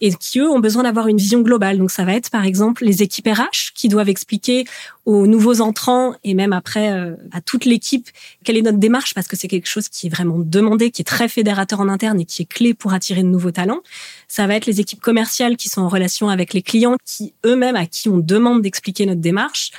et 0.00 0.12
qui, 0.14 0.38
eux, 0.38 0.48
ont 0.48 0.60
besoin 0.60 0.84
d'avoir 0.84 1.08
une 1.08 1.18
vision 1.18 1.40
globale. 1.40 1.78
Donc, 1.78 1.90
ça 1.90 2.04
va 2.04 2.14
être, 2.14 2.30
par 2.30 2.44
exemple, 2.44 2.84
les 2.84 3.02
équipes 3.02 3.28
RH 3.28 3.72
qui 3.74 3.88
doivent 3.88 4.08
expliquer 4.08 4.64
aux 5.04 5.26
nouveaux 5.26 5.60
entrants 5.60 6.14
et 6.24 6.34
même 6.34 6.52
après 6.52 6.92
euh, 6.92 7.16
à 7.32 7.40
toute 7.40 7.64
l'équipe 7.64 8.08
quelle 8.44 8.56
est 8.56 8.62
notre 8.62 8.78
démarche 8.78 9.14
parce 9.14 9.26
que 9.26 9.36
c'est 9.36 9.48
quelque 9.48 9.66
chose 9.66 9.88
qui 9.88 10.06
est 10.06 10.10
vraiment 10.10 10.38
demandé, 10.38 10.90
qui 10.90 11.02
est 11.02 11.04
très 11.04 11.28
fédérateur 11.28 11.80
en 11.80 11.88
interne 11.88 12.20
et 12.20 12.24
qui 12.24 12.42
est 12.42 12.46
clé 12.46 12.74
pour 12.74 12.92
attirer 12.92 13.22
de 13.22 13.28
nouveaux 13.28 13.50
talents. 13.50 13.80
Ça 14.28 14.46
va 14.46 14.54
être 14.54 14.66
les 14.66 14.80
équipes 14.80 15.00
commerciales 15.00 15.56
qui 15.56 15.68
sont 15.68 15.82
en 15.82 15.88
relation 15.88 16.28
avec 16.28 16.54
les 16.54 16.62
clients, 16.62 16.96
qui 17.04 17.34
eux-mêmes 17.44 17.76
à 17.76 17.86
qui 17.86 18.08
on 18.08 18.18
demande 18.18 18.62
d'expliquer 18.62 19.06
notre 19.06 19.20
démarche. 19.20 19.72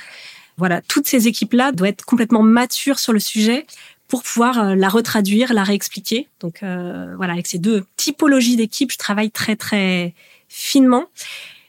Voilà, 0.58 0.82
toutes 0.82 1.06
ces 1.06 1.28
équipes-là 1.28 1.72
doivent 1.72 1.90
être 1.90 2.04
complètement 2.04 2.42
matures 2.42 2.98
sur 2.98 3.12
le 3.12 3.20
sujet 3.20 3.66
pour 4.12 4.22
pouvoir 4.22 4.58
euh, 4.58 4.74
la 4.74 4.90
retraduire, 4.90 5.54
la 5.54 5.64
réexpliquer. 5.64 6.28
Donc 6.38 6.62
euh, 6.62 7.14
voilà, 7.16 7.32
avec 7.32 7.46
ces 7.46 7.56
deux 7.56 7.86
typologies 7.96 8.56
d'équipes, 8.56 8.92
je 8.92 8.98
travaille 8.98 9.30
très 9.30 9.56
très 9.56 10.12
finement 10.50 11.06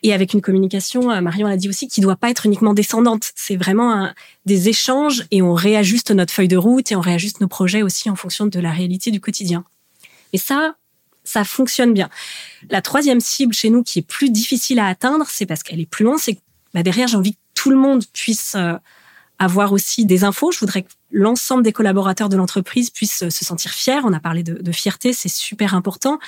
et 0.04 0.14
avec 0.14 0.34
une 0.34 0.42
communication, 0.42 1.10
euh, 1.10 1.22
Marion 1.22 1.48
l'a 1.48 1.56
dit 1.56 1.70
aussi, 1.70 1.88
qui 1.88 2.02
doit 2.02 2.18
pas 2.18 2.30
être 2.30 2.46
uniquement 2.46 2.74
descendante. 2.74 3.32
C'est 3.38 3.56
vraiment 3.56 4.12
des 4.46 4.68
échanges 4.68 5.24
et 5.32 5.42
on 5.42 5.54
réajuste 5.54 6.12
notre 6.12 6.34
feuille 6.34 6.50
de 6.50 6.58
route 6.58 6.92
et 6.92 6.98
on 6.98 7.00
réajuste 7.00 7.40
nos 7.40 7.48
projets 7.48 7.82
aussi 7.82 8.10
en 8.10 8.18
fonction 8.18 8.46
de 8.46 8.60
la 8.60 8.72
réalité 8.72 9.10
du 9.10 9.22
quotidien. 9.22 9.64
Et 10.34 10.38
ça, 10.38 10.76
ça 11.24 11.46
fonctionne 11.46 11.94
bien. 11.94 12.10
La 12.70 12.82
troisième 12.82 13.22
cible 13.22 13.54
chez 13.54 13.70
nous 13.70 13.84
qui 13.84 14.00
est 14.00 14.06
plus 14.06 14.30
difficile 14.30 14.80
à 14.80 14.88
atteindre, 14.88 15.28
c'est 15.30 15.46
parce 15.46 15.64
qu'elle 15.64 15.80
est 15.80 15.90
plus 15.90 16.04
loin, 16.04 16.18
c'est 16.18 16.34
que 16.34 16.42
bah, 16.74 16.84
derrière, 16.84 17.08
j'ai 17.08 17.16
envie 17.16 17.36
que 17.36 17.40
tout 17.54 17.70
le 17.70 17.78
monde 17.78 18.04
puisse 18.12 18.58
avoir 19.40 19.72
aussi 19.72 20.06
des 20.06 20.26
infos. 20.26 20.52
Je 20.52 20.60
voudrais 20.60 20.86
l'ensemble 21.14 21.64
des 21.64 21.72
collaborateurs 21.72 22.28
de 22.28 22.36
l'entreprise 22.36 22.90
puissent 22.90 23.30
se 23.30 23.46
sentir 23.46 23.72
fiers. 23.72 24.02
On 24.04 24.12
a 24.12 24.20
parlé 24.20 24.44
de, 24.44 24.72
fierté, 24.72 25.14
c'est 25.14 25.30
super 25.30 25.76
important. 25.76 26.20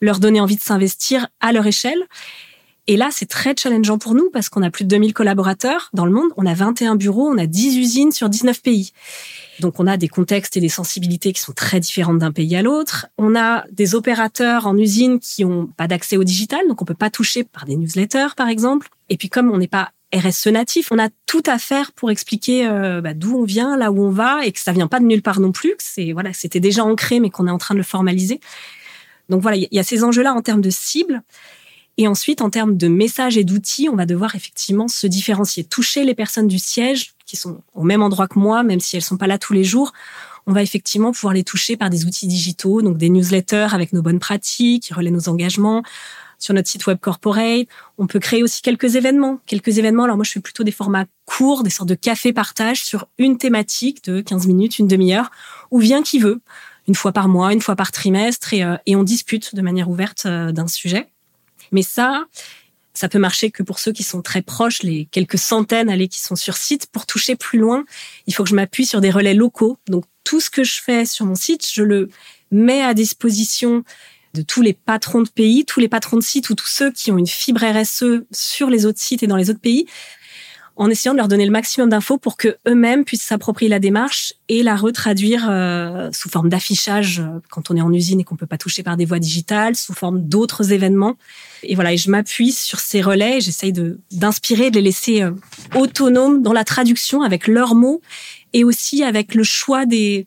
Leur 0.00 0.18
donner 0.18 0.40
envie 0.40 0.56
de 0.56 0.60
s'investir 0.60 1.28
à 1.40 1.52
leur 1.52 1.66
échelle. 1.66 2.04
Et 2.86 2.98
là, 2.98 3.08
c'est 3.10 3.26
très 3.26 3.54
challengeant 3.56 3.96
pour 3.96 4.14
nous 4.14 4.28
parce 4.30 4.50
qu'on 4.50 4.62
a 4.62 4.70
plus 4.70 4.84
de 4.84 4.90
2000 4.90 5.14
collaborateurs 5.14 5.88
dans 5.94 6.04
le 6.04 6.12
monde. 6.12 6.28
On 6.36 6.44
a 6.44 6.52
21 6.52 6.96
bureaux, 6.96 7.30
on 7.30 7.38
a 7.38 7.46
10 7.46 7.78
usines 7.78 8.12
sur 8.12 8.28
19 8.28 8.60
pays. 8.60 8.92
Donc, 9.60 9.80
on 9.80 9.86
a 9.86 9.96
des 9.96 10.08
contextes 10.08 10.58
et 10.58 10.60
des 10.60 10.68
sensibilités 10.68 11.32
qui 11.32 11.40
sont 11.40 11.54
très 11.54 11.80
différentes 11.80 12.18
d'un 12.18 12.32
pays 12.32 12.54
à 12.56 12.62
l'autre. 12.62 13.06
On 13.16 13.36
a 13.36 13.64
des 13.72 13.94
opérateurs 13.94 14.66
en 14.66 14.76
usine 14.76 15.18
qui 15.18 15.46
ont 15.46 15.66
pas 15.66 15.86
d'accès 15.86 16.18
au 16.18 16.24
digital, 16.24 16.60
donc 16.68 16.82
on 16.82 16.84
peut 16.84 16.92
pas 16.92 17.08
toucher 17.08 17.44
par 17.44 17.64
des 17.64 17.76
newsletters, 17.76 18.34
par 18.36 18.48
exemple. 18.48 18.88
Et 19.08 19.16
puis, 19.16 19.30
comme 19.30 19.50
on 19.50 19.56
n'est 19.56 19.66
pas 19.66 19.92
RSE 20.14 20.48
natif. 20.48 20.92
On 20.92 20.98
a 20.98 21.08
tout 21.26 21.42
à 21.46 21.58
faire 21.58 21.92
pour 21.92 22.10
expliquer 22.10 22.66
euh, 22.66 23.00
bah, 23.00 23.14
d'où 23.14 23.36
on 23.36 23.44
vient, 23.44 23.76
là 23.76 23.90
où 23.90 24.00
on 24.00 24.10
va, 24.10 24.44
et 24.46 24.52
que 24.52 24.60
ça 24.60 24.72
vient 24.72 24.88
pas 24.88 25.00
de 25.00 25.04
nulle 25.04 25.22
part 25.22 25.40
non 25.40 25.52
plus. 25.52 25.70
Que 25.70 25.82
c'est 25.82 26.12
voilà, 26.12 26.32
c'était 26.32 26.60
déjà 26.60 26.84
ancré, 26.84 27.20
mais 27.20 27.30
qu'on 27.30 27.46
est 27.46 27.50
en 27.50 27.58
train 27.58 27.74
de 27.74 27.78
le 27.80 27.84
formaliser. 27.84 28.40
Donc 29.28 29.42
voilà, 29.42 29.56
il 29.56 29.68
y 29.70 29.78
a 29.78 29.82
ces 29.82 30.04
enjeux-là 30.04 30.32
en 30.34 30.42
termes 30.42 30.60
de 30.60 30.70
cible. 30.70 31.22
Et 31.96 32.08
ensuite, 32.08 32.42
en 32.42 32.50
termes 32.50 32.76
de 32.76 32.88
messages 32.88 33.36
et 33.36 33.44
d'outils, 33.44 33.88
on 33.88 33.94
va 33.94 34.04
devoir 34.04 34.34
effectivement 34.34 34.88
se 34.88 35.06
différencier, 35.06 35.62
toucher 35.64 36.04
les 36.04 36.14
personnes 36.14 36.48
du 36.48 36.58
siège 36.58 37.14
qui 37.24 37.36
sont 37.36 37.62
au 37.74 37.84
même 37.84 38.02
endroit 38.02 38.26
que 38.26 38.38
moi, 38.38 38.62
même 38.62 38.80
si 38.80 38.96
elles 38.96 39.02
sont 39.02 39.16
pas 39.16 39.28
là 39.28 39.38
tous 39.38 39.52
les 39.52 39.64
jours. 39.64 39.92
On 40.46 40.52
va 40.52 40.62
effectivement 40.62 41.12
pouvoir 41.12 41.32
les 41.32 41.44
toucher 41.44 41.76
par 41.76 41.88
des 41.90 42.04
outils 42.04 42.26
digitaux, 42.26 42.82
donc 42.82 42.98
des 42.98 43.08
newsletters 43.08 43.68
avec 43.72 43.92
nos 43.92 44.02
bonnes 44.02 44.18
pratiques, 44.18 44.82
qui 44.84 44.94
relaient 44.94 45.10
nos 45.10 45.28
engagements, 45.28 45.82
sur 46.38 46.54
notre 46.54 46.68
site 46.68 46.86
web 46.86 46.98
corporate. 47.00 47.66
On 47.98 48.06
peut 48.06 48.18
créer 48.18 48.42
aussi 48.42 48.62
quelques 48.62 48.96
événements. 48.96 49.40
Quelques 49.46 49.78
événements, 49.78 50.04
alors 50.04 50.16
moi 50.16 50.24
je 50.24 50.32
fais 50.32 50.40
plutôt 50.40 50.64
des 50.64 50.72
formats 50.72 51.06
courts, 51.24 51.62
des 51.62 51.70
sortes 51.70 51.88
de 51.88 51.94
café 51.94 52.32
partage 52.32 52.84
sur 52.84 53.06
une 53.18 53.38
thématique 53.38 54.04
de 54.04 54.20
15 54.20 54.46
minutes, 54.46 54.78
une 54.78 54.88
demi-heure, 54.88 55.30
où 55.70 55.78
vient 55.78 56.02
qui 56.02 56.18
veut, 56.18 56.40
une 56.88 56.94
fois 56.94 57.12
par 57.12 57.28
mois, 57.28 57.52
une 57.52 57.62
fois 57.62 57.76
par 57.76 57.92
trimestre, 57.92 58.52
et, 58.54 58.62
euh, 58.64 58.76
on 58.88 59.02
discute 59.02 59.54
de 59.54 59.62
manière 59.62 59.88
ouverte 59.88 60.26
euh, 60.26 60.52
d'un 60.52 60.68
sujet. 60.68 61.08
Mais 61.72 61.82
ça, 61.82 62.26
ça 62.94 63.08
peut 63.08 63.18
marcher 63.18 63.50
que 63.50 63.62
pour 63.62 63.78
ceux 63.78 63.92
qui 63.92 64.02
sont 64.02 64.22
très 64.22 64.42
proches, 64.42 64.82
les 64.82 65.06
quelques 65.06 65.38
centaines 65.38 65.90
allez, 65.90 66.08
qui 66.08 66.20
sont 66.20 66.36
sur 66.36 66.56
site. 66.56 66.86
Pour 66.86 67.06
toucher 67.06 67.36
plus 67.36 67.58
loin, 67.58 67.84
il 68.26 68.34
faut 68.34 68.44
que 68.44 68.50
je 68.50 68.54
m'appuie 68.54 68.86
sur 68.86 69.00
des 69.00 69.10
relais 69.10 69.34
locaux. 69.34 69.78
Donc 69.88 70.04
tout 70.22 70.40
ce 70.40 70.48
que 70.48 70.62
je 70.62 70.80
fais 70.80 71.04
sur 71.04 71.26
mon 71.26 71.34
site, 71.34 71.68
je 71.70 71.82
le 71.82 72.08
mets 72.50 72.82
à 72.82 72.94
disposition 72.94 73.84
de 74.34 74.42
tous 74.42 74.62
les 74.62 74.72
patrons 74.72 75.22
de 75.22 75.28
pays, 75.28 75.64
tous 75.64 75.80
les 75.80 75.88
patrons 75.88 76.16
de 76.16 76.22
sites 76.22 76.50
ou 76.50 76.54
tous 76.54 76.68
ceux 76.68 76.90
qui 76.90 77.10
ont 77.12 77.18
une 77.18 77.26
fibre 77.26 77.62
RSE 77.64 78.24
sur 78.32 78.68
les 78.68 78.84
autres 78.84 79.00
sites 79.00 79.22
et 79.22 79.26
dans 79.26 79.36
les 79.36 79.48
autres 79.48 79.60
pays. 79.60 79.86
en 80.76 80.90
essayant 80.90 81.12
de 81.12 81.18
leur 81.18 81.28
donner 81.28 81.46
le 81.46 81.52
maximum 81.52 81.88
d'infos 81.88 82.18
pour 82.18 82.36
que 82.36 82.56
eux-mêmes 82.66 83.04
puissent 83.04 83.22
s'approprier 83.22 83.68
la 83.68 83.78
démarche 83.78 84.34
et 84.48 84.64
la 84.64 84.74
retraduire 84.74 85.46
euh, 85.48 86.10
sous 86.12 86.28
forme 86.28 86.48
d'affichage 86.48 87.20
euh, 87.20 87.38
quand 87.48 87.70
on 87.70 87.76
est 87.76 87.80
en 87.80 87.92
usine 87.92 88.18
et 88.18 88.24
qu'on 88.24 88.34
peut 88.34 88.44
pas 88.44 88.58
toucher 88.58 88.82
par 88.82 88.96
des 88.96 89.04
voies 89.04 89.20
digitales, 89.20 89.76
sous 89.76 89.94
forme 89.94 90.22
d'autres 90.22 90.72
événements. 90.72 91.16
Et 91.62 91.76
voilà, 91.76 91.92
et 91.92 91.96
je 91.96 92.10
m'appuie 92.10 92.50
sur 92.50 92.80
ces 92.80 93.00
relais, 93.02 93.40
j'essaye 93.40 93.72
de 93.72 94.00
d'inspirer, 94.10 94.72
de 94.72 94.80
les 94.80 94.86
laisser 94.86 95.22
euh, 95.22 95.30
autonomes 95.76 96.42
dans 96.42 96.52
la 96.52 96.64
traduction 96.64 97.22
avec 97.22 97.46
leurs 97.46 97.76
mots 97.76 98.02
et 98.52 98.64
aussi 98.64 99.04
avec 99.04 99.36
le 99.36 99.44
choix 99.44 99.86
des 99.86 100.26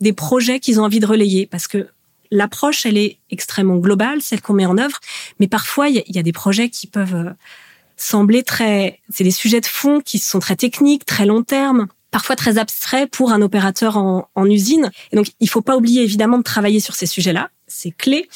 des 0.00 0.14
projets 0.14 0.58
qu'ils 0.58 0.80
ont 0.80 0.84
envie 0.84 1.00
de 1.00 1.06
relayer 1.06 1.46
parce 1.46 1.68
que 1.68 1.86
l'approche 2.32 2.86
elle 2.86 2.96
est 2.96 3.18
extrêmement 3.30 3.76
globale, 3.76 4.22
celle 4.22 4.40
qu'on 4.40 4.54
met 4.54 4.66
en 4.66 4.78
œuvre, 4.78 4.98
mais 5.38 5.46
parfois 5.46 5.88
il 5.88 6.02
y, 6.06 6.18
a 6.18 6.22
des 6.22 6.32
projets 6.32 6.70
qui 6.70 6.86
peuvent 6.86 7.34
sembler 7.96 8.42
très, 8.42 9.00
c'est 9.10 9.22
des 9.22 9.30
sujets 9.30 9.60
de 9.60 9.66
fond 9.66 10.00
qui 10.00 10.18
sont 10.18 10.40
très 10.40 10.56
techniques, 10.56 11.04
très 11.04 11.26
long 11.26 11.42
terme, 11.42 11.86
parfois 12.10 12.34
très 12.34 12.58
abstraits 12.58 13.10
pour 13.10 13.32
un 13.32 13.42
opérateur 13.42 13.96
en, 13.96 14.28
en 14.34 14.46
usine. 14.46 14.90
Et 15.12 15.16
donc, 15.16 15.28
il 15.40 15.48
faut 15.48 15.62
pas 15.62 15.76
oublier 15.76 16.02
évidemment 16.02 16.38
de 16.38 16.42
travailler 16.42 16.80
sur 16.80 16.94
ces 16.94 17.06
sujets-là, 17.06 17.50
c'est 17.68 17.92
clé. 17.92 18.28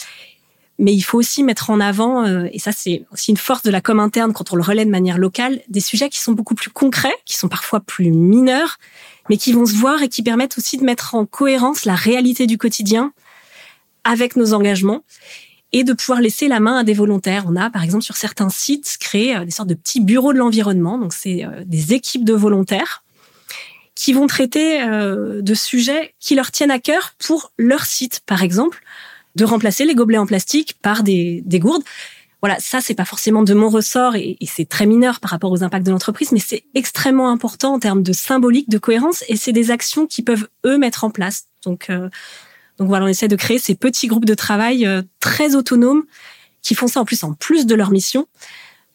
Mais 0.79 0.93
il 0.93 1.01
faut 1.01 1.17
aussi 1.17 1.43
mettre 1.43 1.71
en 1.71 1.81
avant, 1.81 2.27
euh, 2.27 2.49
et 2.53 2.59
ça 2.59 2.71
c'est 2.71 3.07
aussi 3.11 3.31
une 3.31 3.39
force 3.39 3.63
de 3.63 3.71
la 3.71 3.81
com 3.81 3.99
interne 3.99 4.35
quand 4.35 4.53
on 4.53 4.57
le 4.57 4.63
relaie 4.63 4.85
de 4.85 4.91
manière 4.91 5.17
locale, 5.17 5.63
des 5.69 5.81
sujets 5.81 6.11
qui 6.11 6.19
sont 6.19 6.33
beaucoup 6.33 6.55
plus 6.55 6.69
concrets, 6.69 7.15
qui 7.25 7.35
sont 7.35 7.49
parfois 7.49 7.81
plus 7.81 8.11
mineurs, 8.11 8.77
mais 9.31 9.39
qui 9.39 9.53
vont 9.53 9.65
se 9.65 9.75
voir 9.75 10.03
et 10.03 10.11
qui 10.11 10.23
permettent 10.23 10.59
aussi 10.59 10.77
de 10.77 10.85
mettre 10.85 11.15
en 11.15 11.25
cohérence 11.25 11.87
la 11.87 11.95
réalité 11.95 12.47
du 12.47 12.59
quotidien 12.59 13.15
avec 14.07 14.37
nos 14.37 14.55
engagements 14.55 15.03
et 15.73 15.85
de 15.85 15.93
pouvoir 15.93 16.21
laisser 16.21 16.49
la 16.49 16.61
main 16.61 16.79
à 16.79 16.85
des 16.85 16.95
volontaires. 16.95 17.45
On 17.49 17.57
a, 17.57 17.71
par 17.71 17.83
exemple, 17.83 18.05
sur 18.05 18.17
certains 18.17 18.49
sites, 18.49 18.97
créé 19.01 19.37
euh, 19.37 19.45
des 19.45 19.51
sortes 19.51 19.69
de 19.69 19.75
petits 19.75 20.01
bureaux 20.01 20.33
de 20.33 20.39
l'environnement. 20.39 20.97
Donc, 20.97 21.13
c'est 21.13 21.45
euh, 21.45 21.65
des 21.67 21.93
équipes 21.93 22.25
de 22.25 22.33
volontaires 22.33 23.05
qui 23.95 24.13
vont 24.13 24.27
traiter 24.27 24.83
euh, 24.83 25.43
de 25.43 25.55
sujets 25.55 26.15
qui 26.21 26.35
leur 26.35 26.51
tiennent 26.51 26.71
à 26.71 26.79
cœur 26.79 27.15
pour 27.19 27.53
leur 27.59 27.85
site, 27.85 28.21
par 28.27 28.43
exemple, 28.43 28.83
de 29.35 29.45
remplacer 29.45 29.85
les 29.85 29.95
gobelets 29.95 30.19
en 30.19 30.27
plastique 30.27 30.77
par 30.81 31.03
des, 31.03 31.43
des 31.45 31.59
gourdes. 31.59 31.83
Voilà, 32.43 32.61
ça 32.61 32.81
c'est 32.81 32.95
pas 32.95 33.07
forcément 33.07 33.43
de 33.43 33.55
mon 33.55 33.69
ressort 33.69 34.15
et, 34.15 34.37
et 34.41 34.47
c'est 34.47 34.67
très 34.67 34.87
mineur 34.87 35.19
par 35.21 35.31
rapport 35.31 35.51
aux 35.51 35.65
impacts 35.65 35.87
de 35.87 35.91
l'entreprise, 35.91 36.31
mais 36.33 36.39
c'est 36.39 36.65
extrêmement 36.75 37.31
important 37.31 37.75
en 37.75 37.79
termes 37.79 38.03
de 38.03 38.13
symbolique, 38.13 38.69
de 38.69 38.79
cohérence, 38.79 39.25
et 39.29 39.37
c'est 39.37 39.53
des 39.53 39.71
actions 39.71 40.07
qui 40.07 40.23
peuvent 40.23 40.47
eux 40.65 40.77
mettre 40.79 41.03
en 41.03 41.11
place. 41.11 41.47
Donc 41.65 41.91
donc 42.79 42.89
voilà, 42.89 43.07
on 43.07 43.09
essaie 43.09 43.29
de 43.29 43.37
créer 43.37 43.59
ces 43.59 43.75
petits 43.75 44.07
groupes 44.07 44.25
de 44.25 44.35
travail 44.35 44.87
euh, 44.87 45.03
très 45.21 45.55
autonomes 45.55 46.05
qui 46.63 46.75
font 46.75 46.89
ça 46.89 47.01
en 47.01 47.05
plus 47.05 47.25
en 47.25 47.33
plus 47.33 47.67
de 47.67 47.75
leur 47.75 47.91
mission 47.91 48.27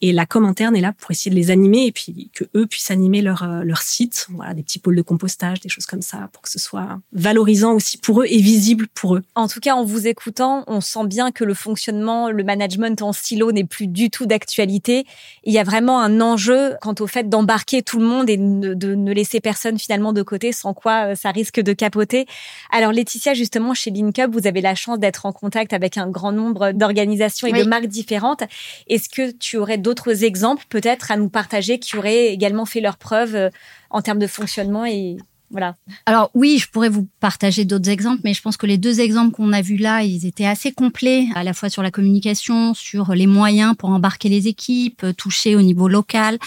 et 0.02 0.12
la 0.12 0.26
com 0.26 0.44
interne 0.44 0.74
est 0.74 0.80
là 0.80 0.92
pour 0.98 1.12
essayer 1.12 1.30
de 1.30 1.36
les 1.36 1.52
animer 1.52 1.86
et 1.86 1.92
puis 1.92 2.28
que 2.34 2.44
eux 2.56 2.66
puissent 2.66 2.90
animer 2.90 3.22
leur, 3.22 3.44
euh, 3.44 3.62
leur 3.62 3.82
site. 3.82 4.26
Voilà, 4.30 4.52
des 4.52 4.64
petits 4.64 4.80
pôles 4.80 4.96
de 4.96 5.02
compostage, 5.02 5.60
des 5.60 5.68
choses 5.68 5.86
comme 5.86 6.02
ça, 6.02 6.28
pour 6.32 6.42
que 6.42 6.50
ce 6.50 6.58
soit 6.58 6.98
valorisant 7.12 7.72
aussi 7.74 7.98
pour 7.98 8.22
eux 8.22 8.26
et 8.28 8.40
visible 8.40 8.88
pour 8.94 9.14
eux. 9.14 9.22
En 9.36 9.46
tout 9.46 9.60
cas, 9.60 9.74
en 9.74 9.84
vous 9.84 10.08
écoutant, 10.08 10.64
on 10.66 10.80
sent 10.80 11.06
bien 11.06 11.30
que 11.30 11.44
le 11.44 11.54
fonctionnement, 11.54 12.30
le 12.30 12.42
management 12.42 13.00
en 13.00 13.12
silo 13.12 13.52
n'est 13.52 13.64
plus 13.64 13.86
du 13.86 14.10
tout 14.10 14.26
d'actualité. 14.26 15.06
Il 15.44 15.52
y 15.52 15.58
a 15.60 15.62
vraiment 15.62 16.00
un 16.00 16.20
enjeu 16.20 16.74
quant 16.80 16.94
au 16.98 17.06
fait 17.06 17.28
d'embarquer 17.28 17.82
tout 17.82 18.00
le 18.00 18.04
monde 18.04 18.28
et 18.28 18.36
de 18.36 18.94
ne 18.96 19.12
laisser 19.12 19.40
personne 19.40 19.78
finalement 19.78 20.12
de 20.12 20.22
côté, 20.22 20.50
sans 20.50 20.74
quoi 20.74 21.12
euh, 21.12 21.14
ça 21.14 21.30
risque 21.30 21.60
de 21.60 21.72
capoter. 21.72 22.26
Alors 22.72 22.90
Laetitia, 22.90 23.34
justement, 23.34 23.72
chez 23.72 23.92
LinkUp, 23.92 24.32
vous 24.32 24.48
avez 24.48 24.62
la 24.62 24.74
chance 24.74 24.98
d'être 24.98 25.26
en 25.26 25.32
contact 25.32 25.72
avec 25.72 25.96
un 25.96 26.08
grand 26.08 26.32
nombre 26.32 26.72
d'organisations 26.72 27.46
et 27.46 27.52
de 27.52 27.62
marques 27.62 27.86
différentes. 27.86 28.42
Est-ce 28.88 29.08
que 29.08 29.30
tu 29.30 29.58
aurais 29.58 29.78
d'autres 29.78 29.91
d'autres 29.92 30.24
exemples 30.24 30.64
peut-être 30.70 31.10
à 31.10 31.16
nous 31.16 31.28
partager 31.28 31.78
qui 31.78 31.96
auraient 31.96 32.28
également 32.28 32.64
fait 32.64 32.80
leur 32.80 32.96
preuve 32.96 33.34
euh, 33.34 33.50
en 33.90 34.00
termes 34.00 34.18
de 34.18 34.26
fonctionnement 34.26 34.86
et 34.86 35.18
voilà. 35.50 35.74
Alors 36.06 36.30
oui, 36.32 36.56
je 36.58 36.70
pourrais 36.70 36.88
vous 36.88 37.06
partager 37.20 37.66
d'autres 37.66 37.90
exemples, 37.90 38.22
mais 38.24 38.32
je 38.32 38.40
pense 38.40 38.56
que 38.56 38.64
les 38.64 38.78
deux 38.78 39.00
exemples 39.00 39.32
qu'on 39.32 39.52
a 39.52 39.60
vus 39.60 39.76
là, 39.76 40.02
ils 40.02 40.24
étaient 40.24 40.46
assez 40.46 40.72
complets, 40.72 41.26
à 41.34 41.44
la 41.44 41.52
fois 41.52 41.68
sur 41.68 41.82
la 41.82 41.90
communication, 41.90 42.72
sur 42.72 43.14
les 43.14 43.26
moyens 43.26 43.74
pour 43.76 43.90
embarquer 43.90 44.30
les 44.30 44.48
équipes, 44.48 45.04
toucher 45.18 45.54
au 45.54 45.60
niveau 45.60 45.88
local. 45.88 46.38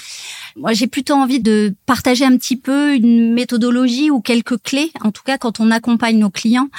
Moi, 0.55 0.73
j'ai 0.73 0.87
plutôt 0.87 1.13
envie 1.13 1.39
de 1.39 1.75
partager 1.85 2.25
un 2.25 2.35
petit 2.35 2.57
peu 2.57 2.95
une 2.95 3.31
méthodologie 3.31 4.09
ou 4.09 4.21
quelques 4.21 4.59
clés, 4.63 4.91
en 5.01 5.11
tout 5.11 5.23
cas 5.23 5.37
quand 5.37 5.59
on 5.59 5.69
accompagne 5.69 6.17
nos 6.17 6.31
clients, 6.31 6.69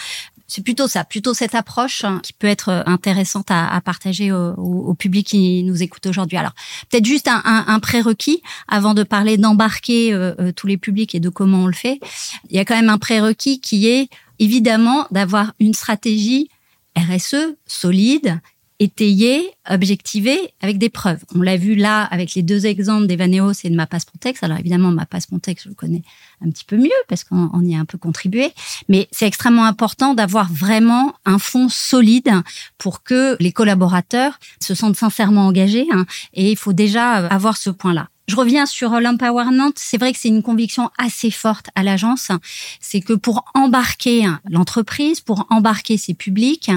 c'est 0.46 0.62
plutôt 0.62 0.88
ça, 0.88 1.04
plutôt 1.04 1.34
cette 1.34 1.54
approche 1.54 2.04
hein, 2.04 2.20
qui 2.22 2.32
peut 2.32 2.46
être 2.46 2.84
intéressante 2.86 3.50
à, 3.50 3.80
partager 3.84 4.32
au, 4.32 4.94
public 4.94 5.26
qui 5.26 5.62
nous 5.64 5.82
écoute 5.82 6.06
aujourd'hui. 6.06 6.36
Alors, 6.36 6.52
peut-être 6.90 7.04
juste 7.04 7.28
un, 7.28 7.80
prérequis 7.80 8.42
avant 8.68 8.94
de 8.94 9.02
parler 9.02 9.36
d'embarquer 9.36 10.12
euh, 10.12 10.34
euh, 10.40 10.52
tous 10.52 10.66
les 10.66 10.76
publics 10.76 11.14
et 11.14 11.20
de 11.20 11.28
comment 11.28 11.64
on 11.64 11.66
le 11.66 11.72
fait. 11.72 12.00
Il 12.48 12.56
y 12.56 12.58
a 12.58 12.64
quand 12.64 12.76
même 12.76 12.88
un 12.88 12.98
prérequis 12.98 13.60
qui 13.60 13.88
est 13.88 14.08
évidemment 14.38 15.06
d'avoir 15.10 15.52
une 15.60 15.74
stratégie 15.74 16.48
RSE 16.96 17.56
solide 17.66 18.40
étayé, 18.78 19.50
objectivé 19.68 20.38
avec 20.60 20.78
des 20.78 20.88
preuves. 20.88 21.24
On 21.34 21.40
l'a 21.40 21.56
vu 21.56 21.74
là 21.74 22.04
avec 22.04 22.34
les 22.34 22.42
deux 22.42 22.66
exemples 22.66 23.06
d'Evaneos 23.06 23.52
et 23.64 23.70
de 23.70 23.74
Mapas 23.74 24.00
Pontex. 24.10 24.42
Alors 24.42 24.58
évidemment, 24.58 24.90
Mapas 24.90 25.26
Pontex, 25.28 25.64
je 25.64 25.68
le 25.68 25.74
connais 25.74 26.02
un 26.44 26.50
petit 26.50 26.64
peu 26.64 26.76
mieux 26.76 26.90
parce 27.08 27.24
qu'on 27.24 27.62
y 27.62 27.74
a 27.74 27.78
un 27.78 27.84
peu 27.84 27.98
contribué. 27.98 28.52
Mais 28.88 29.08
c'est 29.10 29.26
extrêmement 29.26 29.64
important 29.64 30.14
d'avoir 30.14 30.52
vraiment 30.52 31.14
un 31.24 31.38
fond 31.38 31.68
solide 31.68 32.30
pour 32.78 33.02
que 33.02 33.36
les 33.40 33.52
collaborateurs 33.52 34.38
se 34.60 34.74
sentent 34.74 34.96
sincèrement 34.96 35.46
engagés. 35.46 35.86
Hein, 35.92 36.06
et 36.34 36.50
il 36.50 36.56
faut 36.56 36.72
déjà 36.72 37.12
avoir 37.28 37.56
ce 37.56 37.70
point-là. 37.70 38.08
Je 38.26 38.34
reviens 38.36 38.66
sur 38.66 39.00
l'empowerment. 39.00 39.72
C'est 39.76 39.98
vrai 39.98 40.12
que 40.12 40.18
c'est 40.18 40.28
une 40.28 40.42
conviction 40.42 40.90
assez 40.98 41.30
forte 41.30 41.68
à 41.74 41.82
l'agence. 41.82 42.30
C'est 42.80 43.00
que 43.00 43.12
pour 43.12 43.44
embarquer 43.54 44.26
l'entreprise, 44.50 45.20
pour 45.20 45.46
embarquer 45.50 45.96
ses 45.96 46.14
publics, 46.14 46.70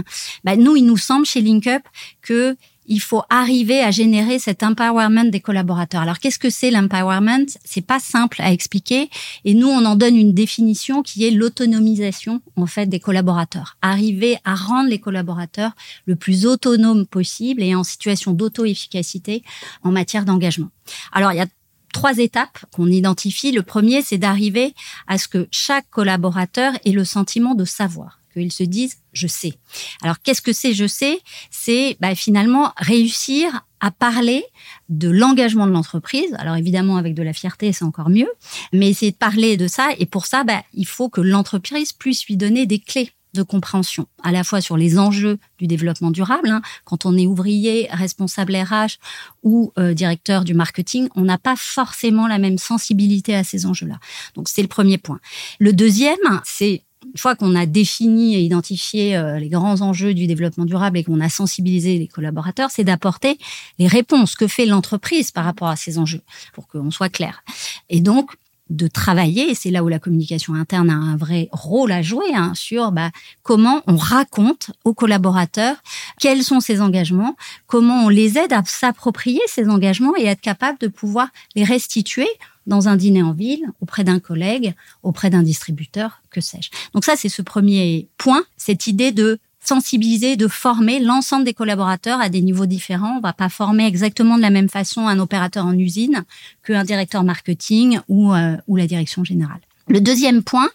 bah 0.44 0.56
nous, 0.56 0.76
il 0.76 0.86
nous 0.86 0.98
semble 0.98 1.26
chez 1.26 1.42
LinkUp 1.42 1.82
que 2.22 2.56
il 2.90 3.00
faut 3.00 3.22
arriver 3.30 3.82
à 3.82 3.92
générer 3.92 4.40
cet 4.40 4.64
empowerment 4.64 5.30
des 5.30 5.40
collaborateurs. 5.40 6.02
Alors 6.02 6.18
qu'est-ce 6.18 6.40
que 6.40 6.50
c'est 6.50 6.72
l'empowerment? 6.72 7.46
C'est 7.64 7.86
pas 7.86 8.00
simple 8.00 8.42
à 8.42 8.52
expliquer 8.52 9.10
et 9.46 9.54
nous 9.54 9.68
on 9.68 9.86
en 9.86 9.96
donne 9.96 10.18
une 10.18 10.34
définition 10.34 11.04
qui 11.04 11.26
est 11.26 11.32
l'autonomisation 11.32 12.42
en 12.56 12.66
fait 12.66 12.88
des 12.88 13.00
collaborateurs. 13.00 13.78
Arriver 13.82 14.38
à 14.44 14.56
rendre 14.56 14.90
les 14.90 15.00
collaborateurs 15.00 15.72
le 16.06 16.16
plus 16.16 16.46
autonomes 16.46 17.06
possible 17.06 17.62
et 17.62 17.76
en 17.76 17.84
situation 17.84 18.34
d'auto-efficacité 18.34 19.44
en 19.84 19.92
matière 19.92 20.26
d'engagement. 20.26 20.70
Alors 21.14 21.32
il 21.32 21.38
y 21.38 21.42
a 21.42 21.48
trois 21.94 22.18
étapes 22.18 22.60
qu'on 22.74 22.88
identifie. 22.88 23.52
Le 23.52 23.64
premier, 23.64 24.02
c'est 24.02 24.18
d'arriver 24.18 24.74
à 25.08 25.18
ce 25.18 25.28
que 25.28 25.48
chaque 25.52 25.90
collaborateur 25.90 26.74
ait 26.86 26.92
le 26.92 27.06
sentiment 27.06 27.56
de 27.56 27.66
savoir 27.66 28.19
qu'ils 28.40 28.52
se 28.52 28.64
disent 28.64 28.98
je 29.12 29.28
sais. 29.28 29.54
Alors 30.02 30.20
qu'est-ce 30.22 30.42
que 30.42 30.54
c'est 30.54 30.74
je 30.74 30.88
sais? 30.88 31.20
C'est 31.52 31.98
bah, 32.00 32.16
finalement 32.16 32.74
réussir 32.78 33.66
à 33.80 33.92
parler 33.92 34.44
de 34.90 35.10
l'engagement 35.10 35.68
de 35.68 35.72
l'entreprise. 35.72 36.34
Alors 36.38 36.56
évidemment 36.56 36.98
avec 36.98 37.14
de 37.14 37.24
la 37.24 37.34
fierté 37.34 37.72
c'est 37.74 37.86
encore 37.86 38.10
mieux, 38.10 38.30
mais 38.74 38.94
c'est 38.94 39.12
de 39.12 39.16
parler 39.16 39.58
de 39.58 39.68
ça 39.68 39.90
et 39.98 40.06
pour 40.06 40.26
ça 40.26 40.44
bah, 40.44 40.64
il 40.74 40.88
faut 40.88 41.10
que 41.10 41.22
l'entreprise 41.22 41.94
puisse 41.94 42.26
lui 42.26 42.38
donner 42.38 42.66
des 42.66 42.80
clés 42.80 43.12
de 43.34 43.44
compréhension, 43.44 44.08
à 44.24 44.32
la 44.32 44.44
fois 44.44 44.62
sur 44.62 44.76
les 44.76 44.98
enjeux 44.98 45.38
du 45.60 45.68
développement 45.68 46.12
durable. 46.12 46.50
Hein. 46.50 46.62
Quand 46.84 47.06
on 47.06 47.16
est 47.16 47.28
ouvrier, 47.28 47.88
responsable 47.92 48.56
RH 48.56 48.98
ou 49.44 49.72
euh, 49.78 49.94
directeur 49.94 50.44
du 50.44 50.54
marketing, 50.54 51.10
on 51.16 51.22
n'a 51.22 51.38
pas 51.38 51.56
forcément 51.56 52.28
la 52.28 52.40
même 52.40 52.58
sensibilité 52.58 53.36
à 53.36 53.44
ces 53.44 53.66
enjeux-là. 53.66 54.00
Donc 54.36 54.50
c'est 54.50 54.62
le 54.62 54.68
premier 54.68 54.98
point. 54.98 55.20
Le 55.60 55.74
deuxième, 55.74 56.18
c'est 56.44 56.84
une 57.14 57.18
fois 57.20 57.36
qu'on 57.36 57.56
a 57.56 57.66
défini 57.66 58.36
et 58.36 58.42
identifié 58.42 59.16
euh, 59.16 59.40
les 59.40 59.50
grands 59.50 59.82
enjeux 59.82 60.14
du 60.14 60.28
développement 60.28 60.66
durable 60.66 60.98
et 60.98 61.04
qu'on 61.04 61.20
a 61.20 61.30
sensibilisé 61.30 61.98
les 61.98 62.08
collaborateurs, 62.08 62.70
c'est 62.72 62.84
d'apporter 62.84 63.38
les 63.80 63.88
réponses 63.88 64.36
que 64.36 64.48
fait 64.48 64.66
l'entreprise 64.66 65.32
par 65.32 65.46
rapport 65.46 65.70
à 65.70 65.76
ces 65.76 65.98
enjeux, 65.98 66.22
pour 66.54 66.68
qu'on 66.68 66.92
soit 66.92 67.10
clair. 67.10 67.44
Et 67.90 68.02
donc, 68.02 68.36
de 68.70 68.88
travailler, 68.88 69.50
et 69.50 69.56
c'est 69.56 69.72
là 69.72 69.84
où 69.84 69.88
la 69.88 69.98
communication 70.00 70.54
interne 70.54 70.90
a 70.90 70.94
un 70.94 71.18
vrai 71.18 71.50
rôle 71.52 71.92
à 71.92 72.02
jouer, 72.02 72.34
hein, 72.36 72.52
sur 72.54 72.92
bah, 72.92 73.10
comment 73.42 73.82
on 73.88 73.96
raconte 73.96 74.72
aux 74.84 74.94
collaborateurs 74.94 75.76
quels 76.20 76.44
sont 76.44 76.60
ces 76.60 76.82
engagements, 76.82 77.36
comment 77.66 78.06
on 78.06 78.10
les 78.10 78.38
aide 78.38 78.54
à 78.54 78.62
s'approprier 78.66 79.42
ces 79.48 79.70
engagements 79.70 80.14
et 80.18 80.26
être 80.26 80.42
capable 80.42 80.78
de 80.80 80.88
pouvoir 80.88 81.30
les 81.56 81.64
restituer 81.64 82.28
dans 82.70 82.88
un 82.88 82.96
dîner 82.96 83.24
en 83.24 83.34
ville, 83.34 83.66
auprès 83.82 84.06
d'un 84.06 84.20
collègue, 84.20 84.74
auprès 85.04 85.30
d'un 85.30 85.44
distributeur, 85.44 86.22
que 86.30 86.40
sais-je. 86.40 86.70
Donc 86.94 87.04
ça, 87.04 87.16
c'est 87.18 87.28
ce 87.28 87.42
premier 87.42 88.08
point, 88.18 88.44
cette 88.56 88.88
idée 88.88 89.12
de 89.12 89.40
sensibiliser, 89.60 90.38
de 90.38 90.48
former 90.48 91.00
l'ensemble 91.00 91.44
des 91.44 91.54
collaborateurs 91.54 92.22
à 92.22 92.30
des 92.30 92.42
niveaux 92.42 92.66
différents. 92.66 93.18
On 93.18 93.20
va 93.20 93.34
pas 93.34 93.50
former 93.50 93.86
exactement 93.86 94.38
de 94.38 94.42
la 94.42 94.52
même 94.52 94.70
façon 94.70 95.08
un 95.08 95.20
opérateur 95.20 95.66
en 95.66 95.78
usine 95.78 96.24
qu'un 96.64 96.84
directeur 96.84 97.24
marketing 97.24 98.00
ou, 98.08 98.34
euh, 98.34 98.56
ou 98.68 98.78
la 98.78 98.88
direction 98.88 99.24
générale. 99.24 99.60
Le 99.88 100.00
deuxième 100.00 100.44
point, 100.44 100.70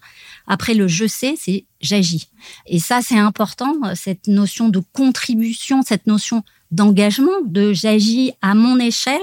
après 0.46 0.74
le 0.74 0.88
je 0.88 1.06
sais, 1.06 1.34
c'est 1.38 1.64
j'agis. 1.80 2.28
Et 2.66 2.80
ça, 2.80 3.00
c'est 3.00 3.18
important, 3.18 3.72
cette 3.94 4.26
notion 4.26 4.68
de 4.68 4.82
contribution, 4.92 5.82
cette 5.82 6.06
notion 6.06 6.42
d'engagement, 6.74 7.40
de 7.44 7.72
j'agis 7.72 8.32
à 8.42 8.54
mon 8.54 8.78
échelle. 8.78 9.20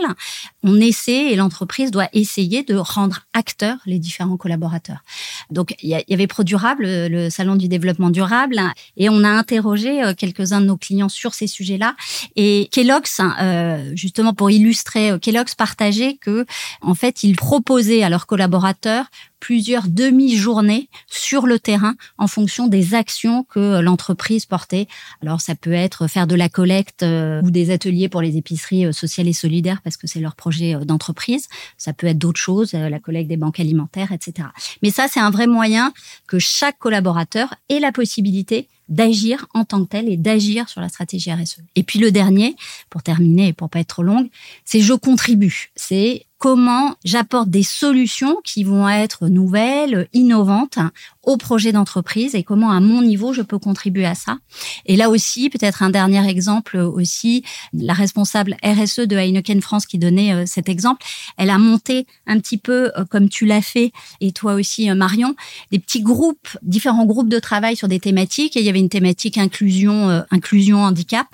On 0.63 0.79
essaie 0.79 1.31
et 1.31 1.35
l'entreprise 1.35 1.91
doit 1.91 2.07
essayer 2.13 2.63
de 2.63 2.75
rendre 2.75 3.21
acteurs 3.33 3.77
les 3.85 3.99
différents 3.99 4.37
collaborateurs. 4.37 5.03
Donc 5.49 5.75
il 5.81 5.89
y, 5.89 6.13
avait 6.13 6.27
ProDurable, 6.27 6.85
le 6.85 7.29
salon 7.29 7.55
du 7.55 7.67
développement 7.67 8.09
durable, 8.09 8.61
et 8.95 9.09
on 9.09 9.23
a 9.23 9.29
interrogé 9.29 10.03
euh, 10.03 10.13
quelques-uns 10.13 10.61
de 10.61 10.65
nos 10.65 10.77
clients 10.77 11.09
sur 11.09 11.33
ces 11.33 11.47
sujets-là. 11.47 11.95
Et 12.35 12.69
Kellogg's, 12.71 13.19
euh, 13.41 13.91
justement 13.95 14.33
pour 14.33 14.49
illustrer, 14.49 15.11
euh, 15.11 15.17
Kellogg's 15.17 15.55
partageait 15.55 16.17
que 16.21 16.45
en 16.81 16.95
fait 16.95 17.23
ils 17.23 17.35
proposaient 17.35 18.03
à 18.03 18.09
leurs 18.09 18.27
collaborateurs 18.27 19.05
plusieurs 19.41 19.89
demi-journées 19.89 20.87
sur 21.07 21.47
le 21.47 21.59
terrain 21.59 21.95
en 22.17 22.27
fonction 22.27 22.67
des 22.67 22.93
actions 22.93 23.43
que 23.43 23.81
l'entreprise 23.81 24.45
portait. 24.45 24.87
Alors 25.21 25.41
ça 25.41 25.55
peut 25.55 25.73
être 25.73 26.07
faire 26.07 26.27
de 26.27 26.35
la 26.35 26.47
collecte 26.47 27.03
euh, 27.03 27.41
ou 27.41 27.51
des 27.51 27.71
ateliers 27.71 28.07
pour 28.07 28.21
les 28.21 28.37
épiceries 28.37 28.85
euh, 28.85 28.91
sociales 28.93 29.27
et 29.27 29.33
solidaires 29.33 29.81
parce 29.83 29.97
que 29.97 30.07
c'est 30.07 30.19
leur 30.19 30.35
projet 30.35 30.75
euh, 30.75 30.85
d'entreprise. 30.85 31.47
Ça 31.77 31.91
peut 31.91 32.07
être 32.07 32.19
d'autres 32.19 32.39
choses, 32.39 32.73
la 32.73 32.99
collecte 32.99 33.27
des 33.27 33.37
banques 33.37 33.59
alimentaires, 33.59 34.11
etc. 34.11 34.47
Mais 34.83 34.91
ça, 34.91 35.07
c'est 35.09 35.19
un 35.19 35.31
vrai 35.31 35.47
moyen 35.47 35.91
que 36.27 36.37
chaque 36.37 36.77
collaborateur 36.77 37.55
ait 37.69 37.79
la 37.79 37.91
possibilité 37.91 38.67
d'agir 38.89 39.47
en 39.53 39.65
tant 39.65 39.83
que 39.83 39.89
tel 39.89 40.07
et 40.07 40.17
d'agir 40.17 40.69
sur 40.69 40.81
la 40.81 40.89
stratégie 40.89 41.31
RSE. 41.31 41.61
Et 41.75 41.83
puis 41.83 41.97
le 41.97 42.11
dernier, 42.11 42.55
pour 42.89 43.01
terminer 43.01 43.47
et 43.47 43.53
pour 43.53 43.69
pas 43.69 43.79
être 43.79 43.87
trop 43.87 44.03
longue, 44.03 44.29
c'est 44.65 44.81
je 44.81 44.93
contribue. 44.93 45.71
C'est 45.75 46.25
comment 46.41 46.95
j'apporte 47.05 47.51
des 47.51 47.61
solutions 47.61 48.37
qui 48.43 48.63
vont 48.63 48.89
être 48.89 49.27
nouvelles, 49.27 50.07
innovantes 50.11 50.79
au 51.21 51.37
projet 51.37 51.71
d'entreprise 51.71 52.33
et 52.33 52.41
comment 52.41 52.71
à 52.71 52.79
mon 52.79 53.03
niveau 53.03 53.31
je 53.31 53.43
peux 53.43 53.59
contribuer 53.59 54.07
à 54.07 54.15
ça. 54.15 54.39
Et 54.87 54.95
là 54.95 55.11
aussi, 55.11 55.51
peut-être 55.51 55.83
un 55.83 55.91
dernier 55.91 56.27
exemple 56.27 56.77
aussi, 56.77 57.43
la 57.73 57.93
responsable 57.93 58.57
RSE 58.63 59.01
de 59.01 59.17
Heineken 59.17 59.61
France 59.61 59.85
qui 59.85 59.99
donnait 59.99 60.33
euh, 60.33 60.45
cet 60.47 60.67
exemple, 60.67 61.05
elle 61.37 61.51
a 61.51 61.59
monté 61.59 62.07
un 62.25 62.39
petit 62.39 62.57
peu 62.57 62.91
euh, 62.97 63.05
comme 63.05 63.29
tu 63.29 63.45
l'as 63.45 63.61
fait 63.61 63.91
et 64.19 64.31
toi 64.31 64.55
aussi 64.55 64.89
euh, 64.89 64.95
Marion, 64.95 65.35
des 65.71 65.77
petits 65.77 66.01
groupes, 66.01 66.57
différents 66.63 67.05
groupes 67.05 67.29
de 67.29 67.37
travail 67.37 67.75
sur 67.75 67.87
des 67.87 67.99
thématiques. 67.99 68.57
Et 68.57 68.61
il 68.61 68.65
y 68.65 68.69
avait 68.69 68.79
une 68.79 68.89
thématique 68.89 69.37
inclusion 69.37 70.23
inclusion 70.31 70.81
handicap. 70.81 71.27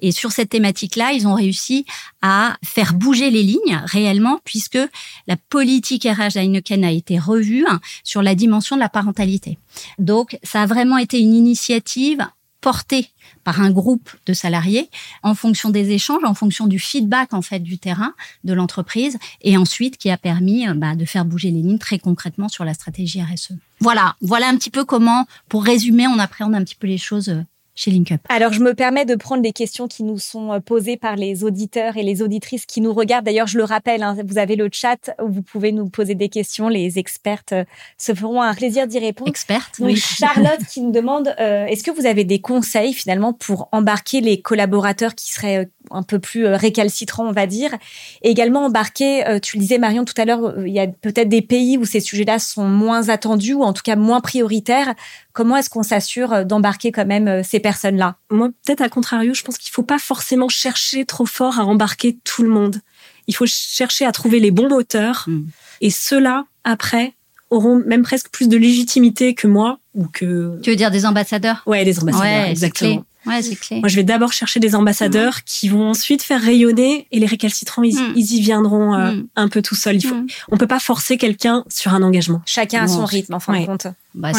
Et 0.00 0.10
sur 0.10 0.32
cette 0.32 0.48
thématique-là, 0.48 1.12
ils 1.12 1.28
ont 1.28 1.34
réussi 1.34 1.86
à 2.20 2.56
faire 2.64 2.94
bouger 2.94 3.30
les 3.30 3.44
lignes 3.44 3.80
réellement 3.84 4.39
puisque 4.44 4.78
la 5.26 5.36
politique 5.36 6.04
RH 6.04 6.34
d'Heineken 6.34 6.84
a 6.84 6.90
été 6.90 7.18
revue 7.18 7.64
hein, 7.68 7.80
sur 8.04 8.22
la 8.22 8.34
dimension 8.34 8.76
de 8.76 8.80
la 8.80 8.88
parentalité. 8.88 9.58
Donc, 9.98 10.38
ça 10.42 10.62
a 10.62 10.66
vraiment 10.66 10.98
été 10.98 11.20
une 11.20 11.34
initiative 11.34 12.26
portée 12.60 13.08
par 13.44 13.60
un 13.60 13.70
groupe 13.70 14.10
de 14.26 14.32
salariés 14.32 14.90
en 15.22 15.34
fonction 15.34 15.70
des 15.70 15.90
échanges, 15.90 16.24
en 16.24 16.34
fonction 16.34 16.66
du 16.66 16.78
feedback 16.78 17.32
en 17.32 17.42
fait 17.42 17.60
du 17.60 17.78
terrain 17.78 18.12
de 18.44 18.52
l'entreprise 18.52 19.18
et 19.40 19.56
ensuite 19.56 19.96
qui 19.96 20.10
a 20.10 20.18
permis 20.18 20.68
euh, 20.68 20.74
bah, 20.74 20.94
de 20.94 21.04
faire 21.04 21.24
bouger 21.24 21.50
les 21.50 21.62
lignes 21.62 21.78
très 21.78 21.98
concrètement 21.98 22.48
sur 22.48 22.64
la 22.64 22.74
stratégie 22.74 23.22
RSE. 23.22 23.52
Voilà, 23.80 24.14
voilà 24.20 24.48
un 24.48 24.56
petit 24.56 24.70
peu 24.70 24.84
comment, 24.84 25.26
pour 25.48 25.64
résumer, 25.64 26.06
on 26.06 26.18
appréhende 26.18 26.54
un 26.54 26.62
petit 26.62 26.74
peu 26.74 26.86
les 26.86 26.98
choses 26.98 27.30
euh, 27.30 27.42
chez 27.80 27.90
LinkUp. 27.90 28.20
Alors, 28.28 28.52
je 28.52 28.60
me 28.60 28.74
permets 28.74 29.06
de 29.06 29.14
prendre 29.14 29.42
les 29.42 29.52
questions 29.52 29.88
qui 29.88 30.02
nous 30.02 30.18
sont 30.18 30.52
euh, 30.52 30.60
posées 30.60 30.96
par 30.96 31.16
les 31.16 31.44
auditeurs 31.44 31.96
et 31.96 32.02
les 32.02 32.22
auditrices 32.22 32.66
qui 32.66 32.80
nous 32.80 32.92
regardent. 32.92 33.24
D'ailleurs, 33.24 33.46
je 33.46 33.56
le 33.56 33.64
rappelle, 33.64 34.02
hein, 34.02 34.16
vous 34.24 34.38
avez 34.38 34.54
le 34.54 34.68
chat 34.70 35.10
où 35.22 35.28
vous 35.28 35.42
pouvez 35.42 35.72
nous 35.72 35.88
poser 35.88 36.14
des 36.14 36.28
questions. 36.28 36.68
Les 36.68 36.98
expertes 36.98 37.52
euh, 37.52 37.64
se 37.96 38.14
feront 38.14 38.42
un 38.42 38.54
plaisir 38.54 38.86
d'y 38.86 38.98
répondre. 38.98 39.30
Expertes, 39.30 39.76
oui. 39.80 39.96
Charlotte 39.96 40.64
qui 40.70 40.82
nous 40.82 40.92
demande, 40.92 41.34
euh, 41.40 41.64
est-ce 41.66 41.82
que 41.82 41.90
vous 41.90 42.06
avez 42.06 42.24
des 42.24 42.40
conseils 42.40 42.92
finalement 42.92 43.32
pour 43.32 43.68
embarquer 43.72 44.20
les 44.20 44.40
collaborateurs 44.40 45.14
qui 45.14 45.32
seraient 45.32 45.68
un 45.90 46.02
peu 46.02 46.18
plus 46.18 46.46
récalcitrants, 46.46 47.26
on 47.26 47.32
va 47.32 47.46
dire, 47.46 47.74
et 48.22 48.30
également 48.30 48.66
embarquer, 48.66 49.24
tu 49.42 49.56
le 49.56 49.60
disais 49.60 49.78
Marion 49.78 50.04
tout 50.04 50.14
à 50.16 50.24
l'heure, 50.24 50.54
il 50.64 50.72
y 50.72 50.80
a 50.80 50.86
peut-être 50.86 51.28
des 51.28 51.42
pays 51.42 51.78
où 51.78 51.84
ces 51.84 52.00
sujets-là 52.00 52.38
sont 52.38 52.66
moins 52.66 53.08
attendus 53.08 53.54
ou 53.54 53.62
en 53.62 53.72
tout 53.72 53.82
cas 53.82 53.96
moins 53.96 54.20
prioritaires. 54.20 54.94
Comment 55.32 55.56
est-ce 55.56 55.70
qu'on 55.70 55.82
s'assure 55.82 56.44
d'embarquer 56.44 56.92
quand 56.92 57.06
même 57.06 57.42
ces 57.42 57.60
personnes-là? 57.60 58.16
Moi, 58.30 58.50
peut-être 58.64 58.82
à 58.82 58.88
contrario, 58.88 59.34
je 59.34 59.42
pense 59.42 59.58
qu'il 59.58 59.72
faut 59.72 59.82
pas 59.82 59.98
forcément 59.98 60.48
chercher 60.48 61.04
trop 61.04 61.26
fort 61.26 61.58
à 61.58 61.64
embarquer 61.64 62.18
tout 62.24 62.42
le 62.42 62.50
monde. 62.50 62.80
Il 63.26 63.34
faut 63.34 63.46
chercher 63.46 64.04
à 64.06 64.12
trouver 64.12 64.40
les 64.40 64.50
bons 64.50 64.68
moteurs. 64.68 65.24
Hmm. 65.26 65.46
Et 65.80 65.90
ceux-là, 65.90 66.46
après, 66.64 67.14
auront 67.50 67.82
même 67.84 68.02
presque 68.02 68.30
plus 68.30 68.48
de 68.48 68.56
légitimité 68.56 69.34
que 69.34 69.46
moi 69.46 69.78
ou 69.94 70.06
que. 70.06 70.60
Tu 70.62 70.70
veux 70.70 70.76
dire 70.76 70.90
des 70.90 71.06
ambassadeurs? 71.06 71.62
Ouais, 71.66 71.84
des 71.84 72.00
ambassadeurs, 72.00 72.46
exactement. 72.46 73.04
Ouais, 73.26 73.42
c'est 73.42 73.56
clair. 73.56 73.80
Moi, 73.80 73.88
je 73.88 73.96
vais 73.96 74.04
d'abord 74.04 74.32
chercher 74.32 74.60
des 74.60 74.74
ambassadeurs 74.74 75.36
hmm. 75.38 75.42
qui 75.44 75.68
vont 75.68 75.90
ensuite 75.90 76.22
faire 76.22 76.40
rayonner 76.40 77.06
et 77.10 77.18
les 77.18 77.26
récalcitrants, 77.26 77.82
ils, 77.82 77.94
hmm. 77.94 78.14
y 78.16 78.40
viendront 78.40 78.94
euh, 78.94 79.16
un 79.36 79.48
peu 79.48 79.62
tout 79.62 79.74
seuls. 79.74 79.96
Il 79.96 80.06
faut, 80.06 80.16
on 80.50 80.56
peut 80.56 80.66
pas 80.66 80.80
forcer 80.80 81.16
quelqu'un 81.16 81.64
sur 81.68 81.94
un 81.94 82.02
engagement. 82.02 82.42
Chacun 82.46 82.84
a 82.84 82.88
son 82.88 83.04
rythme, 83.04 83.34
en 83.34 83.40
fin 83.40 83.60
de 83.60 83.66
compte. 83.66 83.86
Bah, 84.14 84.32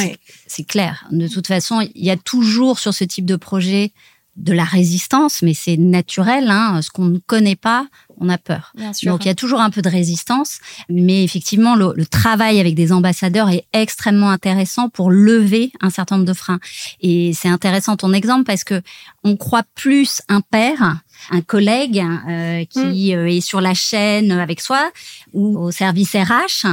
C'est 0.47 0.63
clair. 0.63 1.05
De 1.11 1.27
toute 1.27 1.47
façon, 1.47 1.81
il 1.81 2.03
y 2.03 2.11
a 2.11 2.17
toujours 2.17 2.79
sur 2.79 2.93
ce 2.93 3.03
type 3.03 3.25
de 3.25 3.35
projet 3.35 3.93
de 4.37 4.53
la 4.53 4.63
résistance, 4.63 5.41
mais 5.41 5.53
c'est 5.53 5.77
naturel. 5.77 6.49
Hein, 6.49 6.81
ce 6.81 6.89
qu'on 6.89 7.05
ne 7.05 7.19
connaît 7.19 7.55
pas, 7.55 7.87
on 8.21 8.29
a 8.29 8.37
peur. 8.37 8.71
Donc 9.03 9.25
il 9.25 9.27
y 9.27 9.31
a 9.31 9.35
toujours 9.35 9.59
un 9.59 9.69
peu 9.69 9.81
de 9.81 9.89
résistance, 9.89 10.59
mais 10.89 11.23
effectivement 11.23 11.75
le, 11.75 11.93
le, 11.95 12.05
travail 12.05 12.59
avec 12.59 12.75
des 12.75 12.91
ambassadeurs 12.91 13.49
est 13.49 13.65
extrêmement 13.73 14.29
intéressant 14.29 14.89
pour 14.89 15.11
lever 15.11 15.71
un 15.81 15.89
certain 15.89 16.17
nombre 16.17 16.27
de 16.27 16.33
freins. 16.33 16.59
Et 17.01 17.33
c'est 17.33 17.49
intéressant 17.49 17.97
ton 17.97 18.13
exemple 18.13 18.45
parce 18.45 18.63
que 18.63 18.81
on 19.23 19.35
croit 19.35 19.63
plus 19.75 20.21
un 20.29 20.41
père 20.41 21.01
un 21.29 21.41
collègue 21.41 21.99
euh, 21.99 22.65
qui 22.65 23.13
mm. 23.13 23.17
euh, 23.17 23.29
est 23.29 23.41
sur 23.41 23.61
la 23.61 23.73
chaîne 23.73 24.31
avec 24.31 24.61
soi 24.61 24.91
ou 25.33 25.57
au 25.57 25.71
service 25.71 26.13
RH, 26.13 26.67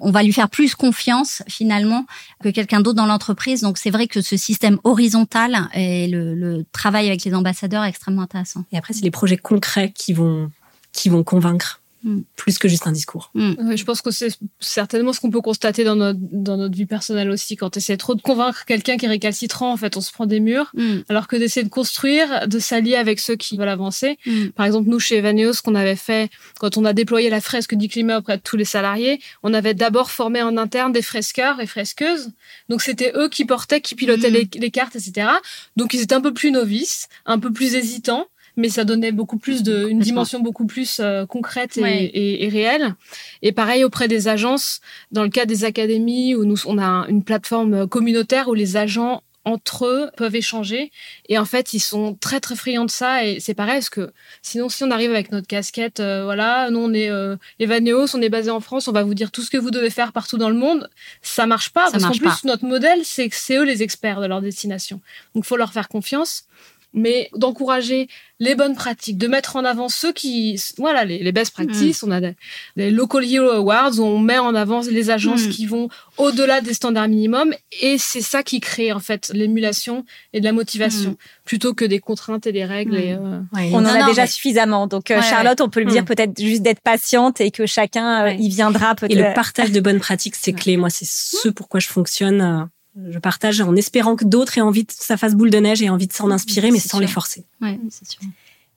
on 0.00 0.10
va 0.10 0.22
lui 0.22 0.32
faire 0.32 0.48
plus 0.50 0.74
confiance 0.74 1.42
finalement 1.48 2.04
que 2.42 2.48
quelqu'un 2.50 2.80
d'autre 2.80 2.96
dans 2.96 3.06
l'entreprise. 3.06 3.62
Donc 3.62 3.78
c'est 3.78 3.90
vrai 3.90 4.06
que 4.06 4.20
ce 4.20 4.36
système 4.36 4.78
horizontal 4.84 5.68
et 5.74 6.08
le, 6.08 6.34
le 6.34 6.64
travail 6.72 7.06
avec 7.06 7.24
les 7.24 7.34
ambassadeurs 7.34 7.84
est 7.84 7.88
extrêmement 7.88 8.22
intéressant. 8.22 8.64
Et 8.72 8.76
après, 8.76 8.92
c'est 8.92 9.04
les 9.04 9.10
projets 9.10 9.36
concrets 9.36 9.92
qui 9.92 10.12
vont 10.12 10.50
qui 10.94 11.10
vont 11.10 11.24
convaincre. 11.24 11.82
Mm. 12.04 12.20
plus 12.36 12.58
que 12.58 12.68
juste 12.68 12.86
un 12.86 12.92
discours. 12.92 13.30
Mm. 13.32 13.76
je 13.76 13.84
pense 13.84 14.02
que 14.02 14.10
c'est 14.10 14.28
certainement 14.60 15.14
ce 15.14 15.20
qu'on 15.20 15.30
peut 15.30 15.40
constater 15.40 15.84
dans 15.84 15.96
notre, 15.96 16.18
dans 16.20 16.58
notre 16.58 16.76
vie 16.76 16.84
personnelle 16.84 17.30
aussi. 17.30 17.56
Quand 17.56 17.70
tu 17.70 17.78
essaies 17.78 17.96
trop 17.96 18.14
de 18.14 18.20
convaincre 18.20 18.66
quelqu'un 18.66 18.98
qui 18.98 19.06
est 19.06 19.08
récalcitrant, 19.08 19.72
en 19.72 19.78
fait, 19.78 19.96
on 19.96 20.02
se 20.02 20.12
prend 20.12 20.26
des 20.26 20.38
murs. 20.38 20.70
Mm. 20.74 20.98
Alors 21.08 21.28
que 21.28 21.36
d'essayer 21.36 21.64
de 21.64 21.70
construire, 21.70 22.46
de 22.46 22.58
s'allier 22.58 22.96
avec 22.96 23.20
ceux 23.20 23.36
qui 23.36 23.56
veulent 23.56 23.70
avancer. 23.70 24.18
Par 24.54 24.66
exemple, 24.66 24.90
nous, 24.90 25.00
chez 25.00 25.16
Evaneos, 25.16 25.54
ce 25.54 25.62
qu'on 25.62 25.74
avait 25.74 25.96
fait 25.96 26.30
quand 26.58 26.76
on 26.76 26.84
a 26.84 26.92
déployé 26.92 27.30
la 27.30 27.40
fresque 27.40 27.74
du 27.74 27.88
climat 27.88 28.18
auprès 28.18 28.36
de 28.36 28.42
tous 28.42 28.58
les 28.58 28.66
salariés, 28.66 29.20
on 29.42 29.54
avait 29.54 29.74
d'abord 29.74 30.10
formé 30.10 30.42
en 30.42 30.58
interne 30.58 30.92
des 30.92 31.02
fresqueurs 31.02 31.58
et 31.60 31.66
fresqueuses. 31.66 32.32
Donc, 32.68 32.82
c'était 32.82 33.12
eux 33.16 33.30
qui 33.30 33.46
portaient, 33.46 33.80
qui 33.80 33.94
pilotaient 33.94 34.30
les, 34.30 34.46
les 34.54 34.70
cartes, 34.70 34.94
etc. 34.96 35.28
Donc, 35.76 35.94
ils 35.94 36.02
étaient 36.02 36.14
un 36.14 36.20
peu 36.20 36.34
plus 36.34 36.50
novices, 36.50 37.08
un 37.24 37.38
peu 37.38 37.50
plus 37.50 37.74
hésitants 37.76 38.26
mais 38.56 38.68
ça 38.68 38.84
donnait 38.84 39.12
beaucoup 39.12 39.38
plus 39.38 39.62
de 39.62 39.88
une 39.88 39.98
dimension 39.98 40.40
beaucoup 40.40 40.66
plus 40.66 41.00
euh, 41.00 41.26
concrète 41.26 41.76
et, 41.76 42.44
et, 42.44 42.48
réelle. 42.48 42.94
Et 43.42 43.52
pareil 43.52 43.84
auprès 43.84 44.08
des 44.08 44.28
agences, 44.28 44.80
dans 45.10 45.22
le 45.22 45.28
cas 45.28 45.46
des 45.46 45.64
académies 45.64 46.34
où 46.34 46.44
nous 46.44 46.66
on 46.66 46.78
a 46.78 47.06
une 47.08 47.24
plateforme 47.24 47.88
communautaire 47.88 48.48
où 48.48 48.54
les 48.54 48.76
agents 48.76 49.22
entre 49.44 49.86
eux 49.86 50.10
peuvent 50.16 50.34
échanger. 50.34 50.90
Et 51.28 51.38
en 51.38 51.44
fait 51.44 51.74
ils 51.74 51.80
sont 51.80 52.14
très 52.14 52.40
très 52.40 52.56
friands 52.56 52.84
de 52.84 52.90
ça. 52.90 53.24
Et 53.26 53.40
c'est 53.40 53.54
pareil 53.54 53.74
parce 53.74 53.90
que 53.90 54.12
sinon 54.42 54.68
si 54.68 54.82
on 54.84 54.90
arrive 54.90 55.10
avec 55.10 55.32
notre 55.32 55.46
casquette 55.46 56.00
euh, 56.00 56.24
voilà 56.24 56.70
nous 56.70 56.80
on 56.80 56.92
est 56.92 57.10
euh, 57.10 57.36
Evaneos 57.58 58.14
on 58.14 58.22
est 58.22 58.28
basé 58.28 58.50
en 58.50 58.60
France 58.60 58.88
on 58.88 58.92
va 58.92 59.02
vous 59.02 59.14
dire 59.14 59.30
tout 59.30 59.42
ce 59.42 59.50
que 59.50 59.58
vous 59.58 59.70
devez 59.70 59.90
faire 59.90 60.12
partout 60.12 60.38
dans 60.38 60.48
le 60.48 60.56
monde. 60.56 60.88
Ça 61.22 61.46
marche 61.46 61.70
pas 61.70 61.90
parce 61.90 62.04
qu'en 62.04 62.12
plus 62.12 62.44
notre 62.44 62.64
modèle 62.64 63.00
c'est 63.04 63.28
que 63.28 63.36
c'est 63.36 63.56
eux 63.56 63.64
les 63.64 63.82
experts 63.82 64.20
de 64.20 64.26
leur 64.26 64.40
destination. 64.40 65.00
Donc 65.34 65.44
faut 65.44 65.56
leur 65.56 65.72
faire 65.72 65.88
confiance 65.88 66.44
mais 66.94 67.28
d'encourager 67.34 68.08
les 68.40 68.54
bonnes 68.54 68.74
pratiques, 68.74 69.18
de 69.18 69.28
mettre 69.28 69.56
en 69.56 69.64
avant 69.64 69.88
ceux 69.88 70.12
qui, 70.12 70.60
voilà, 70.78 71.04
les, 71.04 71.32
best 71.32 71.52
practices. 71.52 72.02
Mm. 72.02 72.06
On 72.06 72.10
a 72.12 72.20
des, 72.20 72.90
Local 72.90 73.24
Hero 73.24 73.48
Awards 73.50 73.98
où 73.98 74.02
on 74.02 74.18
met 74.18 74.38
en 74.38 74.54
avant 74.54 74.80
les 74.80 75.10
agences 75.10 75.46
mm. 75.46 75.50
qui 75.50 75.66
vont 75.66 75.88
au-delà 76.18 76.60
des 76.60 76.74
standards 76.74 77.08
minimums 77.08 77.54
et 77.80 77.96
c'est 77.98 78.20
ça 78.22 78.42
qui 78.42 78.60
crée 78.60 78.92
en 78.92 79.00
fait 79.00 79.30
l'émulation 79.34 80.04
et 80.32 80.40
de 80.40 80.44
la 80.44 80.52
motivation 80.52 81.10
mm. 81.10 81.16
plutôt 81.44 81.74
que 81.74 81.84
des 81.84 82.00
contraintes 82.00 82.46
et 82.46 82.52
des 82.52 82.64
règles. 82.64 82.96
Et, 82.96 83.12
euh, 83.12 83.40
On 83.72 83.78
en 83.78 83.86
a 83.86 84.06
déjà 84.06 84.26
suffisamment. 84.26 84.86
Donc 84.86 85.10
euh, 85.10 85.20
Charlotte, 85.22 85.60
on 85.60 85.68
peut 85.68 85.80
le 85.80 85.90
dire 85.90 86.04
peut-être 86.04 86.40
juste 86.40 86.62
d'être 86.62 86.80
patiente 86.80 87.40
et 87.40 87.50
que 87.50 87.66
chacun 87.66 88.26
euh, 88.26 88.32
y 88.32 88.48
viendra 88.48 88.94
peut-être. 88.94 89.12
Et 89.12 89.20
le 89.20 89.34
partage 89.34 89.72
de 89.72 89.80
bonnes 89.80 90.00
pratiques, 90.00 90.36
c'est 90.36 90.52
clé. 90.52 90.76
Moi, 90.76 90.90
c'est 90.90 91.08
ce 91.08 91.48
pourquoi 91.48 91.80
je 91.80 91.88
fonctionne 91.88 92.68
je 93.10 93.18
partage 93.18 93.60
en 93.60 93.74
espérant 93.74 94.16
que 94.16 94.24
d'autres 94.24 94.58
aient 94.58 94.62
envie 94.62 94.86
que 94.86 94.92
ça 94.96 95.16
fasse 95.16 95.34
boule 95.34 95.50
de 95.50 95.58
neige 95.58 95.82
et 95.82 95.90
envie 95.90 96.06
de 96.06 96.12
s'en 96.12 96.30
inspirer, 96.30 96.70
mais 96.70 96.78
sans 96.78 96.98
les 97.00 97.06
forcer. 97.06 97.44
Ouais, 97.60 97.78
c'est 97.90 98.08
sûr. 98.08 98.20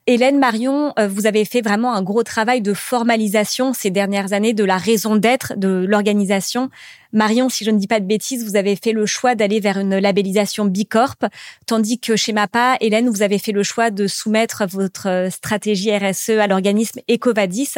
Hélène 0.10 0.40
Marion, 0.40 0.94
euh, 0.98 1.10
vous 1.10 1.26
avez 1.26 1.44
fait 1.44 1.60
vraiment 1.60 1.94
un 1.94 2.02
gros 2.02 2.24
travail 2.24 2.62
de 2.62 2.74
formalisation 2.74 3.74
ces 3.74 3.92
dernières 3.92 4.32
années 4.32 4.54
de 4.54 4.64
la 4.64 4.78
raison 4.78 5.18
d'être 5.18 5.58
de 5.58 5.86
l'organisation. 5.86 6.70
Marion, 7.12 7.50
si 7.50 7.66
je 7.66 7.72
ne 7.72 7.78
dis 7.78 7.88
pas 7.88 8.00
de 8.00 8.06
bêtises, 8.06 8.46
vous 8.46 8.56
avez 8.56 8.78
fait 8.78 8.94
le 8.94 9.06
choix 9.06 9.36
d'aller 9.36 9.60
vers 9.60 9.78
une 9.78 9.98
labellisation 9.98 10.64
Bicorp, 10.64 11.18
tandis 11.66 12.00
que 12.00 12.16
chez 12.16 12.32
MAPA, 12.32 12.78
Hélène, 12.80 13.10
vous 13.10 13.22
avez 13.22 13.38
fait 13.38 13.52
le 13.52 13.64
choix 13.64 13.92
de 13.92 14.08
soumettre 14.08 14.66
votre 14.66 15.28
stratégie 15.30 15.94
RSE 15.94 16.30
à 16.30 16.48
l'organisme 16.48 17.02
Ecovadis. 17.12 17.74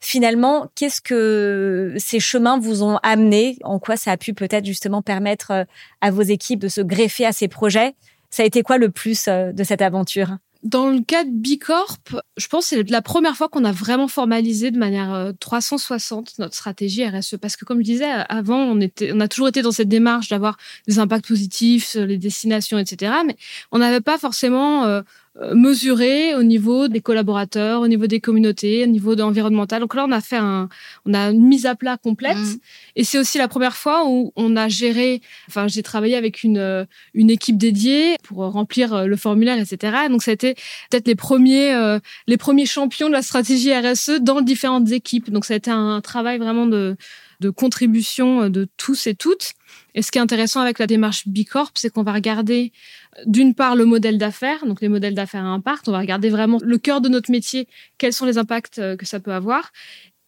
Finalement, 0.00 0.66
qu'est-ce 0.74 1.00
que 1.00 1.94
ces 1.96 2.18
chemins 2.18 2.58
vous 2.58 2.82
ont 2.82 2.98
amené? 3.04 3.56
En 3.62 3.78
quoi 3.78 3.96
ça 3.96 4.10
a 4.10 4.16
pu 4.16 4.34
peut-être 4.34 4.66
justement 4.66 5.00
permettre 5.00 5.52
euh, 5.52 5.64
à 6.00 6.10
vos 6.10 6.22
équipes 6.22 6.58
de 6.58 6.68
se 6.68 6.80
greffer 6.80 7.24
à 7.24 7.30
ces 7.30 7.46
projets? 7.46 7.94
Ça 8.30 8.42
a 8.42 8.46
été 8.46 8.64
quoi 8.64 8.78
le 8.78 8.90
plus 8.90 9.28
euh, 9.28 9.52
de 9.52 9.62
cette 9.62 9.80
aventure? 9.80 10.38
Dans 10.64 10.88
le 10.88 11.00
cas 11.00 11.22
de 11.24 11.30
Bicorp, 11.30 11.98
je 12.36 12.48
pense 12.48 12.68
que 12.68 12.76
c'est 12.76 12.90
la 12.90 13.02
première 13.02 13.36
fois 13.36 13.48
qu'on 13.48 13.64
a 13.64 13.70
vraiment 13.70 14.08
formalisé 14.08 14.72
de 14.72 14.78
manière 14.78 15.32
360 15.38 16.28
euh, 16.28 16.42
notre 16.42 16.54
stratégie 16.54 17.06
RSE. 17.06 17.36
Parce 17.40 17.56
que 17.56 17.64
comme 17.64 17.78
je 17.78 17.84
disais, 17.84 18.10
avant, 18.28 18.76
on, 18.76 18.80
a 19.20 19.28
toujours 19.28 19.48
été 19.48 19.62
dans 19.62 19.70
cette 19.70 19.88
démarche 19.88 20.28
d'avoir 20.28 20.56
des 20.88 20.98
impacts 20.98 21.28
positifs 21.28 21.86
sur 21.86 22.04
les 22.04 22.18
destinations, 22.18 22.78
etc. 22.78 23.12
Mais 23.24 23.36
on 23.70 23.78
n'avait 23.78 24.00
pas 24.00 24.18
forcément 24.18 24.84
euh, 24.84 25.02
mesuré 25.54 26.34
au 26.34 26.42
niveau 26.42 26.88
des 26.88 27.00
collaborateurs, 27.00 27.80
au 27.80 27.88
niveau 27.88 28.06
des 28.06 28.20
communautés, 28.20 28.82
au 28.82 28.86
niveau 28.86 29.14
de 29.14 29.22
environnemental. 29.22 29.80
Donc 29.80 29.94
là, 29.94 30.04
on 30.08 30.12
a 30.12 30.20
fait 30.20 30.36
un, 30.36 30.68
on 31.06 31.14
a 31.14 31.30
une 31.30 31.46
mise 31.46 31.66
à 31.66 31.74
plat 31.74 31.96
complète. 31.96 32.36
Mmh. 32.36 32.58
Et 32.96 33.04
c'est 33.04 33.18
aussi 33.18 33.38
la 33.38 33.48
première 33.48 33.76
fois 33.76 34.08
où 34.08 34.32
on 34.36 34.56
a 34.56 34.68
géré, 34.68 35.20
enfin, 35.48 35.68
j'ai 35.68 35.82
travaillé 35.82 36.16
avec 36.16 36.42
une, 36.42 36.58
euh, 36.58 36.84
une 37.14 37.30
équipe 37.30 37.56
dédiée 37.56 38.16
pour 38.24 38.38
remplir 38.38 38.92
euh, 38.92 39.06
le 39.06 39.16
formulaire, 39.16 39.58
etc. 39.58 39.96
Donc 40.10 40.22
ça 40.22 40.32
a 40.32 40.34
été 40.34 40.54
peut-être 40.90 41.06
les 41.06 41.14
premiers, 41.14 41.98
les 42.26 42.36
premiers 42.36 42.66
champions 42.66 43.08
de 43.08 43.12
la 43.12 43.22
stratégie 43.22 43.72
RSE 43.72 44.20
dans 44.20 44.40
différentes 44.40 44.90
équipes. 44.90 45.30
Donc 45.30 45.44
ça 45.44 45.54
a 45.54 45.56
été 45.56 45.70
un 45.70 46.00
travail 46.00 46.38
vraiment 46.38 46.66
de, 46.66 46.96
de 47.40 47.50
contribution 47.50 48.48
de 48.50 48.68
tous 48.76 49.06
et 49.06 49.14
toutes. 49.14 49.54
Et 49.98 50.02
ce 50.02 50.12
qui 50.12 50.18
est 50.18 50.20
intéressant 50.20 50.60
avec 50.60 50.78
la 50.78 50.86
démarche 50.86 51.26
Bicorp, 51.26 51.72
c'est 51.74 51.90
qu'on 51.90 52.04
va 52.04 52.12
regarder 52.12 52.70
d'une 53.26 53.52
part 53.52 53.74
le 53.74 53.84
modèle 53.84 54.16
d'affaires, 54.16 54.64
donc 54.64 54.80
les 54.80 54.88
modèles 54.88 55.16
d'affaires 55.16 55.44
à 55.44 55.48
impact, 55.48 55.88
on 55.88 55.90
va 55.90 55.98
regarder 55.98 56.30
vraiment 56.30 56.60
le 56.62 56.78
cœur 56.78 57.00
de 57.00 57.08
notre 57.08 57.32
métier, 57.32 57.66
quels 57.98 58.12
sont 58.12 58.24
les 58.24 58.38
impacts 58.38 58.78
euh, 58.78 58.94
que 58.94 59.04
ça 59.04 59.18
peut 59.18 59.32
avoir, 59.32 59.72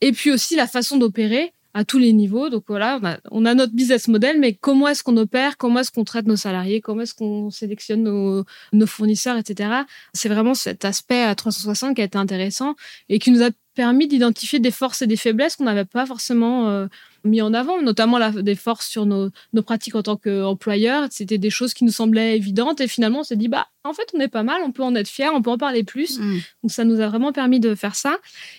et 0.00 0.10
puis 0.10 0.32
aussi 0.32 0.56
la 0.56 0.66
façon 0.66 0.96
d'opérer 0.96 1.54
à 1.72 1.84
tous 1.84 1.98
les 1.98 2.12
niveaux. 2.12 2.48
Donc 2.48 2.64
voilà, 2.66 3.20
on 3.30 3.44
a, 3.44 3.54
notre 3.54 3.72
business 3.72 4.08
model, 4.08 4.40
mais 4.40 4.54
comment 4.54 4.88
est-ce 4.88 5.04
qu'on 5.04 5.16
opère, 5.16 5.56
comment 5.56 5.78
est-ce 5.78 5.92
qu'on 5.92 6.02
traite 6.02 6.26
nos 6.26 6.34
salariés, 6.34 6.80
comment 6.80 7.02
est-ce 7.02 7.14
qu'on 7.14 7.50
sélectionne 7.50 8.02
nos, 8.02 8.44
nos 8.72 8.86
fournisseurs, 8.88 9.36
etc. 9.36 9.70
C'est 10.14 10.28
vraiment 10.28 10.54
cet 10.54 10.84
aspect 10.84 11.22
à 11.22 11.36
360 11.36 11.94
qui 11.94 12.02
a 12.02 12.06
été 12.06 12.18
intéressant 12.18 12.74
et 13.08 13.20
qui 13.20 13.30
nous 13.30 13.44
a 13.44 13.50
permis 13.80 14.06
d'identifier 14.06 14.58
des 14.58 14.70
forces 14.70 15.00
et 15.00 15.06
des 15.06 15.16
faiblesses 15.16 15.56
qu'on 15.56 15.64
n'avait 15.64 15.86
pas 15.86 16.04
forcément 16.04 16.68
euh, 16.68 16.86
mis 17.24 17.40
en 17.40 17.54
avant, 17.54 17.80
notamment 17.80 18.18
la, 18.18 18.30
des 18.30 18.54
forces 18.54 18.86
sur 18.86 19.06
nos, 19.06 19.30
nos 19.54 19.62
pratiques 19.62 19.94
en 19.94 20.02
tant 20.02 20.16
qu'employeur. 20.16 21.08
C'était 21.10 21.38
des 21.38 21.48
choses 21.48 21.72
qui 21.72 21.84
nous 21.84 21.90
semblaient 21.90 22.36
évidentes 22.36 22.82
et 22.82 22.88
finalement 22.88 23.20
on 23.20 23.24
s'est 23.24 23.36
dit 23.36 23.48
bah 23.48 23.68
en 23.84 23.94
fait 23.94 24.06
on 24.12 24.20
est 24.20 24.28
pas 24.28 24.42
mal, 24.42 24.60
on 24.66 24.70
peut 24.70 24.82
en 24.82 24.94
être 24.94 25.08
fier, 25.08 25.32
on 25.34 25.40
peut 25.40 25.48
en 25.48 25.56
parler 25.56 25.82
plus. 25.82 26.18
Mm. 26.18 26.40
Donc 26.62 26.70
ça 26.70 26.84
nous 26.84 27.00
a 27.00 27.08
vraiment 27.08 27.32
permis 27.32 27.58
de 27.58 27.74
faire 27.74 27.94
ça. 27.94 28.18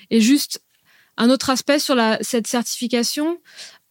Et 0.10 0.22
juste 0.22 0.64
un 1.18 1.30
autre 1.30 1.52
aspect 1.52 1.78
sur 1.78 1.94
la, 1.94 2.18
cette 2.22 2.48
certification, 2.48 3.38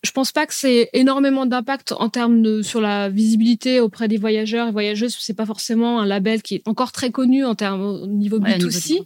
je 0.03 0.13
pense 0.13 0.33
pas 0.33 0.47
que 0.47 0.55
c'est 0.55 0.89
énormément 0.95 1.45
d'impact 1.45 1.93
en 1.93 2.09
termes 2.09 2.41
de 2.41 2.63
sur 2.63 2.81
la 2.81 3.11
visibilité 3.11 3.81
auprès 3.81 4.09
des 4.09 4.17
voyageurs 4.17 4.69
et 4.69 4.73
voyageuses. 4.73 5.15
C'est 5.21 5.35
pas 5.35 5.45
forcément 5.45 6.01
un 6.01 6.07
label 6.07 6.41
qui 6.41 6.55
est 6.55 6.63
encore 6.67 6.91
très 6.91 7.11
connu 7.11 7.45
en 7.45 7.55
termes 7.55 7.83
au 7.83 8.07
niveau 8.07 8.39
B2C. 8.39 9.05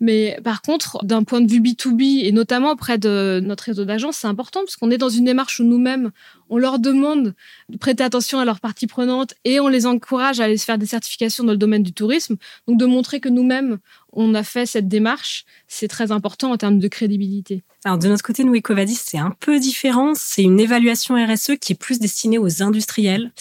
mais 0.00 0.38
par 0.42 0.60
contre, 0.60 1.04
d'un 1.04 1.22
point 1.22 1.40
de 1.40 1.50
vue 1.50 1.60
B2B 1.60 2.24
et 2.24 2.32
notamment 2.32 2.72
auprès 2.72 2.98
de 2.98 3.40
notre 3.44 3.64
réseau 3.64 3.84
d'agences, 3.84 4.16
c'est 4.16 4.26
important 4.26 4.60
parce 4.60 4.74
qu'on 4.76 4.90
est 4.90 4.98
dans 4.98 5.08
une 5.08 5.26
démarche 5.26 5.60
où 5.60 5.64
nous-mêmes, 5.64 6.10
on 6.50 6.58
leur 6.58 6.80
demande 6.80 7.34
de 7.68 7.76
prêter 7.78 8.02
attention 8.02 8.40
à 8.40 8.44
leurs 8.44 8.60
parties 8.60 8.88
prenantes 8.88 9.34
et 9.44 9.60
on 9.60 9.68
les 9.68 9.86
encourage 9.86 10.40
à 10.40 10.44
aller 10.44 10.56
se 10.56 10.64
faire 10.64 10.78
des 10.78 10.86
certifications 10.86 11.44
dans 11.44 11.52
le 11.52 11.58
domaine 11.58 11.84
du 11.84 11.92
tourisme. 11.92 12.36
Donc 12.66 12.78
de 12.78 12.86
montrer 12.86 13.20
que 13.20 13.28
nous-mêmes, 13.28 13.78
on 14.12 14.34
a 14.34 14.42
fait 14.42 14.66
cette 14.66 14.88
démarche, 14.88 15.44
c'est 15.68 15.88
très 15.88 16.12
important 16.12 16.52
en 16.52 16.56
termes 16.56 16.78
de 16.78 16.88
crédibilité. 16.88 17.62
Alors 17.84 17.98
de 17.98 18.06
notre 18.06 18.22
côté, 18.22 18.44
nous, 18.44 18.54
Ecovadis, 18.54 19.00
c'est 19.02 19.18
un 19.18 19.34
peu 19.40 19.58
différent. 19.58 20.12
C'est 20.14 20.42
une 20.42 20.60
évaluation 20.60 21.14
RSE 21.14 21.52
qui 21.60 21.72
est 21.72 21.76
plus 21.76 21.98
destinée 21.98 22.38
aux 22.38 22.62
industriels. 22.62 23.32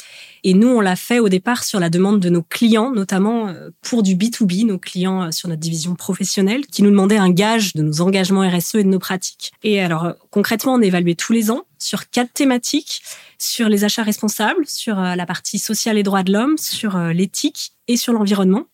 Et 0.43 0.55
nous, 0.55 0.67
on 0.67 0.79
l'a 0.79 0.95
fait 0.95 1.19
au 1.19 1.29
départ 1.29 1.63
sur 1.63 1.79
la 1.79 1.91
demande 1.91 2.19
de 2.19 2.29
nos 2.29 2.41
clients, 2.41 2.91
notamment 2.91 3.49
euh, 3.49 3.69
pour 3.81 4.01
du 4.01 4.15
B2B, 4.15 4.65
nos 4.65 4.79
clients 4.79 5.23
euh, 5.23 5.31
sur 5.31 5.47
notre 5.49 5.61
division 5.61 5.93
professionnelle, 5.93 6.65
qui 6.65 6.81
nous 6.81 6.89
demandaient 6.89 7.17
un 7.17 7.29
gage 7.29 7.73
de 7.73 7.83
nos 7.83 8.01
engagements 8.01 8.41
RSE 8.41 8.75
et 8.75 8.83
de 8.83 8.89
nos 8.89 8.97
pratiques. 8.97 9.51
Et 9.63 9.79
alors, 9.79 10.05
euh, 10.05 10.13
concrètement, 10.31 10.73
on 10.73 10.81
évaluait 10.81 11.13
tous 11.13 11.33
les 11.33 11.51
ans 11.51 11.65
sur 11.77 12.09
quatre 12.09 12.33
thématiques, 12.33 13.03
sur 13.37 13.69
les 13.69 13.83
achats 13.83 14.03
responsables, 14.03 14.65
sur 14.65 14.95
la 14.95 15.25
partie 15.25 15.59
sociale 15.59 15.97
et 15.97 16.03
droits 16.03 16.21
de 16.21 16.31
l'homme, 16.31 16.55
sur 16.59 16.95
l'éthique 16.95 17.73
et 17.87 17.97
sur 17.97 18.13
l'environnement. 18.13 18.67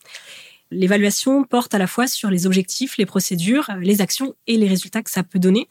L'évaluation 0.71 1.43
porte 1.43 1.73
à 1.73 1.77
la 1.77 1.88
fois 1.88 2.08
sur 2.08 2.30
les 2.30 2.45
objectifs, 2.45 2.97
les 2.97 3.06
procédures, 3.06 3.69
les 3.82 4.01
actions 4.01 4.36
et 4.47 4.58
les 4.58 4.67
résultats 4.67 5.01
que 5.01 5.12
ça 5.12 5.23
peut 5.23 5.39
donner. 5.39 5.67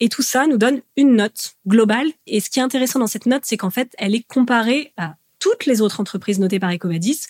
Et 0.00 0.08
tout 0.08 0.22
ça 0.22 0.46
nous 0.46 0.58
donne 0.58 0.82
une 0.96 1.16
note 1.16 1.54
globale. 1.66 2.08
Et 2.26 2.40
ce 2.40 2.50
qui 2.50 2.58
est 2.58 2.62
intéressant 2.62 2.98
dans 2.98 3.06
cette 3.06 3.26
note, 3.26 3.42
c'est 3.44 3.56
qu'en 3.56 3.70
fait, 3.70 3.94
elle 3.98 4.14
est 4.14 4.26
comparée 4.26 4.92
à 4.96 5.16
toutes 5.38 5.66
les 5.66 5.80
autres 5.80 6.00
entreprises 6.00 6.38
notées 6.38 6.58
par 6.58 6.72
Ecovadis 6.72 7.20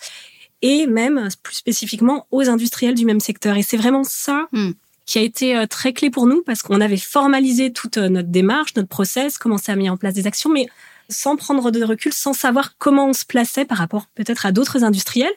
et 0.62 0.86
même 0.86 1.28
plus 1.42 1.56
spécifiquement 1.56 2.26
aux 2.30 2.48
industriels 2.48 2.94
du 2.94 3.04
même 3.04 3.20
secteur. 3.20 3.56
Et 3.56 3.62
c'est 3.62 3.76
vraiment 3.76 4.04
ça 4.04 4.48
hmm. 4.52 4.70
qui 5.04 5.18
a 5.18 5.22
été 5.22 5.56
euh, 5.56 5.66
très 5.66 5.92
clé 5.92 6.10
pour 6.10 6.26
nous 6.26 6.42
parce 6.42 6.62
qu'on 6.62 6.80
avait 6.80 6.96
formalisé 6.96 7.72
toute 7.72 7.98
euh, 7.98 8.08
notre 8.08 8.28
démarche, 8.28 8.74
notre 8.76 8.88
process, 8.88 9.36
commencé 9.36 9.72
à 9.72 9.76
mettre 9.76 9.92
en 9.92 9.96
place 9.96 10.14
des 10.14 10.26
actions, 10.26 10.50
mais 10.50 10.66
sans 11.08 11.36
prendre 11.36 11.70
de 11.70 11.82
recul, 11.84 12.12
sans 12.12 12.32
savoir 12.32 12.76
comment 12.78 13.08
on 13.08 13.12
se 13.12 13.24
plaçait 13.24 13.64
par 13.64 13.78
rapport 13.78 14.06
peut-être 14.14 14.46
à 14.46 14.52
d'autres 14.52 14.84
industriels. 14.84 15.32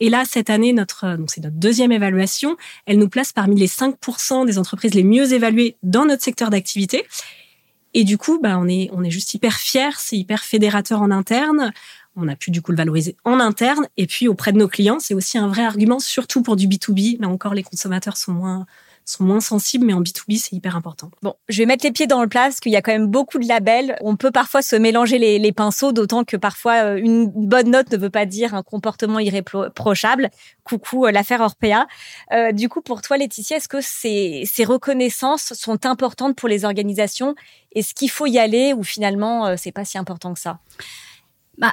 Et 0.00 0.10
là, 0.10 0.24
cette 0.26 0.50
année, 0.50 0.72
notre, 0.72 1.16
donc 1.16 1.30
c'est 1.30 1.42
notre 1.42 1.56
deuxième 1.56 1.92
évaluation, 1.92 2.56
elle 2.86 2.98
nous 2.98 3.08
place 3.08 3.32
parmi 3.32 3.58
les 3.58 3.68
5% 3.68 4.46
des 4.46 4.58
entreprises 4.58 4.94
les 4.94 5.04
mieux 5.04 5.32
évaluées 5.32 5.76
dans 5.82 6.04
notre 6.04 6.22
secteur 6.22 6.50
d'activité. 6.50 7.06
Et 7.94 8.04
du 8.04 8.18
coup, 8.18 8.38
bah, 8.40 8.56
on 8.58 8.68
est, 8.68 8.88
on 8.92 9.02
est 9.02 9.10
juste 9.10 9.34
hyper 9.34 9.54
fiers, 9.54 9.96
c'est 9.98 10.16
hyper 10.16 10.44
fédérateur 10.44 11.02
en 11.02 11.10
interne. 11.10 11.72
On 12.16 12.28
a 12.28 12.36
pu 12.36 12.50
du 12.50 12.62
coup 12.62 12.72
le 12.72 12.76
valoriser 12.76 13.16
en 13.24 13.40
interne 13.40 13.88
et 13.96 14.06
puis 14.06 14.28
auprès 14.28 14.52
de 14.52 14.58
nos 14.58 14.68
clients, 14.68 14.98
c'est 15.00 15.14
aussi 15.14 15.38
un 15.38 15.48
vrai 15.48 15.64
argument, 15.64 16.00
surtout 16.00 16.42
pour 16.42 16.56
du 16.56 16.68
B2B. 16.68 17.20
Là 17.20 17.28
encore, 17.28 17.54
les 17.54 17.62
consommateurs 17.62 18.16
sont 18.16 18.32
moins, 18.32 18.66
sont 19.10 19.24
moins 19.24 19.40
sensibles, 19.40 19.86
mais 19.86 19.92
en 19.92 20.00
B2B, 20.00 20.38
c'est 20.38 20.54
hyper 20.54 20.76
important. 20.76 21.10
Bon, 21.22 21.34
je 21.48 21.58
vais 21.58 21.66
mettre 21.66 21.84
les 21.84 21.92
pieds 21.92 22.06
dans 22.06 22.22
le 22.22 22.28
plat 22.28 22.44
parce 22.44 22.60
qu'il 22.60 22.72
y 22.72 22.76
a 22.76 22.82
quand 22.82 22.92
même 22.92 23.06
beaucoup 23.06 23.38
de 23.38 23.46
labels. 23.46 23.96
On 24.00 24.16
peut 24.16 24.30
parfois 24.30 24.62
se 24.62 24.76
mélanger 24.76 25.18
les, 25.18 25.52
pinceaux, 25.52 25.92
d'autant 25.92 26.24
que 26.24 26.36
parfois 26.36 26.84
euh, 26.84 26.96
une 26.96 27.26
bonne 27.26 27.70
note 27.70 27.90
ne 27.90 27.96
veut 27.96 28.10
pas 28.10 28.26
dire 28.26 28.54
un 28.54 28.62
comportement 28.62 29.18
irréprochable. 29.18 30.30
Coucou 30.64 31.06
euh, 31.06 31.10
l'affaire 31.10 31.40
Orpea. 31.40 31.86
Euh, 32.32 32.52
du 32.52 32.68
coup, 32.68 32.82
pour 32.82 33.02
toi, 33.02 33.16
Laetitia, 33.16 33.56
est-ce 33.56 33.68
que 33.68 33.80
ces, 33.80 34.44
ces 34.46 34.64
reconnaissances 34.64 35.52
sont 35.54 35.86
importantes 35.86 36.36
pour 36.36 36.48
les 36.48 36.64
organisations? 36.64 37.34
Est-ce 37.72 37.94
qu'il 37.94 38.10
faut 38.10 38.26
y 38.26 38.38
aller 38.38 38.72
ou 38.72 38.82
finalement 38.82 39.56
c'est 39.56 39.72
pas 39.72 39.84
si 39.84 39.98
important 39.98 40.34
que 40.34 40.40
ça? 40.40 40.58
Bah, 41.58 41.72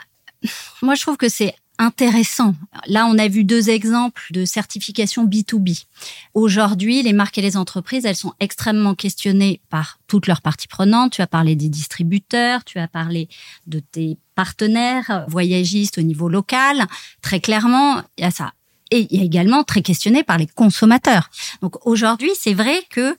moi, 0.81 0.95
je 0.95 1.01
trouve 1.01 1.17
que 1.17 1.29
c'est 1.29 1.55
intéressant. 1.79 2.55
Là, 2.87 3.05
on 3.05 3.17
a 3.17 3.27
vu 3.27 3.43
deux 3.43 3.69
exemples 3.69 4.23
de 4.31 4.45
certification 4.45 5.25
B2B. 5.25 5.85
Aujourd'hui, 6.33 7.03
les 7.03 7.13
marques 7.13 7.37
et 7.37 7.41
les 7.41 7.57
entreprises, 7.57 8.05
elles 8.05 8.15
sont 8.15 8.33
extrêmement 8.39 8.95
questionnées 8.95 9.61
par 9.69 9.99
toutes 10.07 10.27
leurs 10.27 10.41
parties 10.41 10.67
prenantes. 10.67 11.13
Tu 11.13 11.21
as 11.21 11.27
parlé 11.27 11.55
des 11.55 11.69
distributeurs, 11.69 12.63
tu 12.63 12.79
as 12.79 12.87
parlé 12.87 13.29
de 13.67 13.79
tes 13.79 14.17
partenaires 14.35 15.25
voyagistes 15.27 15.97
au 15.97 16.01
niveau 16.01 16.29
local. 16.29 16.85
Très 17.21 17.39
clairement, 17.39 18.01
il 18.17 18.23
y 18.23 18.27
a 18.27 18.31
ça. 18.31 18.53
Et 18.89 19.07
il 19.11 19.17
y 19.17 19.21
a 19.21 19.25
également 19.25 19.63
très 19.63 19.81
questionné 19.81 20.23
par 20.23 20.37
les 20.37 20.47
consommateurs. 20.47 21.29
Donc 21.61 21.85
aujourd'hui, 21.85 22.31
c'est 22.39 22.53
vrai 22.53 22.81
que 22.89 23.17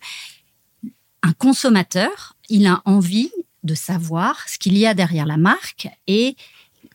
un 1.23 1.33
consommateur, 1.33 2.37
il 2.49 2.67
a 2.67 2.81
envie 2.85 3.31
de 3.65 3.75
savoir 3.75 4.49
ce 4.49 4.59
qu'il 4.59 4.79
y 4.79 4.87
a 4.87 4.95
derrière 4.95 5.27
la 5.27 5.37
marque 5.37 5.89
et 6.07 6.37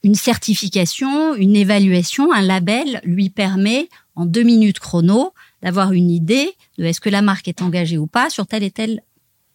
une 0.04 0.14
certification, 0.14 1.34
une 1.34 1.56
évaluation, 1.56 2.32
un 2.32 2.42
label 2.42 3.00
lui 3.04 3.30
permet 3.30 3.88
en 4.14 4.26
deux 4.26 4.42
minutes 4.42 4.78
chrono 4.78 5.32
d'avoir 5.62 5.92
une 5.92 6.10
idée 6.10 6.54
de 6.78 6.84
est-ce 6.84 7.00
que 7.00 7.08
la 7.08 7.22
marque 7.22 7.48
est 7.48 7.62
engagée 7.62 7.98
ou 7.98 8.06
pas 8.06 8.28
sur 8.28 8.46
tel 8.46 8.62
et 8.62 8.70
tel 8.70 9.00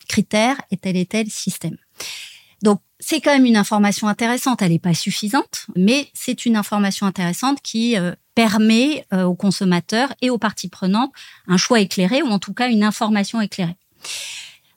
critère 0.08 0.60
et 0.72 0.78
tel 0.78 0.98
et 0.98 1.06
tel 1.06 1.30
système. 1.30 1.78
Donc 2.64 2.82
c'est 3.00 3.22
quand 3.22 3.32
même 3.32 3.46
une 3.46 3.56
information 3.56 4.08
intéressante. 4.08 4.62
Elle 4.64 4.72
n'est 4.72 4.80
pas 4.80 4.96
suffisante, 4.96 5.68
mais 5.76 6.10
c'est 6.14 6.46
une 6.46 6.58
information 6.58 7.06
intéressante 7.06 7.62
qui 7.62 7.96
euh, 7.96 8.14
permet 8.34 9.06
euh, 9.14 9.24
aux 9.24 9.36
consommateurs 9.36 10.14
et 10.22 10.32
aux 10.32 10.40
parties 10.40 10.68
prenantes 10.68 11.14
un 11.48 11.58
choix 11.58 11.80
éclairé 11.80 12.24
ou 12.24 12.28
en 12.28 12.40
tout 12.40 12.54
cas 12.54 12.70
une 12.70 12.84
information 12.84 13.40
éclairée. 13.40 13.78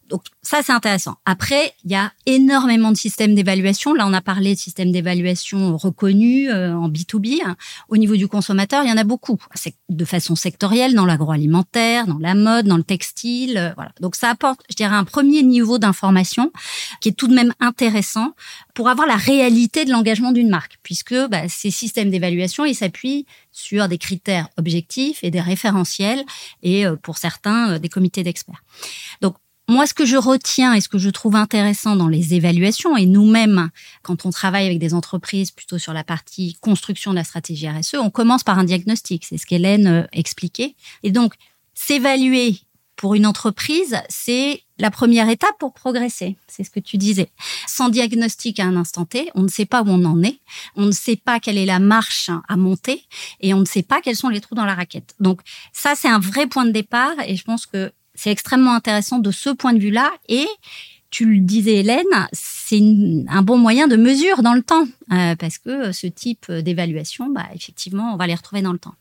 Donc 0.09 0.25
ça, 0.43 0.61
c'est 0.63 0.73
intéressant. 0.73 1.17
Après, 1.25 1.73
il 1.85 1.91
y 1.91 1.95
a 1.95 2.13
énormément 2.27 2.91
de 2.91 2.97
systèmes 2.97 3.35
d'évaluation. 3.35 3.95
Là, 3.95 4.07
on 4.07 4.13
a 4.13 4.21
parlé 4.21 4.55
de 4.55 4.59
systèmes 4.59 4.93
d'évaluation 4.93 5.77
reconnus 5.77 6.49
euh, 6.51 6.73
en 6.73 6.89
B2B. 6.89 7.41
Au 7.89 7.97
niveau 7.97 8.17
du 8.17 8.29
consommateur, 8.29 8.85
il 8.85 8.91
y 8.91 8.93
en 8.93 8.97
a 8.97 9.05
beaucoup. 9.05 9.39
C'est 9.55 9.75
de 9.89 10.05
façon 10.05 10.37
sectorielle, 10.37 10.95
dans 10.95 11.07
l'agroalimentaire, 11.07 12.07
dans 12.07 12.19
la 12.19 12.35
mode, 12.35 12.67
dans 12.67 12.77
le 12.77 12.83
textile. 12.83 13.57
Euh, 13.57 13.73
voilà. 13.75 13.93
Donc 14.01 14.17
ça 14.17 14.29
apporte, 14.31 14.61
je 14.69 14.75
dirais, 14.75 14.95
un 14.95 15.05
premier 15.05 15.43
niveau 15.43 15.79
d'information 15.79 16.53
qui 17.01 17.09
est 17.11 17.13
tout 17.13 17.29
de 17.29 17.35
même 17.35 17.55
intéressant 17.61 18.35
pour 18.75 18.89
avoir 18.89 19.07
la 19.07 19.17
réalité 19.17 19.85
de 19.85 19.91
l'engagement 19.91 20.33
d'une 20.33 20.49
marque, 20.49 20.79
puisque 20.83 21.15
bah, 21.29 21.49
ces 21.49 21.71
systèmes 21.71 22.11
d'évaluation, 22.11 22.65
ils 22.65 22.75
s'appuient 22.75 23.27
sur 23.53 23.89
des 23.89 23.99
critères 23.99 24.49
objectifs 24.57 25.23
et 25.23 25.31
des 25.31 25.41
référentiels, 25.41 26.25
et 26.63 26.87
euh, 26.87 26.97
pour 26.97 27.19
certains, 27.19 27.79
des 27.79 27.89
comités 27.89 28.23
d'experts. 28.23 28.63
Donc 29.21 29.37
moi, 29.69 29.87
ce 29.87 29.95
que 29.95 30.05
je 30.05 30.17
retiens 30.17 30.75
et 30.75 30.81
ce 30.81 30.89
que 30.89 30.99
je 30.99 31.09
trouve 31.09 31.37
intéressant 31.37 31.97
dans 31.97 32.09
les 32.09 32.35
évaluations, 32.35 32.97
et 32.97 33.07
nous-mêmes, 33.07 33.71
quand 34.03 34.27
on 34.27 34.31
travaille 34.31 34.67
avec 34.67 34.79
des 34.79 34.93
entreprises 34.93 35.51
plutôt 35.51 35.79
sur 35.79 35.93
la 35.93 36.05
partie 36.05 36.57
construction 36.61 37.13
de 37.13 37.17
la 37.17 37.25
stratégie 37.25 37.69
RSE, 37.69 37.95
on 37.95 38.11
commence 38.11 38.43
par 38.43 38.59
un 38.59 38.65
diagnostic. 38.65 39.25
C'est 39.25 39.39
ce 39.39 39.47
qu'Hélène 39.47 39.87
euh, 39.87 40.07
expliquait. 40.13 40.75
Et 41.03 41.11
donc, 41.11 41.35
s'évaluer 41.75 42.57
pour 42.97 43.15
une 43.15 43.27
entreprise, 43.27 43.97
c'est 44.09 44.63
la 44.79 44.91
première 44.91 45.29
étape 45.29 45.59
pour 45.59 45.73
progresser. 45.73 46.37
C'est 46.49 46.65
ce 46.65 46.71
que 46.71 46.81
tu 46.81 46.99
disais. 46.99 47.31
Sans 47.67 47.89
diagnostic 47.89 48.61
à 48.61 48.65
un 48.65 48.77
instant 48.77 49.05
T, 49.05 49.31
on 49.35 49.43
ne 49.43 49.49
sait 49.49 49.65
pas 49.65 49.83
où 49.83 49.89
on 49.89 50.05
en 50.05 50.23
est, 50.23 50.39
on 50.77 50.87
ne 50.87 50.93
sait 50.93 51.17
pas 51.17 51.41
quelle 51.41 51.59
est 51.59 51.67
la 51.67 51.79
marche 51.79 52.31
à 52.49 52.57
monter 52.57 53.03
et 53.41 53.55
on 53.55 53.61
ne 53.61 53.65
sait 53.65 53.83
pas 53.83 54.01
quels 54.01 54.17
sont 54.17 54.29
les 54.29 54.41
trous 54.41 54.55
dans 54.55 54.65
la 54.65 54.75
raquette. 54.75 55.15
Donc 55.21 55.41
ça, 55.73 55.95
c'est 55.97 56.09
un 56.09 56.19
vrai 56.19 56.47
point 56.47 56.65
de 56.65 56.71
départ 56.71 57.15
et 57.27 57.37
je 57.37 57.45
pense 57.45 57.67
que 57.67 57.93
c'est 58.23 58.31
extrêmement 58.31 58.75
intéressant 58.75 59.19
de 59.19 59.33
ce 59.33 59.51
point 59.51 59.73
de 59.73 59.81
vue-là. 59.81 60.13
Et 60.29 60.47
tu 61.11 61.25
le 61.25 61.41
disais, 61.41 61.79
Hélène, 61.81 62.29
c'est 62.73 62.83
un 63.29 63.43
bon 63.43 63.59
moyen 63.59 63.87
de 63.87 63.97
mesure 63.97 64.43
dans 64.43 64.55
le 64.55 64.63
temps, 64.63 64.87
euh, 65.13 65.37
parce 65.37 65.59
que 65.59 65.93
ce 65.93 66.07
type 66.07 66.51
d'évaluation, 66.51 67.29
bah, 67.29 67.47
effectivement, 67.55 68.15
on 68.15 68.17
va 68.17 68.27
les 68.27 68.35
retrouver 68.35 68.63
dans 68.63 68.73
le 68.73 68.79
temps. 68.79 68.95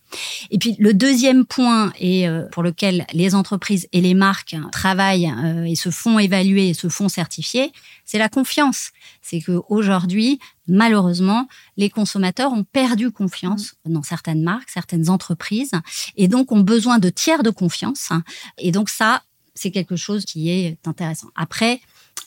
Et 0.49 0.57
puis 0.57 0.75
le 0.77 0.93
deuxième 0.93 1.45
point, 1.45 1.93
et 1.97 2.27
euh, 2.27 2.47
pour 2.51 2.63
lequel 2.63 3.05
les 3.13 3.33
entreprises 3.33 3.87
et 3.93 4.01
les 4.01 4.13
marques 4.13 4.57
travaillent 4.73 5.31
euh, 5.31 5.63
et 5.63 5.75
se 5.75 5.89
font 5.89 6.19
évaluer 6.19 6.69
et 6.69 6.73
se 6.73 6.89
font 6.89 7.07
certifier, 7.07 7.71
c'est 8.03 8.17
la 8.17 8.27
confiance. 8.27 8.91
C'est 9.21 9.39
que 9.39 9.61
aujourd'hui, 9.69 10.39
malheureusement, 10.67 11.47
les 11.77 11.89
consommateurs 11.89 12.51
ont 12.51 12.65
perdu 12.65 13.09
confiance 13.09 13.75
dans 13.85 14.03
certaines 14.03 14.43
marques, 14.43 14.69
certaines 14.69 15.09
entreprises, 15.09 15.71
et 16.17 16.27
donc 16.27 16.51
ont 16.51 16.59
besoin 16.59 16.99
de 16.99 17.07
tiers 17.07 17.41
de 17.41 17.51
confiance. 17.51 18.09
Et 18.57 18.73
donc 18.73 18.89
ça, 18.89 19.23
c'est 19.55 19.71
quelque 19.71 19.95
chose 19.95 20.25
qui 20.25 20.49
est 20.49 20.77
intéressant. 20.85 21.27
Après, 21.35 21.79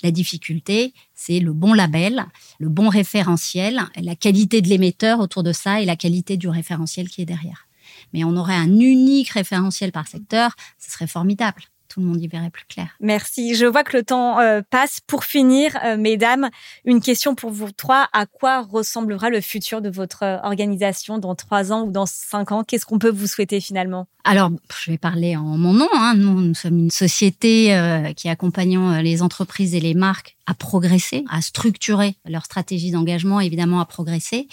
la 0.02 0.10
difficulté, 0.10 0.94
c'est 1.14 1.40
le 1.40 1.52
bon 1.52 1.72
label, 1.72 2.26
le 2.58 2.68
bon 2.68 2.88
référentiel, 2.88 3.80
la 4.00 4.16
qualité 4.16 4.62
de 4.62 4.68
l'émetteur 4.68 5.20
autour 5.20 5.42
de 5.42 5.52
ça 5.52 5.80
et 5.80 5.84
la 5.84 5.96
qualité 5.96 6.36
du 6.36 6.48
référentiel 6.48 7.08
qui 7.08 7.22
est 7.22 7.26
derrière. 7.26 7.66
Mais 8.12 8.24
on 8.24 8.36
aurait 8.36 8.54
un 8.54 8.78
unique 8.78 9.30
référentiel 9.30 9.92
par 9.92 10.08
secteur, 10.08 10.54
ce 10.78 10.90
serait 10.90 11.06
formidable 11.06 11.62
tout 11.94 12.00
le 12.00 12.06
monde 12.06 12.20
y 12.20 12.26
verrait 12.26 12.50
plus 12.50 12.64
clair. 12.64 12.88
Merci. 12.98 13.54
Je 13.54 13.66
vois 13.66 13.84
que 13.84 13.96
le 13.96 14.02
temps 14.02 14.40
euh, 14.40 14.62
passe. 14.68 14.98
Pour 15.06 15.22
finir, 15.22 15.78
euh, 15.84 15.96
mesdames, 15.96 16.50
une 16.84 17.00
question 17.00 17.36
pour 17.36 17.50
vous 17.50 17.70
trois. 17.70 18.08
À 18.12 18.26
quoi 18.26 18.62
ressemblera 18.62 19.30
le 19.30 19.40
futur 19.40 19.80
de 19.80 19.88
votre 19.88 20.24
euh, 20.24 20.38
organisation 20.42 21.18
dans 21.18 21.36
trois 21.36 21.72
ans 21.72 21.84
ou 21.84 21.92
dans 21.92 22.06
cinq 22.06 22.50
ans? 22.50 22.64
Qu'est-ce 22.64 22.84
qu'on 22.84 22.98
peut 22.98 23.10
vous 23.10 23.28
souhaiter 23.28 23.60
finalement? 23.60 24.08
Alors, 24.24 24.50
je 24.76 24.90
vais 24.90 24.98
parler 24.98 25.36
en 25.36 25.56
mon 25.56 25.72
nom. 25.72 25.88
Hein. 25.94 26.14
Nous, 26.16 26.40
nous 26.40 26.54
sommes 26.54 26.78
une 26.78 26.90
société 26.90 27.78
qui 28.16 28.30
accompagnons 28.30 28.98
les 29.00 29.20
entreprises 29.20 29.74
et 29.74 29.80
les 29.80 29.92
marques 29.92 30.36
à 30.46 30.54
progresser, 30.54 31.24
à 31.30 31.42
structurer 31.42 32.16
leur 32.26 32.46
stratégie 32.46 32.90
d'engagement, 32.90 33.40
évidemment 33.40 33.80
à 33.80 33.84
progresser. 33.84 34.48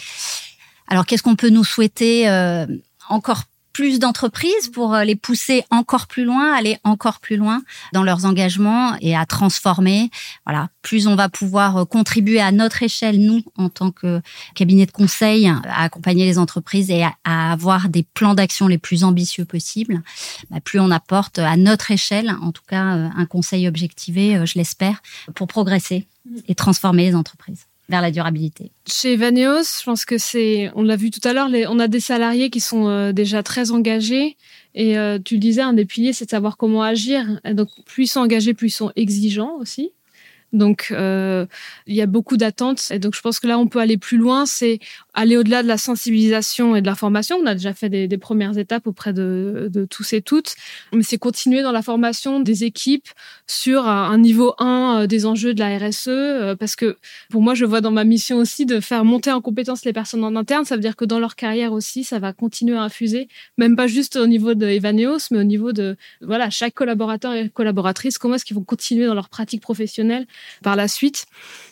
Alors, 0.87 1.05
qu'est-ce 1.05 1.23
qu'on 1.23 1.37
peut 1.37 1.49
nous 1.49 1.63
souhaiter 1.63 2.27
encore 3.07 3.43
plus 3.73 3.99
d'entreprises 3.99 4.69
pour 4.73 4.93
euh, 4.93 5.03
les 5.03 5.15
pousser 5.15 5.63
encore 5.69 6.07
plus 6.07 6.23
loin, 6.23 6.53
aller 6.53 6.77
encore 6.83 7.19
plus 7.19 7.37
loin 7.37 7.61
dans 7.93 8.03
leurs 8.03 8.25
engagements 8.25 8.95
et 9.01 9.15
à 9.15 9.25
transformer. 9.25 10.09
Voilà, 10.45 10.69
plus 10.81 11.07
on 11.07 11.15
va 11.15 11.29
pouvoir 11.29 11.77
euh, 11.77 11.85
contribuer 11.85 12.39
à 12.41 12.51
notre 12.51 12.83
échelle, 12.83 13.19
nous, 13.19 13.43
en 13.57 13.69
tant 13.69 13.91
que 13.91 14.21
cabinet 14.55 14.85
de 14.85 14.91
conseil, 14.91 15.47
à 15.47 15.83
accompagner 15.83 16.25
les 16.25 16.37
entreprises 16.37 16.89
et 16.89 17.03
à, 17.03 17.51
avoir 17.51 17.89
des 17.89 18.03
plans 18.03 18.33
d'action 18.33 18.67
les 18.67 18.77
plus 18.77 19.03
ambitieux 19.03 19.45
possibles, 19.45 20.01
bah, 20.49 20.59
plus 20.61 20.79
on 20.79 20.91
apporte 20.91 21.39
à 21.39 21.57
notre 21.57 21.91
échelle, 21.91 22.35
en 22.41 22.51
tout 22.51 22.63
cas, 22.67 22.95
euh, 22.95 23.09
un 23.15 23.25
conseil 23.25 23.67
objectivé, 23.67 24.45
je 24.45 24.57
l'espère, 24.57 25.01
pour 25.35 25.47
progresser 25.47 26.07
et 26.47 26.55
transformer 26.55 27.03
les 27.05 27.15
entreprises 27.15 27.67
vers 27.89 28.01
la 28.01 28.11
durabilité. 28.11 28.71
Chez 28.87 29.15
Vaneos, 29.15 29.79
je 29.79 29.83
pense 29.83 30.05
que 30.05 30.17
c'est, 30.17 30.71
on 30.75 30.83
l'a 30.83 30.95
vu 30.95 31.11
tout 31.11 31.25
à 31.27 31.33
l'heure, 31.33 31.49
on 31.69 31.79
a 31.79 31.87
des 31.87 31.99
salariés 31.99 32.49
qui 32.49 32.59
sont 32.59 32.87
euh, 32.87 33.11
déjà 33.11 33.43
très 33.43 33.71
engagés. 33.71 34.37
Et 34.73 34.97
euh, 34.97 35.19
tu 35.23 35.35
le 35.35 35.39
disais, 35.41 35.61
un 35.61 35.73
des 35.73 35.85
piliers, 35.85 36.13
c'est 36.13 36.25
de 36.25 36.29
savoir 36.29 36.55
comment 36.57 36.83
agir. 36.83 37.39
donc, 37.53 37.69
plus 37.85 38.03
ils 38.03 38.07
sont 38.07 38.21
engagés, 38.21 38.53
plus 38.53 38.67
ils 38.67 38.71
sont 38.71 38.91
exigeants 38.95 39.55
aussi. 39.59 39.91
Donc, 40.53 40.87
euh, 40.91 41.45
il 41.87 41.95
y 41.95 42.01
a 42.01 42.05
beaucoup 42.05 42.37
d'attentes. 42.37 42.91
Et 42.91 42.99
donc, 42.99 43.15
je 43.15 43.21
pense 43.21 43.39
que 43.39 43.47
là, 43.47 43.57
on 43.57 43.67
peut 43.67 43.79
aller 43.79 43.97
plus 43.97 44.17
loin. 44.17 44.45
C'est 44.45 44.79
aller 45.13 45.35
au-delà 45.35 45.61
de 45.61 45.67
la 45.67 45.77
sensibilisation 45.77 46.75
et 46.75 46.81
de 46.81 46.85
la 46.85 46.95
formation. 46.95 47.37
On 47.37 47.45
a 47.45 47.53
déjà 47.53 47.73
fait 47.73 47.89
des, 47.89 48.07
des 48.07 48.17
premières 48.17 48.57
étapes 48.57 48.87
auprès 48.87 49.11
de, 49.13 49.69
de, 49.71 49.85
tous 49.85 50.13
et 50.13 50.21
toutes. 50.21 50.55
Mais 50.93 51.03
c'est 51.03 51.17
continuer 51.17 51.61
dans 51.63 51.71
la 51.71 51.81
formation 51.81 52.39
des 52.39 52.63
équipes 52.63 53.07
sur 53.45 53.87
un, 53.87 54.17
niveau 54.17 54.53
1 54.59 55.01
euh, 55.01 55.07
des 55.07 55.25
enjeux 55.25 55.53
de 55.53 55.59
la 55.59 55.77
RSE. 55.77 56.07
Euh, 56.07 56.55
parce 56.55 56.75
que 56.75 56.97
pour 57.29 57.41
moi, 57.41 57.55
je 57.55 57.65
vois 57.65 57.81
dans 57.81 57.91
ma 57.91 58.05
mission 58.05 58.37
aussi 58.37 58.65
de 58.65 58.79
faire 58.79 59.03
monter 59.03 59.31
en 59.31 59.41
compétence 59.41 59.83
les 59.83 59.93
personnes 59.93 60.23
en 60.23 60.35
interne. 60.35 60.63
Ça 60.63 60.75
veut 60.75 60.81
dire 60.81 60.95
que 60.95 61.05
dans 61.05 61.19
leur 61.19 61.35
carrière 61.35 61.73
aussi, 61.73 62.03
ça 62.03 62.19
va 62.19 62.31
continuer 62.31 62.77
à 62.77 62.83
infuser. 62.83 63.27
Même 63.57 63.75
pas 63.75 63.87
juste 63.87 64.15
au 64.15 64.27
niveau 64.27 64.53
de 64.53 64.65
Evaneos, 64.65 65.27
mais 65.31 65.39
au 65.39 65.43
niveau 65.43 65.73
de, 65.73 65.97
voilà, 66.21 66.49
chaque 66.49 66.73
collaborateur 66.73 67.33
et 67.33 67.49
collaboratrice. 67.49 68.17
Comment 68.17 68.35
est-ce 68.35 68.45
qu'ils 68.45 68.55
vont 68.55 68.63
continuer 68.63 69.07
dans 69.07 69.15
leur 69.15 69.29
pratique 69.29 69.61
professionnelle 69.61 70.25
par 70.63 70.77
la 70.77 70.87
suite? 70.87 71.25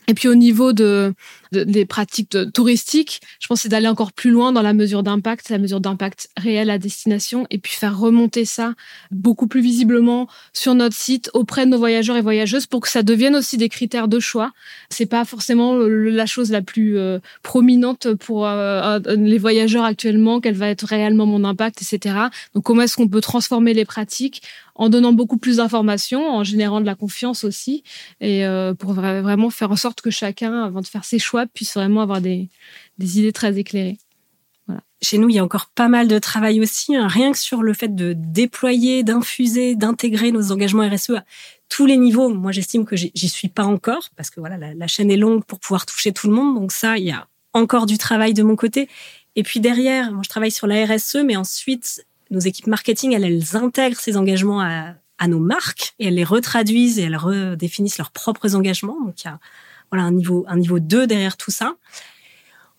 Et 0.08 0.14
puis 0.14 0.28
au 0.28 0.36
niveau 0.36 0.74
de, 0.74 1.14
des 1.52 1.86
pratiques 1.86 2.38
touristiques, 2.54 3.22
je 3.39 3.47
pense 3.47 3.62
c'est 3.62 3.70
d'aller 3.70 3.88
encore 3.88 4.14
plus 4.14 4.32
loin 4.32 4.52
dans 4.52 4.62
la 4.62 4.74
mesure 4.74 5.04
d'impact, 5.04 5.50
la 5.50 5.58
mesure 5.58 5.82
d'impact 5.82 6.30
réel 6.38 6.70
à 6.70 6.78
destination, 6.78 7.45
et 7.50 7.58
puis 7.58 7.74
faire 7.74 7.97
remonter 7.97 8.45
ça 8.45 8.74
beaucoup 9.12 9.47
plus 9.47 9.62
visiblement 9.62 10.28
sur 10.54 10.76
notre 10.76 10.95
site 10.95 11.30
auprès 11.34 11.66
de 11.66 11.72
nos 11.72 11.78
voyageurs 11.78 12.18
et 12.18 12.22
voyageuses 12.22 12.68
pour 12.68 12.82
que 12.82 12.89
ça 12.89 13.04
devienne 13.04 13.36
aussi 13.36 13.58
des 13.58 13.70
critères 13.70 14.08
de 14.08 14.20
choix. 14.20 14.52
C'est 14.89 15.06
pas 15.06 15.26
forcément 15.26 15.76
la 15.76 16.26
chose 16.26 16.52
la 16.52 16.62
plus 16.62 16.97
euh, 16.97 17.20
prominente 17.43 18.14
pour 18.14 18.45
euh, 18.45 19.00
les 19.08 19.38
voyageurs 19.38 19.84
actuellement, 19.84 20.39
quel 20.39 20.56
va 20.56 20.70
être 20.70 20.84
réellement 20.84 21.26
mon 21.26 21.43
impact, 21.43 21.82
etc. 21.82 22.16
Donc 22.54 22.64
comment 22.64 22.84
est-ce 22.84 22.95
qu'on 22.95 23.08
peut 23.08 23.22
transformer 23.22 23.74
les 23.74 23.86
pratiques 23.86 24.41
en 24.80 24.88
donnant 24.88 25.12
beaucoup 25.12 25.38
plus 25.38 25.58
d'informations, 25.58 26.34
en 26.34 26.46
générant 26.46 26.80
de 26.80 26.86
la 26.86 26.96
confiance 26.96 27.44
aussi, 27.44 27.84
et 28.22 28.46
euh, 28.46 28.74
pour 28.74 28.94
vraiment 28.94 29.50
faire 29.50 29.70
en 29.72 29.76
sorte 29.76 30.00
que 30.00 30.10
chacun, 30.10 30.64
avant 30.64 30.80
de 30.80 30.88
faire 30.88 31.04
ses 31.04 31.20
choix, 31.20 31.46
puisse 31.46 31.74
vraiment 31.74 32.02
avoir 32.02 32.22
des, 32.22 32.50
idées 32.98 33.34
très 33.34 33.60
éclairées. 33.60 33.98
Chez 35.02 35.18
nous, 35.18 35.30
il 35.30 35.36
y 35.36 35.40
a 35.40 35.44
encore 35.44 35.68
pas 35.68 35.90
mal 35.90 36.08
de 36.08 36.18
travail 36.18 36.62
aussi, 36.62 36.96
hein. 36.96 37.08
rien 37.08 37.34
que 37.34 37.38
sur 37.38 37.62
le 37.62 37.74
fait 37.74 37.94
de 37.94 38.14
déployer, 38.16 39.04
d'infuser, 39.04 39.76
d'intégrer 39.76 40.32
nos 40.32 40.52
engagements 40.54 40.88
RSE 40.88 41.12
à 41.12 41.26
tous 41.68 41.86
les 41.86 41.98
niveaux. 41.98 42.30
Moi, 42.30 42.54
j'estime 42.54 42.86
que 42.86 42.96
j'y 42.96 43.30
suis 43.30 43.50
pas 43.50 43.66
encore, 43.66 44.10
parce 44.16 44.30
que 44.30 44.40
voilà, 44.40 44.58
la, 44.58 44.74
la 44.74 44.88
chaîne 44.88 45.12
est 45.12 45.18
longue 45.18 45.44
pour 45.44 45.60
pouvoir 45.60 45.86
toucher 45.86 46.14
tout 46.14 46.28
le 46.28 46.34
monde. 46.34 46.56
Donc 46.56 46.72
ça, 46.72 46.98
il 46.98 47.04
y 47.04 47.12
a 47.12 47.28
encore 47.54 47.86
du 47.86 47.98
travail 47.98 48.34
de 48.34 48.44
mon 48.44 48.56
côté. 48.56 48.88
Et 49.36 49.44
puis 49.44 49.60
derrière, 49.60 50.12
moi, 50.12 50.22
je 50.24 50.30
travaille 50.30 50.52
sur 50.52 50.68
la 50.68 50.86
RSE, 50.86 51.18
mais 51.26 51.36
ensuite, 51.36 52.06
nos 52.30 52.40
équipes 52.40 52.68
marketing, 52.68 53.14
elles, 53.14 53.26
elles 53.26 53.56
intègrent 53.56 54.00
ces 54.00 54.18
engagements 54.18 54.62
à, 54.62 54.94
à 55.20 55.28
nos 55.28 55.40
marques 55.40 55.94
et 56.00 56.08
elles 56.08 56.16
les 56.16 56.24
retraduisent 56.24 56.98
et 56.98 57.04
elles 57.04 57.18
redéfinissent 57.18 57.98
leurs 57.98 58.12
propres 58.12 58.56
engagements. 58.56 58.98
Donc 59.06 59.22
il 59.22 59.28
y 59.28 59.30
a 59.30 59.40
voilà 59.92 60.06
un 60.06 60.12
niveau 60.12 60.46
un 60.48 60.58
niveau 60.58 60.80
2 60.80 61.06
derrière 61.06 61.38
tout 61.38 61.52
ça. 61.52 61.76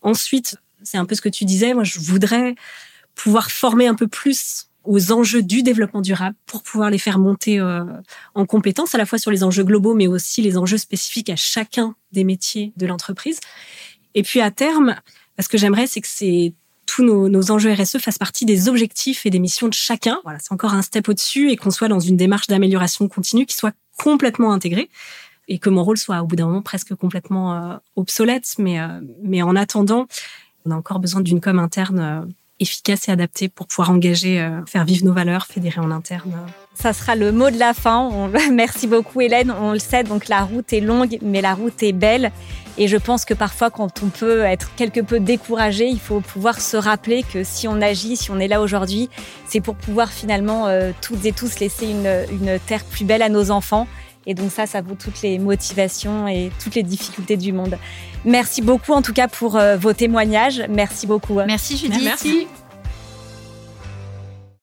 Ensuite, 0.02 0.56
c'est 0.82 0.96
un 0.96 1.04
peu 1.04 1.14
ce 1.14 1.20
que 1.20 1.28
tu 1.28 1.44
disais, 1.44 1.74
moi 1.74 1.84
je 1.84 2.00
voudrais 2.00 2.54
pouvoir 3.14 3.50
former 3.50 3.86
un 3.86 3.94
peu 3.94 4.08
plus 4.08 4.68
aux 4.84 5.12
enjeux 5.12 5.42
du 5.42 5.62
développement 5.62 6.00
durable 6.00 6.36
pour 6.46 6.62
pouvoir 6.62 6.88
les 6.88 6.96
faire 6.96 7.18
monter 7.18 7.60
euh, 7.60 7.84
en 8.34 8.46
compétences 8.46 8.94
à 8.94 8.98
la 8.98 9.04
fois 9.04 9.18
sur 9.18 9.30
les 9.30 9.44
enjeux 9.44 9.62
globaux 9.62 9.94
mais 9.94 10.06
aussi 10.06 10.40
les 10.40 10.56
enjeux 10.56 10.78
spécifiques 10.78 11.28
à 11.28 11.36
chacun 11.36 11.94
des 12.12 12.24
métiers 12.24 12.72
de 12.78 12.86
l'entreprise. 12.86 13.40
Et 14.14 14.22
puis 14.22 14.40
à 14.40 14.50
terme, 14.50 14.96
ce 15.38 15.48
que 15.48 15.58
j'aimerais 15.58 15.86
c'est 15.86 16.00
que 16.00 16.08
c'est 16.08 16.54
nos, 17.02 17.50
enjeux 17.50 17.72
RSE 17.72 17.98
fassent 17.98 18.18
partie 18.18 18.44
des 18.44 18.68
objectifs 18.68 19.26
et 19.26 19.30
des 19.30 19.38
missions 19.38 19.68
de 19.68 19.74
chacun. 19.74 20.20
Voilà, 20.24 20.38
c'est 20.38 20.52
encore 20.52 20.74
un 20.74 20.82
step 20.82 21.08
au-dessus 21.08 21.50
et 21.50 21.56
qu'on 21.56 21.70
soit 21.70 21.88
dans 21.88 22.00
une 22.00 22.16
démarche 22.16 22.46
d'amélioration 22.46 23.08
continue 23.08 23.46
qui 23.46 23.56
soit 23.56 23.74
complètement 23.98 24.52
intégrée 24.52 24.88
et 25.48 25.58
que 25.58 25.68
mon 25.68 25.82
rôle 25.82 25.98
soit 25.98 26.22
au 26.22 26.26
bout 26.26 26.36
d'un 26.36 26.46
moment 26.46 26.62
presque 26.62 26.94
complètement 26.94 27.54
euh, 27.54 27.76
obsolète. 27.96 28.54
Mais, 28.58 28.80
euh, 28.80 28.88
mais 29.22 29.42
en 29.42 29.56
attendant, 29.56 30.06
on 30.64 30.70
a 30.70 30.76
encore 30.76 31.00
besoin 31.00 31.20
d'une 31.20 31.40
com 31.40 31.58
interne 31.58 32.00
euh, 32.00 32.20
efficace 32.60 33.08
et 33.08 33.12
adapté 33.12 33.48
pour 33.48 33.66
pouvoir 33.66 33.90
engager, 33.90 34.46
faire 34.66 34.84
vivre 34.84 35.06
nos 35.06 35.14
valeurs, 35.14 35.46
fédérer 35.46 35.80
en 35.80 35.90
interne. 35.90 36.36
Ça 36.74 36.92
sera 36.92 37.16
le 37.16 37.32
mot 37.32 37.50
de 37.50 37.58
la 37.58 37.72
fin. 37.72 38.30
Merci 38.52 38.86
beaucoup 38.86 39.22
Hélène. 39.22 39.50
On 39.50 39.72
le 39.72 39.78
sait, 39.78 40.04
donc 40.04 40.28
la 40.28 40.42
route 40.42 40.70
est 40.74 40.82
longue, 40.82 41.18
mais 41.22 41.40
la 41.40 41.54
route 41.54 41.82
est 41.82 41.94
belle. 41.94 42.30
Et 42.80 42.88
je 42.88 42.96
pense 42.96 43.26
que 43.26 43.34
parfois, 43.34 43.70
quand 43.70 44.02
on 44.02 44.08
peut 44.08 44.40
être 44.40 44.74
quelque 44.74 45.00
peu 45.00 45.20
découragé, 45.20 45.86
il 45.86 46.00
faut 46.00 46.20
pouvoir 46.20 46.62
se 46.62 46.78
rappeler 46.78 47.22
que 47.22 47.44
si 47.44 47.68
on 47.68 47.82
agit, 47.82 48.16
si 48.16 48.30
on 48.30 48.38
est 48.38 48.48
là 48.48 48.62
aujourd'hui, 48.62 49.10
c'est 49.46 49.60
pour 49.60 49.74
pouvoir 49.74 50.08
finalement 50.08 50.66
euh, 50.66 50.92
toutes 51.02 51.26
et 51.26 51.32
tous 51.32 51.60
laisser 51.60 51.88
une, 51.88 52.10
une 52.32 52.58
terre 52.58 52.82
plus 52.84 53.04
belle 53.04 53.20
à 53.20 53.28
nos 53.28 53.50
enfants. 53.50 53.86
Et 54.26 54.32
donc 54.32 54.50
ça, 54.50 54.66
ça 54.66 54.80
vaut 54.80 54.94
toutes 54.94 55.20
les 55.20 55.38
motivations 55.38 56.26
et 56.26 56.50
toutes 56.62 56.74
les 56.74 56.82
difficultés 56.82 57.36
du 57.36 57.52
monde. 57.52 57.76
Merci 58.24 58.62
beaucoup 58.62 58.92
en 58.92 59.02
tout 59.02 59.12
cas 59.12 59.28
pour 59.28 59.56
euh, 59.56 59.76
vos 59.76 59.92
témoignages. 59.92 60.62
Merci 60.70 61.06
beaucoup. 61.06 61.34
Merci 61.46 61.76
Judith. 61.76 62.02
Merci. 62.02 62.46